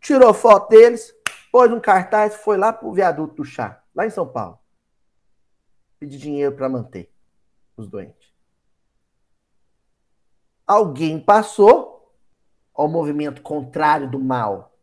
Tirou 0.00 0.32
foto 0.34 0.68
deles, 0.70 1.14
pôs 1.52 1.70
um 1.72 1.80
cartaz, 1.80 2.34
foi 2.36 2.56
lá 2.56 2.72
pro 2.72 2.92
viaduto 2.92 3.34
do 3.34 3.44
chá, 3.44 3.82
lá 3.94 4.06
em 4.06 4.11
São 4.11 4.26
Paulo. 4.26 4.59
Pedir 5.98 6.18
dinheiro 6.18 6.54
para 6.54 6.68
manter 6.68 7.11
os 7.76 7.88
doentes. 7.88 8.32
Alguém 10.66 11.18
passou 11.18 12.14
ao 12.74 12.88
movimento 12.88 13.42
contrário 13.42 14.09
do 14.09 14.20
mal. 14.20 14.76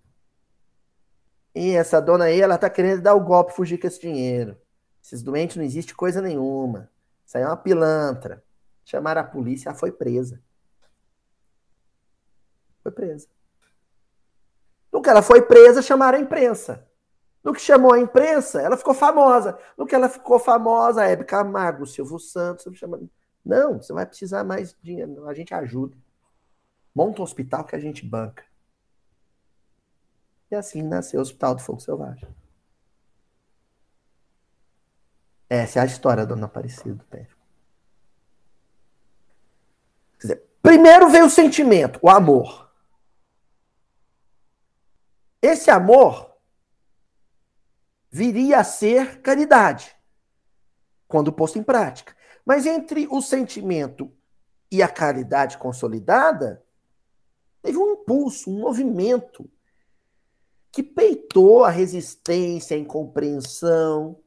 E 1.54 1.72
essa 1.72 2.02
dona 2.02 2.26
aí, 2.26 2.42
ela 2.42 2.58
tá 2.58 2.70
querendo 2.70 3.02
dar 3.02 3.14
o 3.14 3.24
golpe, 3.24 3.54
fugir 3.54 3.78
com 3.78 3.88
esse 3.88 4.02
dinheiro. 4.02 4.58
Esses 5.02 5.22
doentes 5.22 5.56
não 5.56 5.64
existe 5.64 5.96
coisa 5.96 6.22
nenhuma. 6.22 6.90
Isso 7.26 7.38
aí 7.38 7.44
é 7.44 7.48
uma 7.48 7.56
pilantra. 7.56 8.44
Chamaram 8.86 9.22
a 9.22 9.26
polícia, 9.26 9.70
ela 9.70 9.78
foi 9.78 9.92
presa. 9.92 10.42
Foi 12.84 12.92
presa. 12.92 13.28
No 14.94 15.02
que 15.02 15.10
ela 15.10 15.24
foi 15.24 15.42
presa, 15.42 15.82
chamaram 15.82 16.20
a 16.20 16.22
imprensa. 16.22 16.88
No 17.44 17.52
que 17.52 17.60
chamou 17.60 17.94
a 17.94 18.00
imprensa, 18.00 18.62
ela 18.62 18.78
ficou 18.78 18.94
famosa. 18.94 19.58
No 19.78 19.86
que 19.86 19.94
ela 19.94 20.08
ficou 20.08 20.40
famosa, 20.40 21.02
a 21.02 21.06
Hebe 21.06 21.26
Camargo, 21.26 21.86
Silvio 21.86 22.20
Santos, 22.20 22.78
chamando. 22.78 23.10
Não, 23.44 23.82
você 23.82 23.92
vai 23.92 24.06
precisar 24.06 24.44
mais 24.44 24.76
dinheiro. 24.82 25.28
A 25.28 25.34
gente 25.34 25.54
ajuda. 25.54 25.98
Monta 26.94 27.22
um 27.22 27.24
hospital 27.24 27.66
que 27.66 27.76
a 27.76 27.80
gente 27.80 28.06
banca. 28.06 28.46
E 30.50 30.56
assim 30.56 30.82
nasceu 30.82 31.20
o 31.20 31.22
Hospital 31.22 31.56
do 31.56 31.62
Fogo 31.62 31.80
Selvagem. 31.80 32.28
Essa 35.50 35.80
é 35.80 35.82
a 35.82 35.86
história 35.86 36.26
da 36.26 36.34
Dona 36.34 36.46
Aparecida. 36.46 37.06
Quer 37.12 37.24
dizer, 37.24 37.36
primeiro 40.66 41.10
veio 41.10 41.28
o 41.28 41.30
sentimento, 41.30 42.00
o 42.02 42.10
amor. 42.10 42.72
Esse 45.42 45.70
amor 45.70 46.36
viria 48.10 48.60
a 48.60 48.64
ser 48.64 49.22
caridade, 49.22 49.96
quando 51.08 51.32
posto 51.32 51.60
em 51.60 51.64
prática. 51.64 52.16
Mas 52.44 52.66
entre 52.66 53.08
o 53.12 53.22
sentimento 53.22 54.12
e 54.72 54.82
a 54.82 54.88
caridade 54.88 55.58
consolidada, 55.58 56.66
teve 57.62 57.78
um 57.78 57.92
impulso, 57.92 58.50
um 58.50 58.60
movimento 58.60 59.50
que 60.72 60.82
peitou 60.82 61.64
a 61.64 61.70
resistência, 61.70 62.76
a 62.76 62.80
incompreensão. 62.80 64.20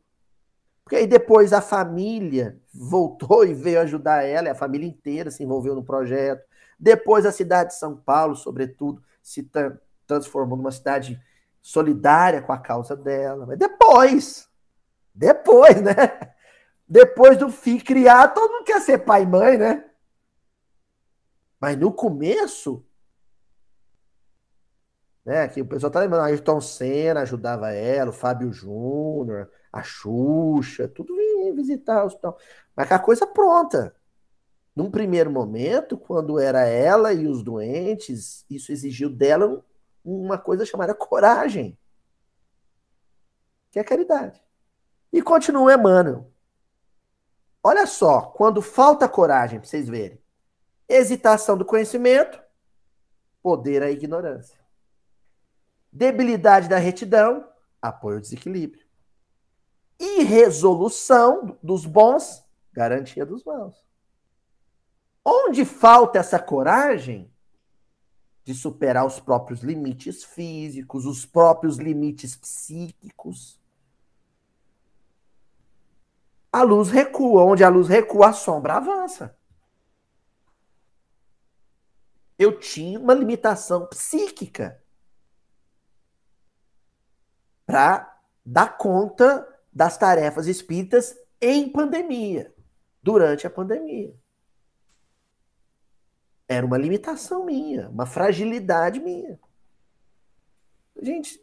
Porque 0.89 0.97
aí 0.97 1.07
depois 1.07 1.53
a 1.53 1.61
família 1.61 2.59
voltou 2.73 3.45
e 3.47 3.53
veio 3.53 3.79
ajudar 3.83 4.25
ela, 4.25 4.49
e 4.49 4.51
a 4.51 4.55
família 4.55 4.89
inteira 4.89 5.31
se 5.31 5.45
envolveu 5.45 5.75
no 5.75 5.85
projeto. 5.85 6.43
Depois 6.81 7.27
a 7.27 7.33
cidade 7.33 7.71
de 7.71 7.79
São 7.79 7.95
Paulo, 7.95 8.35
sobretudo, 8.35 9.03
se 9.23 9.47
transformou 10.07 10.57
numa 10.57 10.73
cidade 10.73 11.23
solidária 11.61 12.41
com 12.41 12.55
a 12.55 12.59
causa 12.59 12.97
dela. 12.97 13.45
Mas 13.45 13.59
depois, 13.59 14.49
depois, 15.15 15.83
né? 15.83 15.95
Depois 16.89 17.37
do 17.37 17.51
filho 17.51 17.85
criar, 17.85 18.29
todo 18.29 18.51
mundo 18.51 18.65
quer 18.65 18.81
ser 18.81 19.01
pai 19.01 19.25
e 19.25 19.27
mãe, 19.27 19.59
né? 19.59 19.85
Mas 21.61 21.77
no 21.77 21.93
começo, 21.93 22.83
né? 25.23 25.49
Que 25.49 25.61
o 25.61 25.67
pessoal 25.67 25.93
tá 25.93 26.01
lembrando, 26.01 26.25
Ayrton 26.25 26.63
Senna 26.63 27.21
ajudava 27.21 27.73
ela, 27.73 28.09
o 28.09 28.15
Fábio 28.15 28.51
Júnior, 28.51 29.51
a 29.73 29.83
Xuxa, 29.83 30.89
tudo 30.89 31.15
vinha 31.15 31.55
visitar 31.55 32.03
o 32.03 32.07
hospital. 32.07 32.39
Mas 32.75 32.89
com 32.89 32.95
a 32.95 32.99
coisa 32.99 33.27
pronta. 33.27 33.95
Num 34.75 34.91
primeiro 34.91 35.31
momento, 35.31 35.99
quando 35.99 36.39
era 36.39 36.65
ela 36.65 37.13
e 37.13 37.27
os 37.27 37.43
doentes, 37.43 38.47
isso 38.49 38.71
exigiu 38.71 39.11
dela 39.11 39.65
uma 40.05 40.39
coisa 40.39 40.65
chamada 40.65 40.95
coragem, 40.95 41.77
que 43.71 43.79
é 43.79 43.85
caridade. 43.85 44.41
E 45.13 45.21
continua 45.21 45.75
Emmanuel. 45.75 46.31
Olha 47.63 47.87
só, 47.87 48.21
quando 48.21 48.63
falta 48.63 49.09
coragem, 49.09 49.59
para 49.59 49.69
vocês 49.69 49.89
verem. 49.89 50.23
Hesitação 50.89 51.59
do 51.59 51.65
conhecimento, 51.65 52.41
poder 53.43 53.83
à 53.83 53.91
ignorância. 53.91 54.59
Debilidade 55.93 56.69
da 56.69 56.79
retidão, 56.79 57.47
apoio 57.83 58.17
ao 58.17 58.21
desequilíbrio. 58.21 58.88
Irresolução 59.99 61.59
dos 61.63 61.85
bons, 61.85 62.45
garantia 62.73 63.27
dos 63.27 63.45
maus. 63.45 63.77
Onde 65.25 65.65
falta 65.65 66.19
essa 66.19 66.39
coragem 66.39 67.31
de 68.45 68.55
superar 68.55 69.05
os 69.05 69.21
próprios 69.21 69.61
limites 69.61 70.25
físicos, 70.25 71.05
os 71.05 71.27
próprios 71.27 71.77
limites 71.77 72.35
psíquicos, 72.37 73.61
a 76.53 76.63
luz 76.63 76.91
recua. 76.91 77.45
Onde 77.45 77.63
a 77.63 77.69
luz 77.69 77.89
recua, 77.89 78.29
a 78.29 78.33
sombra 78.33 78.75
avança. 78.77 79.37
Eu 82.39 82.59
tinha 82.59 82.99
uma 82.99 83.15
limitação 83.15 83.87
psíquica 83.87 84.83
para 87.67 88.21
dar 88.45 88.79
conta 88.79 89.47
das 89.79 89.97
tarefas 89.97 90.49
espíritas 90.49 91.17
em 91.41 91.71
pandemia, 91.71 92.53
durante 93.01 93.47
a 93.47 93.51
pandemia. 93.51 94.13
Era 96.49 96.67
uma 96.67 96.77
limitação 96.77 97.45
minha, 97.45 97.89
uma 97.89 98.05
fragilidade 98.05 98.99
minha. 98.99 99.39
Gente, 101.01 101.41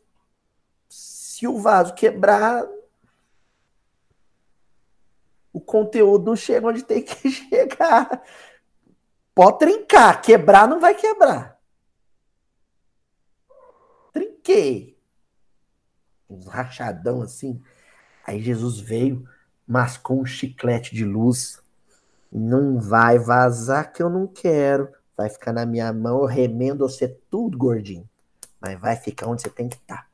se 0.90 1.48
o 1.48 1.58
vaso 1.58 1.96
quebrar, 1.96 2.68
o 5.54 5.62
conteúdo 5.62 6.26
não 6.26 6.36
chega 6.36 6.68
onde 6.68 6.84
tem 6.84 7.04
que 7.04 7.32
chegar. 7.32 8.22
Pode 9.34 9.60
trincar, 9.60 10.22
quebrar 10.22 10.68
não 10.68 10.82
vai 10.82 10.94
quebrar. 10.94 11.58
Trinquei 14.12 15.00
uns 16.30 16.48
rachadão 16.48 17.22
assim. 17.22 17.64
Aí 18.26 18.41
Jesus 18.41 18.80
veio, 18.80 19.28
mascou 19.67 20.19
um 20.19 20.26
chiclete 20.26 20.95
de 20.95 21.05
luz. 21.05 21.61
Não 22.32 22.80
vai 22.80 23.19
vazar 23.19 23.93
que 23.93 24.01
eu 24.01 24.09
não 24.09 24.26
quero. 24.28 24.91
Vai 25.15 25.30
ficar 25.30 25.53
na 25.53 25.65
minha 25.65 25.93
mão, 25.93 26.21
eu 26.21 26.26
remendo 26.26 26.88
você 26.88 27.07
tudo 27.30 27.57
gordinho. 27.57 28.09
Mas 28.59 28.80
vai 28.80 28.95
ficar 28.95 29.28
onde 29.28 29.43
você 29.43 29.49
tem 29.49 29.69
que 29.69 29.76
estar. 29.76 30.03
Tá. 30.03 30.07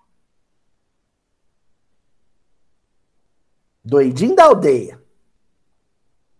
Doidinho 3.83 4.35
da 4.35 4.43
aldeia. 4.43 5.01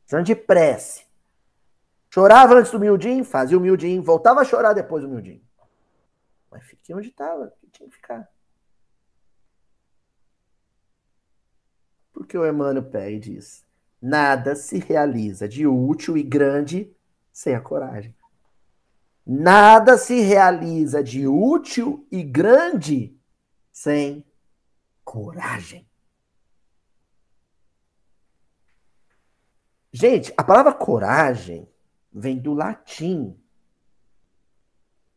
Precisando 0.02 0.26
de 0.26 0.36
prece. 0.36 1.06
Chorava 2.14 2.56
antes 2.56 2.72
do 2.72 2.80
miudinho, 2.80 3.24
fazia 3.24 3.58
o 3.58 3.62
miudinho, 3.62 4.04
voltava 4.04 4.42
a 4.42 4.46
chorar 4.46 4.74
depois 4.74 5.02
do 5.02 5.10
miudinho. 5.10 5.42
Mas 6.52 6.66
fiquei 6.66 6.94
onde 6.94 7.08
estava, 7.08 7.54
tinha 7.72 7.88
que 7.88 7.96
ficar. 7.96 8.30
Porque 12.14 12.38
o 12.38 12.48
Emmanuel 12.48 12.84
pega 12.84 13.12
e 13.12 13.20
diz: 13.20 13.66
nada 14.02 14.56
se 14.56 14.80
realiza 14.80 15.48
de 15.48 15.66
útil 15.68 16.18
e 16.18 16.24
grande 16.24 16.92
sem 17.32 17.56
a 17.56 17.62
coragem. 17.62 18.16
Nada 19.26 19.98
se 19.98 20.20
realiza 20.22 21.04
de 21.04 21.28
útil 21.28 22.06
e 22.12 22.24
grande 22.24 23.16
sem 23.72 24.26
coragem. 25.04 25.88
Gente, 29.94 30.34
a 30.38 30.44
palavra 30.44 30.74
coragem 30.74 31.68
vem 32.12 32.40
do 32.40 32.54
latim. 32.54 33.38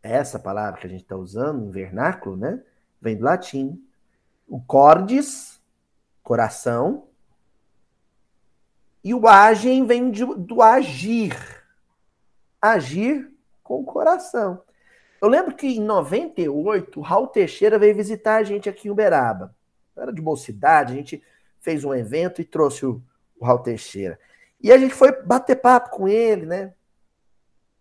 Essa 0.02 0.38
palavra 0.38 0.80
que 0.80 0.86
a 0.86 0.90
gente 0.90 1.02
está 1.02 1.16
usando, 1.16 1.64
em 1.64 1.70
vernáculo, 1.70 2.36
né? 2.36 2.62
Vem 3.00 3.16
do 3.16 3.24
latim. 3.24 3.82
O 4.46 4.60
cordes, 4.60 5.62
coração. 6.24 7.06
E 9.04 9.14
o 9.14 9.28
agem 9.28 9.86
vem 9.86 10.10
de, 10.10 10.24
do 10.24 10.60
agir. 10.62 11.36
Agir 12.60 13.30
com 13.62 13.80
o 13.80 13.84
coração. 13.84 14.60
Eu 15.20 15.28
lembro 15.28 15.54
que 15.54 15.66
em 15.66 15.80
98, 15.80 16.98
o 16.98 17.02
Raul 17.02 17.28
Teixeira 17.28 17.78
veio 17.78 17.94
visitar 17.94 18.36
a 18.36 18.42
gente 18.42 18.68
aqui 18.68 18.88
em 18.88 18.90
Uberaba. 18.90 19.54
Era 19.96 20.12
de 20.12 20.20
mocidade, 20.20 20.92
a 20.92 20.96
gente 20.96 21.22
fez 21.60 21.84
um 21.84 21.94
evento 21.94 22.40
e 22.40 22.44
trouxe 22.44 22.84
o, 22.84 23.00
o 23.38 23.44
Raul 23.44 23.60
Teixeira. 23.60 24.18
E 24.60 24.72
a 24.72 24.78
gente 24.78 24.94
foi 24.94 25.12
bater 25.22 25.56
papo 25.56 25.90
com 25.90 26.08
ele, 26.08 26.46
né? 26.46 26.72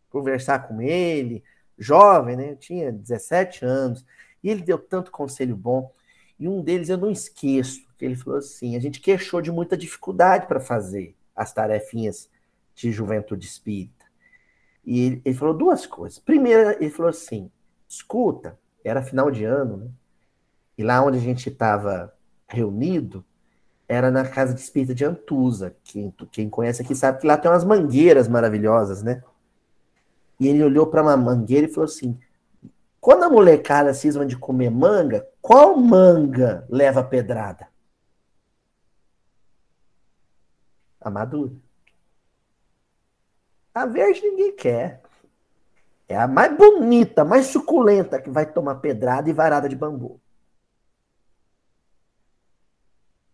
Conversar 0.09 0.67
com 0.67 0.81
ele, 0.81 1.43
jovem, 1.77 2.35
né? 2.35 2.51
Eu 2.51 2.55
tinha 2.57 2.91
17 2.91 3.65
anos. 3.65 4.05
E 4.43 4.49
ele 4.49 4.61
deu 4.61 4.77
tanto 4.77 5.11
conselho 5.11 5.55
bom. 5.55 5.91
E 6.39 6.47
um 6.47 6.61
deles 6.61 6.89
eu 6.89 6.97
não 6.97 7.09
esqueço, 7.09 7.85
que 7.92 7.92
ele 8.05 8.15
falou 8.15 8.39
assim: 8.39 8.75
a 8.75 8.79
gente 8.79 8.99
queixou 8.99 9.41
de 9.41 9.51
muita 9.51 9.77
dificuldade 9.77 10.47
para 10.47 10.59
fazer 10.59 11.15
as 11.35 11.53
tarefinhas 11.53 12.29
de 12.75 12.91
juventude 12.91 13.45
espírita. 13.45 14.05
E 14.85 14.99
ele, 14.99 15.21
ele, 15.23 15.35
falou 15.35 15.53
duas 15.53 15.85
coisas. 15.85 16.19
Primeiro, 16.19 16.71
ele 16.71 16.89
falou 16.89 17.09
assim: 17.09 17.49
escuta, 17.87 18.57
era 18.83 19.01
final 19.01 19.31
de 19.31 19.43
ano, 19.43 19.77
né? 19.77 19.87
E 20.77 20.83
lá 20.83 21.03
onde 21.03 21.17
a 21.17 21.21
gente 21.21 21.49
estava 21.49 22.13
reunido 22.47 23.23
era 23.87 24.09
na 24.09 24.27
casa 24.27 24.53
de 24.53 24.61
espírita 24.61 24.95
de 24.95 25.05
Antusa. 25.05 25.75
Quem, 25.83 26.13
quem 26.31 26.49
conhece 26.49 26.81
aqui 26.81 26.95
sabe 26.95 27.19
que 27.19 27.27
lá 27.27 27.37
tem 27.37 27.49
umas 27.49 27.63
mangueiras 27.63 28.27
maravilhosas, 28.27 29.03
né? 29.03 29.23
E 30.39 30.47
ele 30.47 30.63
olhou 30.63 30.87
para 30.87 31.01
uma 31.01 31.15
mangueira 31.15 31.67
e 31.67 31.69
falou 31.69 31.85
assim: 31.85 32.17
quando 32.99 33.23
a 33.23 33.29
molecada 33.29 33.93
cisma 33.93 34.25
de 34.25 34.37
comer 34.37 34.69
manga, 34.69 35.27
qual 35.41 35.77
manga 35.77 36.65
leva 36.69 37.03
pedrada? 37.03 37.67
A 41.03 41.09
madura. 41.09 41.51
A 43.73 43.85
verde 43.85 44.21
ninguém 44.21 44.55
quer. 44.55 45.01
É 46.07 46.17
a 46.17 46.27
mais 46.27 46.55
bonita, 46.55 47.25
mais 47.25 47.47
suculenta 47.47 48.21
que 48.21 48.29
vai 48.29 48.45
tomar 48.45 48.75
pedrada 48.75 49.29
e 49.29 49.33
varada 49.33 49.67
de 49.67 49.75
bambu. 49.75 50.21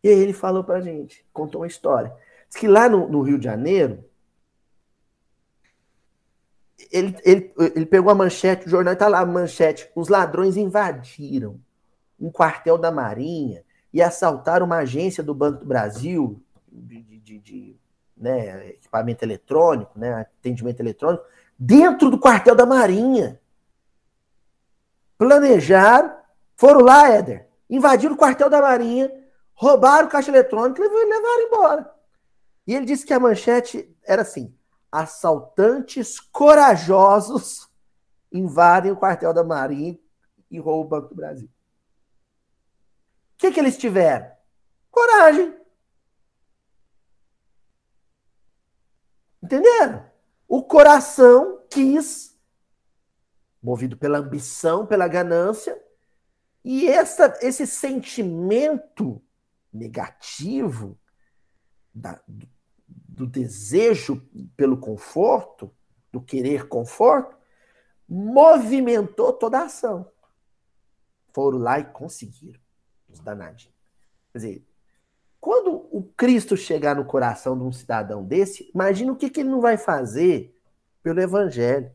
E 0.04 0.08
aí 0.08 0.18
ele 0.18 0.34
falou 0.34 0.64
pra 0.64 0.80
gente, 0.80 1.26
contou 1.34 1.62
uma 1.62 1.68
história. 1.68 2.14
Diz 2.48 2.58
que 2.58 2.68
lá 2.68 2.88
no, 2.88 3.08
no 3.10 3.22
Rio 3.22 3.38
de 3.38 3.44
Janeiro, 3.46 4.04
ele, 6.92 7.16
ele, 7.24 7.54
ele 7.76 7.86
pegou 7.86 8.12
a 8.12 8.16
manchete, 8.16 8.66
o 8.66 8.70
jornal 8.70 8.94
está 8.94 9.08
lá, 9.08 9.20
a 9.20 9.26
manchete. 9.26 9.92
Os 9.94 10.08
ladrões 10.08 10.56
invadiram 10.56 11.60
um 12.20 12.32
quartel 12.32 12.78
da 12.78 12.92
Marinha 12.92 13.64
e 13.94 14.02
assaltaram 14.02 14.66
uma 14.66 14.78
agência 14.78 15.22
do 15.24 15.34
Banco 15.34 15.60
do 15.60 15.66
Brasil 15.66 16.42
de, 16.72 17.02
de, 17.02 17.40
de 17.40 17.80
né, 18.16 18.70
equipamento 18.70 19.24
eletrônico, 19.24 19.98
né, 19.98 20.14
atendimento 20.14 20.80
eletrônico, 20.80 21.24
dentro 21.58 22.10
do 22.10 22.20
quartel 22.20 22.56
da 22.56 22.66
Marinha. 22.66 23.40
Planejaram, 25.18 26.18
foram 26.56 26.82
lá, 26.82 27.10
Éder, 27.10 27.48
invadiram 27.70 28.16
o 28.16 28.18
quartel 28.18 28.50
da 28.50 28.62
Marinha, 28.62 29.12
roubaram 29.54 30.08
o 30.08 30.12
caixa 30.12 30.32
eletrônico 30.32 30.82
e 30.82 30.88
levaram 30.88 31.42
embora. 31.42 31.94
E 32.66 32.74
ele 32.74 32.86
disse 32.86 33.06
que 33.06 33.14
a 33.14 33.20
manchete 33.20 33.94
era 34.06 34.22
assim: 34.22 34.56
assaltantes 34.92 36.20
corajosos 36.20 37.70
invadem 38.32 38.92
o 38.92 38.96
quartel 38.96 39.34
da 39.34 39.44
Marinha 39.44 39.98
e 40.50 40.60
roubam 40.60 40.86
o 40.86 41.02
Banco 41.02 41.10
do 41.10 41.16
Brasil. 41.16 41.48
O 41.48 43.38
que, 43.38 43.52
que 43.52 43.60
eles 43.60 43.78
tiveram? 43.78 44.30
Coragem. 44.92 45.59
Entenderam? 49.50 50.06
O 50.48 50.62
coração 50.62 51.66
quis, 51.72 52.40
movido 53.60 53.98
pela 53.98 54.20
ambição, 54.20 54.86
pela 54.86 55.08
ganância, 55.08 55.76
e 56.64 56.88
essa, 56.88 57.36
esse 57.42 57.66
sentimento 57.66 59.20
negativo 59.74 61.00
da, 61.92 62.22
do, 62.28 62.48
do 62.88 63.26
desejo 63.26 64.24
pelo 64.56 64.78
conforto, 64.78 65.76
do 66.12 66.22
querer 66.22 66.68
conforto, 66.68 67.36
movimentou 68.08 69.34
toda 69.34 69.58
a 69.58 69.66
ação. 69.66 70.12
Foram 71.34 71.58
lá 71.58 71.80
e 71.80 71.86
conseguiram, 71.86 72.62
os 73.08 73.20
danadinhos. 73.20 73.76
Quer 74.32 74.38
dizer, 74.38 74.69
quando 75.40 75.88
o 75.92 76.04
Cristo 76.18 76.58
chegar 76.58 76.96
no 76.96 77.06
coração 77.06 77.58
de 77.58 77.64
um 77.64 77.72
cidadão 77.72 78.24
desse, 78.24 78.70
imagina 78.74 79.12
o 79.12 79.16
que, 79.16 79.30
que 79.30 79.40
ele 79.40 79.50
não 79.50 79.62
vai 79.62 79.78
fazer 79.78 80.56
pelo 81.02 81.22
Evangelho. 81.22 81.92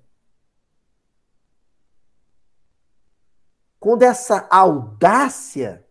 Quando 3.78 4.02
essa 4.02 4.48
audácia, 4.50 5.86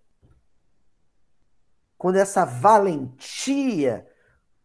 quando 1.95 2.15
essa 2.15 2.43
valentia, 2.43 4.09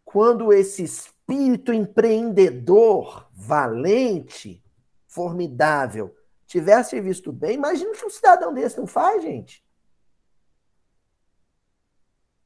quando 0.02 0.50
esse 0.50 0.82
espírito 0.82 1.74
empreendedor, 1.74 3.28
valente, 3.34 4.64
formidável, 5.06 6.16
tivesse 6.46 6.98
visto 7.02 7.30
bem, 7.30 7.56
imagina 7.56 7.90
o 7.90 7.94
que 7.94 8.06
um 8.06 8.10
cidadão 8.10 8.54
desse 8.54 8.78
não 8.78 8.86
faz, 8.86 9.22
gente. 9.22 9.62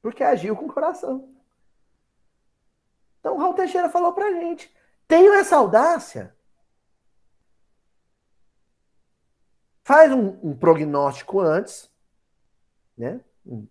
Porque 0.02 0.24
agiu 0.24 0.56
com 0.56 0.66
o 0.66 0.72
coração. 0.72 1.32
Então, 3.20 3.38
Raul 3.38 3.54
Teixeira 3.54 3.88
falou 3.88 4.12
pra 4.12 4.32
gente: 4.32 4.74
tenho 5.06 5.32
essa 5.32 5.56
audácia. 5.56 6.36
Faz 9.84 10.12
um, 10.12 10.38
um 10.42 10.56
prognóstico 10.56 11.40
antes, 11.40 11.90
né? 12.98 13.20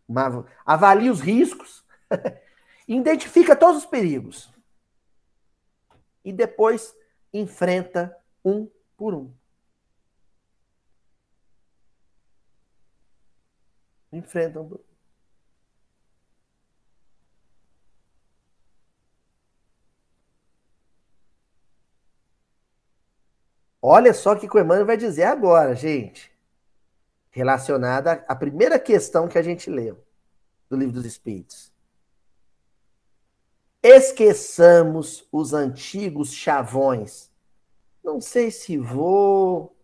Uma, 0.07 0.45
avalie 0.65 1.09
os 1.09 1.21
riscos, 1.21 1.85
identifica 2.87 3.55
todos 3.55 3.83
os 3.83 3.85
perigos 3.85 4.51
e 6.23 6.31
depois 6.31 6.95
enfrenta 7.33 8.15
um 8.43 8.69
por 8.97 9.13
um. 9.13 9.33
Enfrenta 14.11 14.59
um 14.59 14.69
por 14.69 14.79
um. 14.79 14.90
Olha 23.81 24.13
só 24.13 24.33
o 24.33 24.39
que 24.39 24.45
o 24.45 24.59
Emmanuel 24.59 24.85
vai 24.85 24.97
dizer 24.97 25.23
agora, 25.23 25.73
gente. 25.73 26.31
Relacionada 27.31 28.23
à 28.27 28.35
primeira 28.35 28.77
questão 28.77 29.27
que 29.27 29.37
a 29.37 29.41
gente 29.41 29.69
leu 29.69 30.03
do 30.69 30.77
Livro 30.77 30.93
dos 30.93 31.05
Espíritos. 31.05 31.71
Esqueçamos 33.81 35.27
os 35.31 35.53
antigos 35.53 36.33
chavões. 36.33 37.31
Não 38.03 38.21
sei 38.21 38.51
se 38.51 38.77
vou 38.77 39.75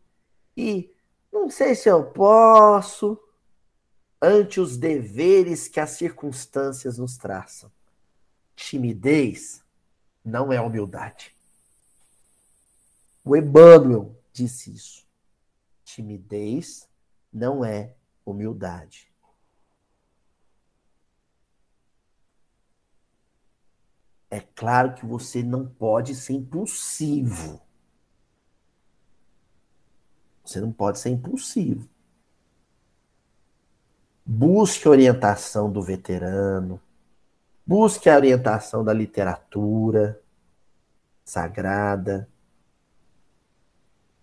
e 0.55 0.93
não 1.31 1.49
sei 1.49 1.73
se 1.73 1.89
eu 1.89 2.03
posso 2.03 3.19
ante 4.21 4.59
os 4.59 4.77
deveres 4.77 5.67
que 5.67 5.79
as 5.79 5.91
circunstâncias 5.91 6.97
nos 6.97 7.17
traçam. 7.17 7.71
Timidez 8.55 9.63
não 10.23 10.51
é 10.51 10.59
humildade. 10.59 11.36
O 13.27 13.35
Emmanuel 13.35 14.15
disse 14.31 14.73
isso. 14.73 15.05
Timidez 15.83 16.87
não 17.31 17.65
é 17.65 17.93
humildade. 18.25 19.11
É 24.29 24.39
claro 24.39 24.93
que 24.93 25.05
você 25.05 25.43
não 25.43 25.67
pode 25.67 26.15
ser 26.15 26.33
impulsivo. 26.33 27.61
Você 30.45 30.61
não 30.61 30.71
pode 30.71 30.97
ser 30.97 31.09
impulsivo. 31.09 31.89
Busque 34.25 34.87
a 34.87 34.91
orientação 34.91 35.69
do 35.69 35.81
veterano, 35.81 36.81
busque 37.65 38.09
a 38.09 38.15
orientação 38.15 38.85
da 38.85 38.93
literatura 38.93 40.21
sagrada, 41.25 42.29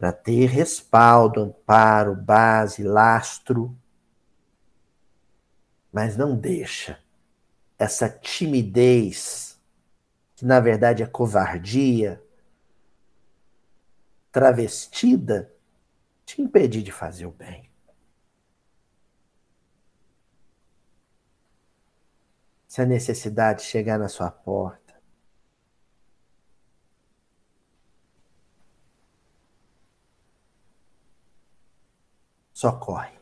para 0.04 0.12
ter 0.12 0.50
respaldo, 0.50 1.40
amparo, 1.40 2.14
base, 2.14 2.82
lastro. 2.82 3.74
Mas 5.90 6.14
não 6.14 6.36
deixa 6.36 7.02
essa 7.78 8.06
timidez, 8.06 9.58
que 10.36 10.44
na 10.44 10.60
verdade 10.60 11.02
é 11.02 11.06
covardia, 11.06 12.22
travestida, 14.30 15.50
te 16.26 16.42
impedir 16.42 16.82
de 16.82 16.92
fazer 16.92 17.24
o 17.24 17.30
bem. 17.30 17.70
Se 22.68 22.82
a 22.82 22.84
necessidade 22.84 23.62
chegar 23.62 23.98
na 23.98 24.08
sua 24.08 24.30
porta, 24.30 24.83
socorre. 32.54 33.12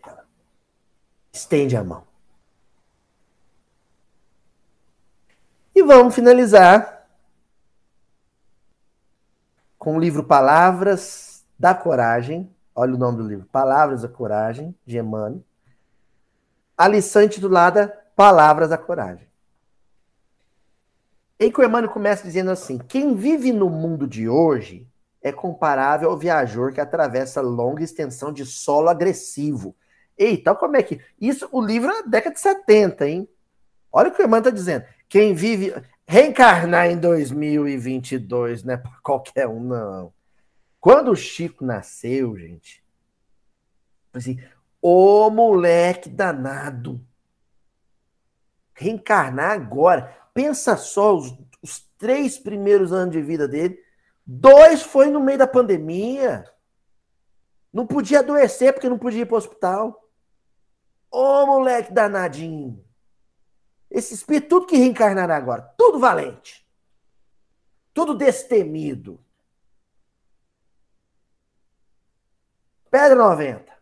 Estende 1.33 1.75
a 1.77 1.83
mão. 1.83 2.05
E 5.75 5.83
vamos 5.83 6.15
finalizar 6.15 7.09
com 9.79 9.97
o 9.97 9.99
livro 9.99 10.23
Palavras 10.23 11.43
da 11.59 11.75
Coragem. 11.75 12.55
Olha 12.75 12.95
o 12.95 12.99
nome 12.99 13.17
do 13.17 13.27
livro: 13.27 13.47
Palavras 13.47 14.03
da 14.03 14.09
Coragem, 14.09 14.77
de 14.85 14.99
Emmanuel. 14.99 15.43
A 16.77 16.87
lição 16.87 17.23
intitulada 17.23 17.89
Palavras 18.15 18.69
da 18.69 18.77
Coragem. 18.77 19.27
Em 21.41 21.51
que 21.51 21.59
o 21.59 21.65
Emmanuel 21.65 21.91
começa 21.91 22.25
dizendo 22.25 22.51
assim: 22.51 22.77
quem 22.77 23.15
vive 23.15 23.51
no 23.51 23.71
mundo 23.71 24.07
de 24.07 24.29
hoje 24.29 24.87
é 25.23 25.31
comparável 25.31 26.11
ao 26.11 26.19
viajor 26.19 26.73
que 26.73 26.81
atravessa 26.81 27.41
longa 27.41 27.85
extensão 27.85 28.33
de 28.33 28.45
solo 28.45 28.89
agressivo. 28.89 29.75
Eita, 30.19 30.55
como 30.55 30.77
é 30.77 30.83
que. 30.83 31.01
Isso, 31.21 31.49
o 31.53 31.61
livro 31.61 31.91
é 31.91 32.03
da 32.03 32.09
década 32.09 32.35
de 32.35 32.41
70, 32.41 33.09
hein? 33.09 33.29
Olha 33.93 34.09
o 34.09 34.13
que 34.13 34.21
o 34.21 34.25
irmão 34.25 34.39
está 34.39 34.51
dizendo. 34.51 34.85
Quem 35.09 35.35
vive. 35.35 35.73
Reencarnar 36.05 36.91
em 36.91 36.99
2022 36.99 38.65
não 38.65 38.75
é 38.75 38.77
para 38.77 38.91
qualquer 39.03 39.47
um, 39.47 39.61
não. 39.61 40.13
Quando 40.81 41.13
o 41.13 41.17
Chico 41.17 41.65
nasceu, 41.65 42.37
gente, 42.37 42.85
assim, 44.13 44.39
ô 44.81 45.31
moleque 45.31 46.09
danado. 46.11 47.01
Reencarnar 48.75 49.53
agora. 49.53 50.15
Pensa 50.35 50.77
só 50.77 51.17
os, 51.17 51.33
os 51.63 51.89
três 51.97 52.37
primeiros 52.37 52.93
anos 52.93 53.13
de 53.13 53.23
vida 53.23 53.47
dele 53.47 53.79
Dois 54.27 54.83
foi 54.83 55.09
no 55.09 55.21
meio 55.21 55.39
da 55.39 55.47
pandemia. 55.47 56.45
Não 57.73 57.87
podia 57.87 58.21
adoecer 58.21 58.73
porque 58.73 58.89
não 58.89 58.99
podia 58.99 59.23
ir 59.23 59.27
para 59.27 59.35
o 59.35 59.39
hospital. 59.39 60.09
Ô, 61.11 61.47
moleque 61.47 61.93
danadinho. 61.93 62.85
Esse 63.91 64.15
espírito, 64.15 64.49
tudo 64.49 64.67
que 64.67 64.77
reencarnará 64.77 65.37
agora, 65.37 65.63
tudo 65.77 65.99
valente. 65.99 66.67
Tudo 67.93 68.15
destemido. 68.15 69.23
Pedra 72.91 73.15
90. 73.15 73.73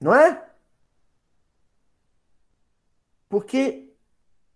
Não 0.00 0.14
é? 0.14 0.48
Porque 3.28 3.83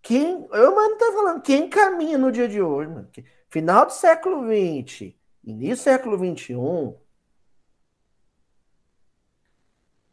quem, 0.03 0.49
eu, 0.53 0.74
mano, 0.74 0.96
tá 0.96 1.12
falando, 1.12 1.42
quem 1.42 1.68
caminha 1.68 2.16
no 2.16 2.32
dia 2.32 2.49
de 2.49 2.62
hoje, 2.62 2.90
mano? 2.90 3.11
Final 3.49 3.86
do 3.86 3.92
século 3.92 4.42
XX, 4.42 5.14
início 5.42 5.76
do 5.76 5.82
século 5.82 6.16
XXI, 6.16 6.94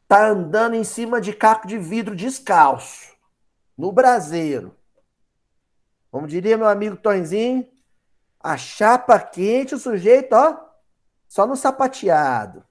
tá 0.07 0.27
andando 0.27 0.75
em 0.75 0.83
cima 0.83 1.19
de 1.19 1.33
caco 1.33 1.67
de 1.67 1.77
vidro 1.77 2.15
descalço, 2.15 3.15
no 3.77 3.91
braseiro. 3.91 4.75
Como 6.11 6.27
diria 6.27 6.57
meu 6.57 6.67
amigo 6.67 6.95
Tonzinho, 6.95 7.69
a 8.39 8.57
chapa 8.57 9.19
quente, 9.19 9.75
o 9.75 9.79
sujeito, 9.79 10.33
ó, 10.33 10.57
só 11.27 11.45
no 11.45 11.55
sapateado. 11.55 12.65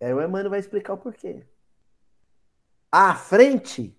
Aí 0.00 0.12
o 0.14 0.22
Emmanuel 0.22 0.50
vai 0.50 0.60
explicar 0.60 0.94
o 0.94 0.98
porquê. 0.98 1.44
À 2.92 3.14
frente 3.14 3.96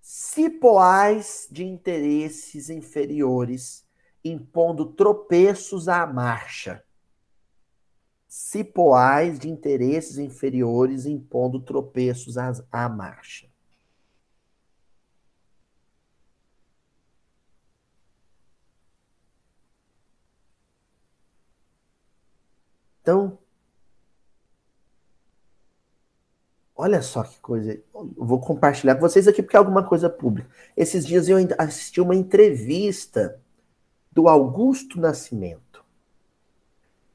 cipoais 0.00 1.48
de 1.50 1.64
interesses 1.64 2.70
inferiores, 2.70 3.86
impondo 4.24 4.86
tropeços 4.86 5.88
à 5.88 6.06
marcha. 6.06 6.84
Cipoais 8.26 9.38
de 9.38 9.48
interesses 9.48 10.18
inferiores, 10.18 11.06
impondo 11.06 11.60
tropeços 11.60 12.36
à 12.38 12.88
marcha. 12.88 13.48
Então, 23.00 23.38
Olha 26.76 27.00
só 27.02 27.22
que 27.22 27.38
coisa. 27.38 27.72
Eu 27.94 28.12
vou 28.16 28.40
compartilhar 28.40 28.96
com 28.96 29.00
vocês 29.00 29.28
aqui 29.28 29.42
porque 29.42 29.56
é 29.56 29.58
alguma 29.58 29.84
coisa 29.84 30.10
pública. 30.10 30.48
Esses 30.76 31.06
dias 31.06 31.28
eu 31.28 31.36
assisti 31.56 32.00
uma 32.00 32.16
entrevista 32.16 33.40
do 34.10 34.28
Augusto 34.28 35.00
Nascimento. 35.00 35.84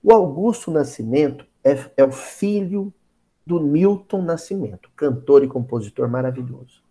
O 0.02 0.14
Augusto 0.14 0.72
Nascimento 0.72 1.46
é, 1.64 1.78
é 1.98 2.04
o 2.04 2.12
filho 2.12 2.94
do 3.46 3.60
Milton 3.60 4.22
Nascimento, 4.22 4.90
cantor 4.96 5.44
e 5.44 5.48
compositor 5.48 6.08
maravilhoso. 6.08 6.82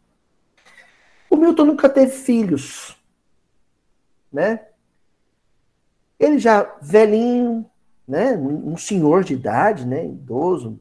O 1.30 1.36
Milton 1.36 1.64
nunca 1.66 1.88
teve 1.88 2.12
filhos, 2.12 2.98
né? 4.32 4.66
Ele 6.18 6.38
já 6.38 6.76
velhinho, 6.82 7.64
né? 8.06 8.36
Um 8.36 8.76
senhor 8.76 9.24
de 9.24 9.34
idade, 9.34 9.86
né? 9.86 10.04
Idoso, 10.06 10.80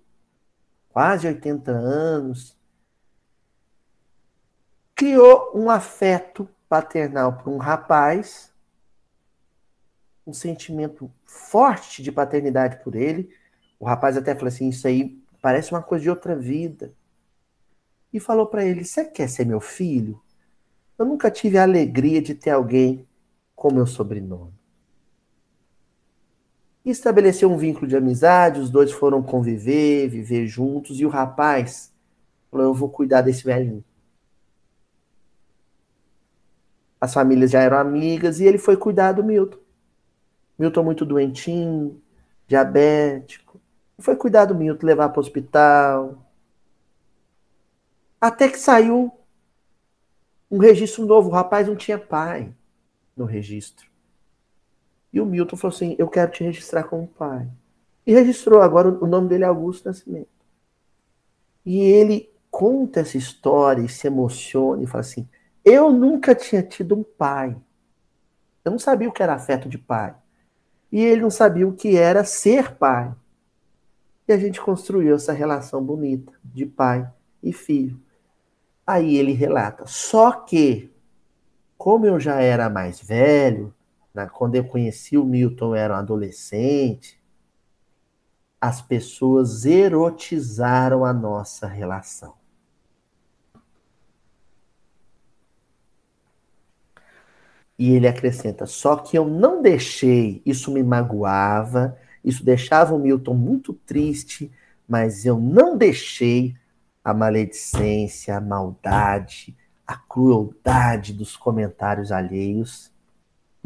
quase 0.98 1.28
80 1.28 1.72
anos, 1.72 2.58
criou 4.95 5.52
um 5.54 5.70
afeto 5.70 6.50
paternal 6.68 7.34
para 7.34 7.52
um 7.52 7.58
rapaz, 7.58 8.52
um 10.26 10.34
sentimento 10.34 11.12
forte 11.24 12.02
de 12.02 12.12
paternidade 12.12 12.84
por 12.84 12.95
ele. 12.95 13.32
O 13.80 13.86
rapaz 13.86 14.18
até 14.18 14.34
falou 14.34 14.48
assim: 14.48 14.70
Isso 14.70 14.88
aí 14.88 15.22
parece 15.39 15.72
uma 15.72 15.84
coisa 15.84 16.02
de 16.02 16.10
outra 16.10 16.36
vida. 16.36 16.91
E 18.12 18.20
falou 18.20 18.48
para 18.48 18.66
ele: 18.66 18.84
Você 18.84 19.06
quer 19.06 19.30
ser 19.30 19.45
meu 19.45 19.60
filho? 19.62 20.20
Eu 20.98 21.06
nunca 21.06 21.30
tive 21.30 21.60
a 21.60 21.62
alegria 21.62 22.24
de 22.24 22.34
ter 22.34 22.50
alguém 22.50 23.08
com 23.56 23.72
meu 23.72 23.86
sobrenome 23.86 24.57
estabeleceu 26.92 27.52
um 27.52 27.58
vínculo 27.58 27.88
de 27.88 27.98
amizade, 27.98 28.60
os 28.60 28.70
dois 28.70 28.92
foram 28.92 29.22
conviver, 29.22 30.08
viver 30.08 30.48
juntos, 30.48 31.00
e 31.00 31.06
o 31.06 31.10
rapaz 31.10 31.94
falou: 32.50 32.68
Eu 32.68 32.74
vou 32.74 32.90
cuidar 32.90 33.22
desse 33.22 33.44
velhinho. 33.44 33.84
As 37.00 37.14
famílias 37.14 37.52
já 37.52 37.62
eram 37.62 37.78
amigas 37.78 38.40
e 38.40 38.46
ele 38.46 38.58
foi 38.58 38.76
cuidar 38.76 39.12
do 39.12 39.24
Milton. 39.24 39.60
Milton 40.58 40.84
muito 40.84 41.06
doentinho, 41.06 42.02
diabético. 42.48 43.60
Foi 44.00 44.16
cuidar 44.16 44.46
do 44.46 44.56
Milton, 44.56 44.86
levar 44.86 45.10
para 45.10 45.20
o 45.20 45.22
hospital. 45.22 46.26
Até 48.20 48.50
que 48.50 48.58
saiu 48.58 49.12
um 50.50 50.58
registro 50.58 51.06
novo. 51.06 51.30
O 51.30 51.32
rapaz 51.34 51.68
não 51.68 51.76
tinha 51.76 52.00
pai 52.00 52.52
no 53.16 53.26
registro. 53.26 53.87
E 55.18 55.20
o 55.20 55.26
Milton 55.26 55.57
falou 55.57 55.76
assim: 55.76 55.95
Eu 55.97 56.07
quero 56.07 56.32
te 56.32 56.43
registrar 56.43 56.84
como 56.84 57.07
pai. 57.07 57.49
E 58.05 58.13
registrou, 58.13 58.61
agora 58.61 58.88
o 58.88 59.07
nome 59.07 59.28
dele 59.28 59.43
é 59.43 59.47
Augusto 59.47 59.88
Nascimento. 59.88 60.30
E 61.65 61.80
ele 61.80 62.30
conta 62.51 62.99
essa 62.99 63.18
história 63.18 63.82
e 63.82 63.89
se 63.89 64.05
emociona 64.05 64.84
e 64.84 64.86
fala 64.86 65.01
assim: 65.01 65.28
Eu 65.65 65.91
nunca 65.91 66.36
tinha 66.36 66.61
tido 66.61 66.95
um 66.95 67.01
pai. 67.01 67.57
Eu 68.63 68.72
não 68.72 68.78
sabia 68.78 69.09
o 69.09 69.11
que 69.11 69.24
era 69.24 69.34
afeto 69.34 69.68
de 69.68 69.80
pai. 69.80 70.13
E 70.91 71.03
ele 71.03 71.24
não 71.24 71.32
sabia 71.32 71.68
o 71.68 71.74
que 71.74 71.97
era 71.97 72.24
ser 72.24 72.76
pai. 72.76 73.11
E 74.28 74.32
a 74.32 74.38
gente 74.38 74.61
construiu 74.61 75.15
essa 75.15 75.34
relação 75.34 75.84
bonita 75.84 76.32
de 76.43 76.68
pai 76.68 77.11
e 77.41 77.51
filho. 77.51 77.99
Aí 78.86 79.15
ele 79.15 79.32
relata: 79.32 79.84
só 79.88 80.32
que, 80.32 80.91
como 81.76 82.05
eu 82.05 82.20
já 82.20 82.39
era 82.39 82.70
mais 82.70 83.01
velho, 83.01 83.74
né, 84.18 84.28
quando 84.34 84.55
eu 84.55 84.63
conheci 84.63 85.15
o 85.15 85.24
Milton, 85.24 85.68
eu 85.68 85.76
era 85.76 85.93
um 85.93 85.97
adolescente, 85.97 87.22
as 88.59 88.82
pessoas 88.82 89.63
erotizaram 89.63 91.05
a 91.05 91.13
nossa 91.13 91.68
relação. 91.68 92.34
E 97.78 97.91
ele 97.91 98.07
acrescenta: 98.07 98.65
só 98.65 98.95
que 98.95 99.15
eu 99.15 99.26
não 99.26 99.61
deixei, 99.61 100.41
isso 100.43 100.72
me 100.72 100.82
magoava, 100.82 101.95
isso 102.26 102.43
deixava 102.43 102.95
o 102.95 102.99
Milton 102.99 103.36
muito 103.36 103.72
triste, 103.72 104.51
mas 104.88 105.28
eu 105.28 105.39
não 105.39 105.78
deixei 105.78 106.55
a 107.03 107.13
maledicência, 107.13 108.36
a 108.36 108.41
maldade, 108.41 109.55
a 109.86 109.95
crueldade 109.95 111.13
dos 111.13 111.38
comentários 111.38 112.11
alheios 112.11 112.91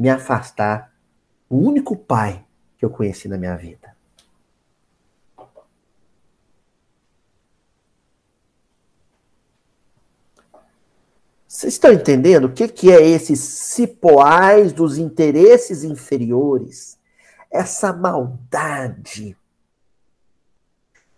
me 0.01 0.09
afastar 0.09 0.91
o 1.47 1.57
único 1.57 1.95
pai 1.95 2.43
que 2.75 2.83
eu 2.83 2.89
conheci 2.89 3.27
na 3.27 3.37
minha 3.37 3.55
vida. 3.55 3.95
Vocês 11.47 11.73
estão 11.73 11.93
entendendo 11.93 12.45
o 12.45 12.51
que, 12.51 12.67
que 12.67 12.91
é 12.91 12.99
esses 13.07 13.39
cipoais 13.41 14.73
dos 14.73 14.97
interesses 14.97 15.83
inferiores? 15.83 16.97
Essa 17.51 17.93
maldade 17.93 19.37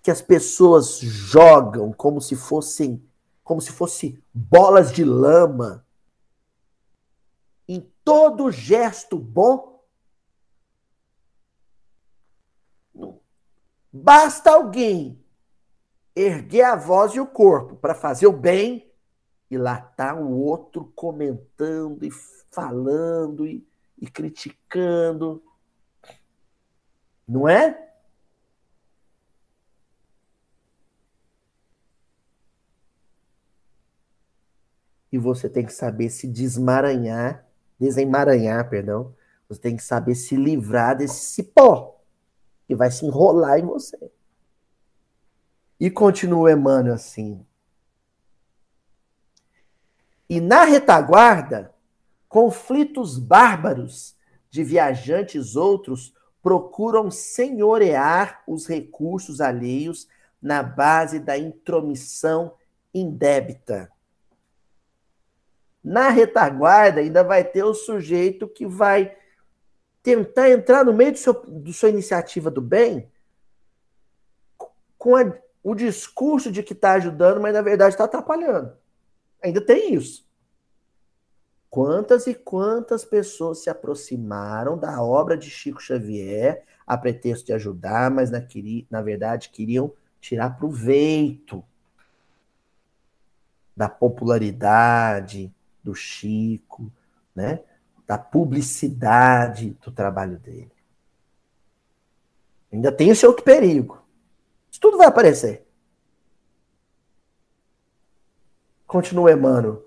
que 0.01 0.11
as 0.11 0.21
pessoas 0.21 0.99
jogam 0.99 1.93
como 1.93 2.19
se 2.19 2.35
fossem 2.35 3.01
como 3.45 3.61
se 3.61 3.71
fosse 3.71 4.21
bolas 4.33 4.91
de 4.91 5.05
lama 5.05 5.85
em 7.67 7.81
todo 8.03 8.51
gesto 8.51 9.17
bom? 9.17 9.83
Basta 13.91 14.51
alguém 14.51 15.23
erguer 16.15 16.63
a 16.63 16.75
voz 16.75 17.13
e 17.13 17.19
o 17.19 17.27
corpo 17.27 17.75
para 17.75 17.95
fazer 17.95 18.27
o 18.27 18.33
bem 18.33 18.91
e 19.49 19.57
lá 19.57 19.79
tá 19.79 20.15
o 20.15 20.39
outro 20.39 20.91
comentando 20.95 22.03
e 22.03 22.11
falando 22.51 23.45
e, 23.45 23.65
e 23.99 24.09
criticando. 24.09 25.43
Não 27.27 27.47
é? 27.47 27.83
e 35.13 35.17
você 35.19 35.47
tem 35.47 35.63
que 35.63 35.71
saber 35.71 36.09
se 36.09 36.27
desmaranhar, 36.27 37.47
desemaranhar, 37.83 38.69
perdão. 38.69 39.13
Você 39.49 39.59
tem 39.59 39.75
que 39.75 39.83
saber 39.83 40.15
se 40.15 40.35
livrar 40.35 40.97
desse 40.97 41.25
cipó 41.25 41.99
que 42.65 42.75
vai 42.75 42.89
se 42.89 43.05
enrolar 43.05 43.59
em 43.59 43.65
você. 43.65 44.11
E 45.79 45.91
continua 45.91 46.53
Emmanuel 46.53 46.95
assim. 46.95 47.45
E 50.29 50.39
na 50.39 50.63
retaguarda, 50.63 51.73
conflitos 52.29 53.19
bárbaros 53.19 54.15
de 54.49 54.63
viajantes 54.63 55.55
outros 55.55 56.13
procuram 56.41 57.11
senhorear 57.11 58.41
os 58.47 58.65
recursos 58.65 59.41
alheios 59.41 60.07
na 60.41 60.63
base 60.63 61.19
da 61.19 61.37
intromissão 61.37 62.53
indébita. 62.93 63.92
Na 65.83 66.09
retaguarda 66.09 67.01
ainda 67.01 67.23
vai 67.23 67.43
ter 67.43 67.63
o 67.63 67.73
sujeito 67.73 68.47
que 68.47 68.65
vai 68.65 69.15
tentar 70.01 70.49
entrar 70.49 70.85
no 70.85 70.93
meio 70.93 71.11
do 71.11 71.17
seu, 71.17 71.33
do 71.33 71.73
sua 71.73 71.89
iniciativa 71.89 72.49
do 72.49 72.61
bem 72.61 73.11
com 74.97 75.17
a, 75.17 75.33
o 75.61 75.75
discurso 75.75 76.49
de 76.49 76.63
que 76.63 76.71
está 76.71 76.93
ajudando, 76.93 77.41
mas 77.41 77.53
na 77.53 77.61
verdade 77.61 77.93
está 77.93 78.05
atrapalhando. 78.05 78.73
Ainda 79.41 79.59
tem 79.59 79.93
isso. 79.93 80.25
Quantas 81.69 82.27
e 82.27 82.33
quantas 82.33 83.03
pessoas 83.03 83.59
se 83.59 83.69
aproximaram 83.69 84.77
da 84.77 85.01
obra 85.01 85.35
de 85.35 85.49
Chico 85.49 85.81
Xavier 85.81 86.63
a 86.87 86.97
pretexto 86.97 87.47
de 87.47 87.53
ajudar, 87.53 88.09
mas 88.09 88.31
na, 88.31 88.41
na 88.89 89.01
verdade 89.01 89.49
queriam 89.49 89.91
tirar 90.21 90.57
proveito 90.57 91.61
da 93.75 93.89
popularidade, 93.89 95.52
do 95.83 95.93
Chico, 95.93 96.91
né? 97.35 97.59
da 98.05 98.17
publicidade 98.17 99.71
do 99.83 99.91
trabalho 99.91 100.37
dele. 100.37 100.71
Ainda 102.71 102.91
tem 102.91 103.09
esse 103.09 103.25
outro 103.25 103.43
perigo. 103.43 104.03
Isso 104.69 104.79
tudo 104.79 104.97
vai 104.97 105.07
aparecer. 105.07 105.65
Continua 108.87 109.31
Emmanuel. 109.31 109.83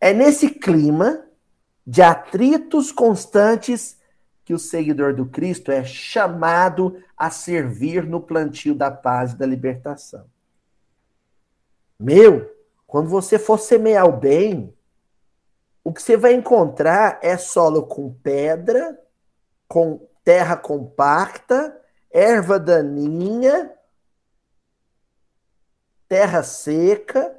É 0.00 0.12
nesse 0.12 0.50
clima 0.50 1.24
de 1.86 2.02
atritos 2.02 2.90
constantes 2.90 3.98
que 4.44 4.54
o 4.54 4.58
seguidor 4.58 5.14
do 5.14 5.26
Cristo 5.26 5.70
é 5.70 5.84
chamado 5.84 7.02
a 7.16 7.30
servir 7.30 8.04
no 8.04 8.20
plantio 8.20 8.74
da 8.74 8.90
paz 8.90 9.32
e 9.32 9.36
da 9.36 9.46
libertação. 9.46 10.26
Meu, 11.98 12.50
quando 12.90 13.08
você 13.08 13.38
for 13.38 13.56
semear 13.56 14.04
o 14.04 14.10
bem, 14.10 14.76
o 15.84 15.92
que 15.92 16.02
você 16.02 16.16
vai 16.16 16.32
encontrar 16.32 17.20
é 17.22 17.36
solo 17.36 17.86
com 17.86 18.12
pedra, 18.12 19.00
com 19.68 20.08
terra 20.24 20.56
compacta, 20.56 21.80
erva 22.10 22.58
daninha, 22.58 23.72
terra 26.08 26.42
seca, 26.42 27.32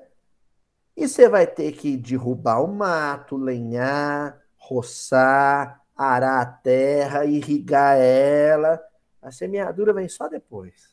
e 0.95 1.05
você 1.05 1.27
vai 1.27 1.45
ter 1.45 1.73
que 1.73 1.97
derrubar 1.97 2.63
o 2.63 2.67
mato, 2.69 3.35
lenhar, 3.35 4.41
roçar, 4.55 5.83
arar 5.93 6.41
a 6.41 6.45
terra, 6.45 7.25
irrigar 7.25 7.97
ela. 7.97 8.81
A 9.21 9.33
semeadura 9.33 9.91
vem 9.91 10.07
só 10.07 10.29
depois 10.29 10.90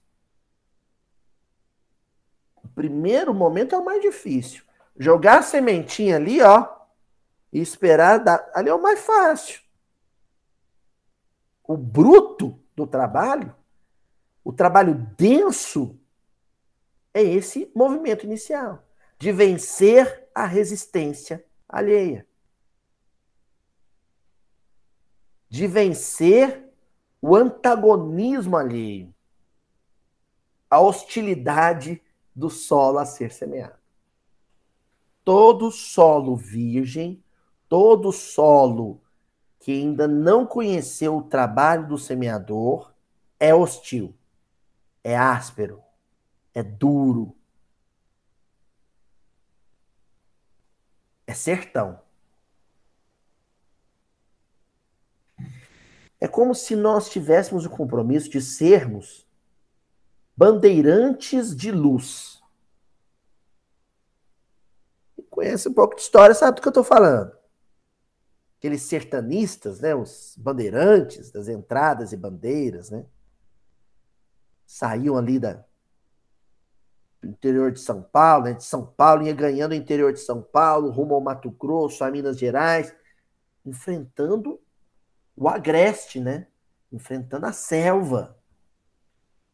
primeiro 2.79 3.35
momento 3.35 3.75
é 3.75 3.79
o 3.79 3.85
mais 3.85 4.01
difícil. 4.01 4.63
Jogar 4.97 5.41
a 5.41 5.43
sementinha 5.43 6.15
ali, 6.15 6.41
ó, 6.41 6.65
e 7.53 7.59
esperar 7.61 8.19
dar, 8.19 8.49
ali 8.55 8.69
é 8.69 8.75
o 8.75 8.81
mais 8.81 9.01
fácil. 9.01 9.61
O 11.65 11.77
bruto 11.77 12.57
do 12.77 12.87
trabalho, 12.87 13.53
o 14.45 14.53
trabalho 14.53 14.95
denso, 15.17 15.99
é 17.13 17.21
esse 17.21 17.69
movimento 17.75 18.25
inicial 18.25 18.85
de 19.19 19.33
vencer 19.33 20.29
a 20.33 20.47
resistência 20.47 21.45
alheia. 21.69 22.25
De 25.51 25.67
vencer 25.67 26.73
o 27.21 27.35
antagonismo 27.35 28.57
alheio, 28.57 29.13
a 30.71 30.79
hostilidade 30.79 32.01
do 32.39 32.49
solo 32.49 32.99
a 32.99 33.05
ser 33.05 33.33
semeado. 33.33 33.77
Todo 35.25 35.73
solo 35.73 36.37
virgem, 36.37 37.23
todo 37.69 38.13
solo 38.13 39.03
que 39.59 39.73
ainda 39.73 40.07
não 40.07 40.47
conheceu 40.47 41.17
o 41.17 41.23
trabalho 41.23 41.89
do 41.89 41.99
semeador 41.99 42.95
é 43.41 43.53
hostil, 43.53 44.15
é 45.03 45.17
áspero, 45.17 45.83
é 46.55 46.63
duro, 46.63 47.37
é 51.27 51.35
sertão. 51.35 52.01
É 56.21 56.27
como 56.27 56.55
se 56.55 56.75
nós 56.75 57.11
tivéssemos 57.11 57.67
o 57.67 57.71
compromisso 57.71 58.31
de 58.31 58.41
sermos 58.41 59.28
bandeirantes 60.39 61.55
de 61.57 61.73
luz. 61.73 62.41
Conhece 65.29 65.69
um 65.69 65.75
pouco 65.75 65.97
de 65.97 66.03
história, 66.03 66.33
sabe 66.33 66.55
do 66.55 66.63
que 66.63 66.69
eu 66.69 66.71
estou 66.71 66.85
falando. 66.85 67.37
Aqueles 68.57 68.83
sertanistas, 68.83 69.81
né, 69.81 69.97
os 69.97 70.37
bandeirantes 70.39 71.33
das 71.33 71.49
entradas 71.49 72.13
e 72.13 72.17
bandeiras, 72.17 72.89
né, 72.89 73.05
saíam 74.65 75.19
ali 75.19 75.41
da, 75.41 75.65
do 77.21 77.31
interior 77.31 77.73
de 77.73 77.81
São 77.81 78.01
Paulo, 78.01 78.45
né, 78.45 78.53
de 78.53 78.63
São 78.63 78.87
Paulo, 78.87 79.25
ia 79.27 79.35
ganhando 79.35 79.73
o 79.73 79.75
interior 79.75 80.13
de 80.13 80.21
São 80.21 80.41
Paulo, 80.41 80.91
rumo 80.91 81.15
ao 81.17 81.21
Mato 81.21 81.51
Grosso, 81.51 82.05
a 82.05 82.11
Minas 82.13 82.39
Gerais, 82.39 82.95
enfrentando 83.67 84.61
o 85.35 85.49
agreste, 85.49 86.21
né, 86.21 86.47
enfrentando 86.93 87.47
a 87.47 87.53
selva 87.53 88.38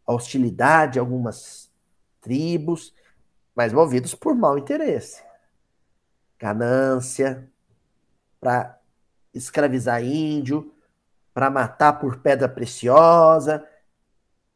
a 0.06 0.12
hostilidade 0.12 0.94
de 0.94 0.98
algumas 0.98 1.70
tribos, 2.20 2.94
mas 3.55 3.72
movidos 3.72 4.14
por 4.14 4.35
mau 4.35 4.59
interesse. 4.59 5.22
Ganância, 6.39 7.51
para 8.40 8.78
escravizar 9.32 10.02
índio, 10.02 10.74
para 11.32 11.51
matar 11.51 11.94
por 11.94 12.18
pedra 12.18 12.48
preciosa, 12.48 13.66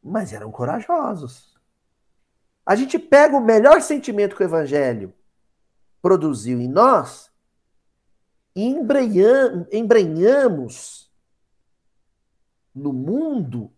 mas 0.01 0.31
eram 0.33 0.51
corajosos. 0.51 1.57
A 2.65 2.75
gente 2.75 2.99
pega 2.99 3.35
o 3.35 3.41
melhor 3.41 3.81
sentimento 3.81 4.35
que 4.35 4.43
o 4.43 4.45
evangelho 4.45 5.13
produziu 6.01 6.61
em 6.61 6.67
nós 6.67 7.31
e 8.55 8.75
embrenhamos 9.71 11.11
no 12.73 12.93
mundo, 12.93 13.71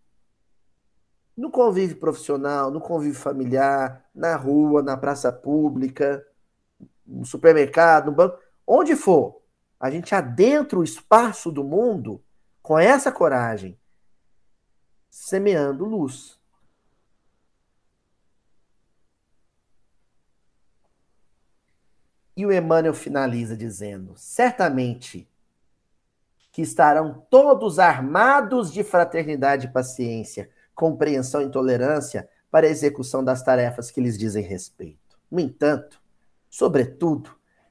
no 1.36 1.50
convívio 1.50 1.96
profissional, 1.96 2.70
no 2.70 2.80
convívio 2.80 3.18
familiar, 3.18 4.04
na 4.14 4.36
rua, 4.36 4.82
na 4.82 4.96
praça 4.96 5.32
pública, 5.32 6.26
no 7.06 7.24
supermercado, 7.24 8.06
no 8.06 8.12
banco, 8.12 8.38
onde 8.66 8.94
for. 8.94 9.40
A 9.80 9.90
gente 9.90 10.14
adentra 10.14 10.78
o 10.78 10.84
espaço 10.84 11.50
do 11.50 11.64
mundo 11.64 12.22
com 12.62 12.78
essa 12.78 13.10
coragem, 13.10 13.78
semeando 15.10 15.84
luz. 15.84 16.38
E 22.36 22.46
o 22.46 22.52
Emmanuel 22.52 22.94
finaliza 22.94 23.56
dizendo: 23.56 24.14
certamente 24.16 25.28
que 26.52 26.62
estarão 26.62 27.26
todos 27.30 27.78
armados 27.78 28.72
de 28.72 28.84
fraternidade 28.84 29.66
e 29.66 29.70
paciência, 29.70 30.50
compreensão 30.74 31.42
e 31.42 31.50
tolerância 31.50 32.28
para 32.50 32.66
a 32.66 32.70
execução 32.70 33.24
das 33.24 33.42
tarefas 33.42 33.90
que 33.90 34.00
lhes 34.00 34.18
dizem 34.18 34.44
respeito. 34.44 35.18
No 35.30 35.40
entanto, 35.40 36.00
sobretudo, 36.50 37.30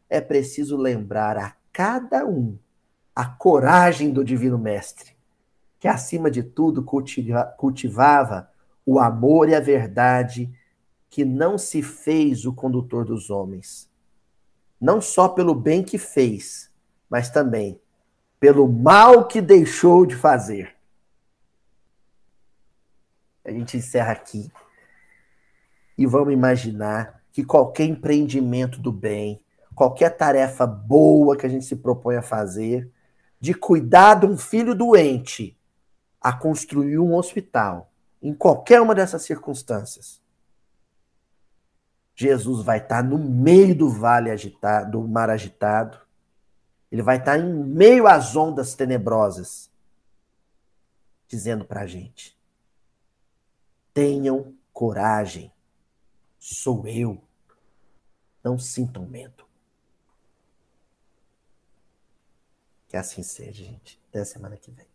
é 0.09 0.19
preciso 0.19 0.75
lembrar 0.75 1.37
a 1.37 1.55
cada 1.71 2.25
um 2.25 2.57
a 3.15 3.25
coragem 3.25 4.11
do 4.11 4.23
Divino 4.23 4.57
Mestre, 4.57 5.15
que 5.79 5.87
acima 5.87 6.31
de 6.31 6.43
tudo 6.43 6.83
cultiva, 6.83 7.43
cultivava 7.57 8.49
o 8.85 8.99
amor 8.99 9.49
e 9.49 9.55
a 9.55 9.59
verdade, 9.59 10.51
que 11.09 11.25
não 11.25 11.57
se 11.57 11.83
fez 11.83 12.45
o 12.45 12.53
condutor 12.53 13.05
dos 13.05 13.29
homens, 13.29 13.89
não 14.79 15.01
só 15.01 15.27
pelo 15.27 15.53
bem 15.53 15.83
que 15.83 15.97
fez, 15.97 16.71
mas 17.09 17.29
também 17.29 17.79
pelo 18.39 18.67
mal 18.67 19.27
que 19.27 19.39
deixou 19.39 20.05
de 20.05 20.15
fazer. 20.15 20.75
A 23.43 23.51
gente 23.51 23.77
encerra 23.77 24.11
aqui 24.11 24.51
e 25.97 26.05
vamos 26.05 26.34
imaginar 26.34 27.22
que 27.31 27.43
qualquer 27.43 27.85
empreendimento 27.85 28.80
do 28.80 28.91
bem, 28.91 29.41
qualquer 29.73 30.09
tarefa 30.09 30.65
boa 30.65 31.38
que 31.38 31.45
a 31.45 31.49
gente 31.49 31.65
se 31.65 31.76
propõe 31.76 32.15
a 32.15 32.22
fazer, 32.22 32.91
de 33.39 33.53
cuidar 33.53 34.15
de 34.15 34.26
um 34.26 34.38
filho 34.38 34.76
doente 34.76 35.57
a 36.19 36.31
construir 36.31 36.99
um 36.99 37.15
hospital, 37.15 37.91
em 38.22 38.34
qualquer 38.34 38.80
uma 38.80 38.93
dessas 38.93 39.23
circunstâncias, 39.23 40.22
Jesus 42.22 42.63
vai 42.63 42.77
estar 42.77 43.03
no 43.03 43.18
meio 43.18 43.76
do 43.76 43.89
vale 43.89 44.30
agitado, 44.30 44.91
do 44.91 45.07
mar 45.07 45.30
agitado. 45.30 45.97
Ele 46.91 47.01
vai 47.01 47.18
estar 47.18 47.39
em 47.39 47.51
meio 47.51 48.05
às 48.05 48.35
ondas 48.35 48.76
tenebrosas, 48.76 49.72
dizendo 51.27 51.65
para 51.65 51.81
a 51.81 51.88
gente: 51.88 52.38
tenham 53.93 54.55
coragem, 54.73 55.51
sou 56.39 56.88
eu. 56.88 57.22
Não 58.43 58.57
sintam 58.57 59.05
medo. 59.05 59.45
Que 62.88 62.97
assim 62.97 63.23
seja, 63.23 63.63
gente. 63.63 64.01
Até 64.09 64.26
semana 64.26 64.57
que 64.57 64.72
vem. 64.72 64.88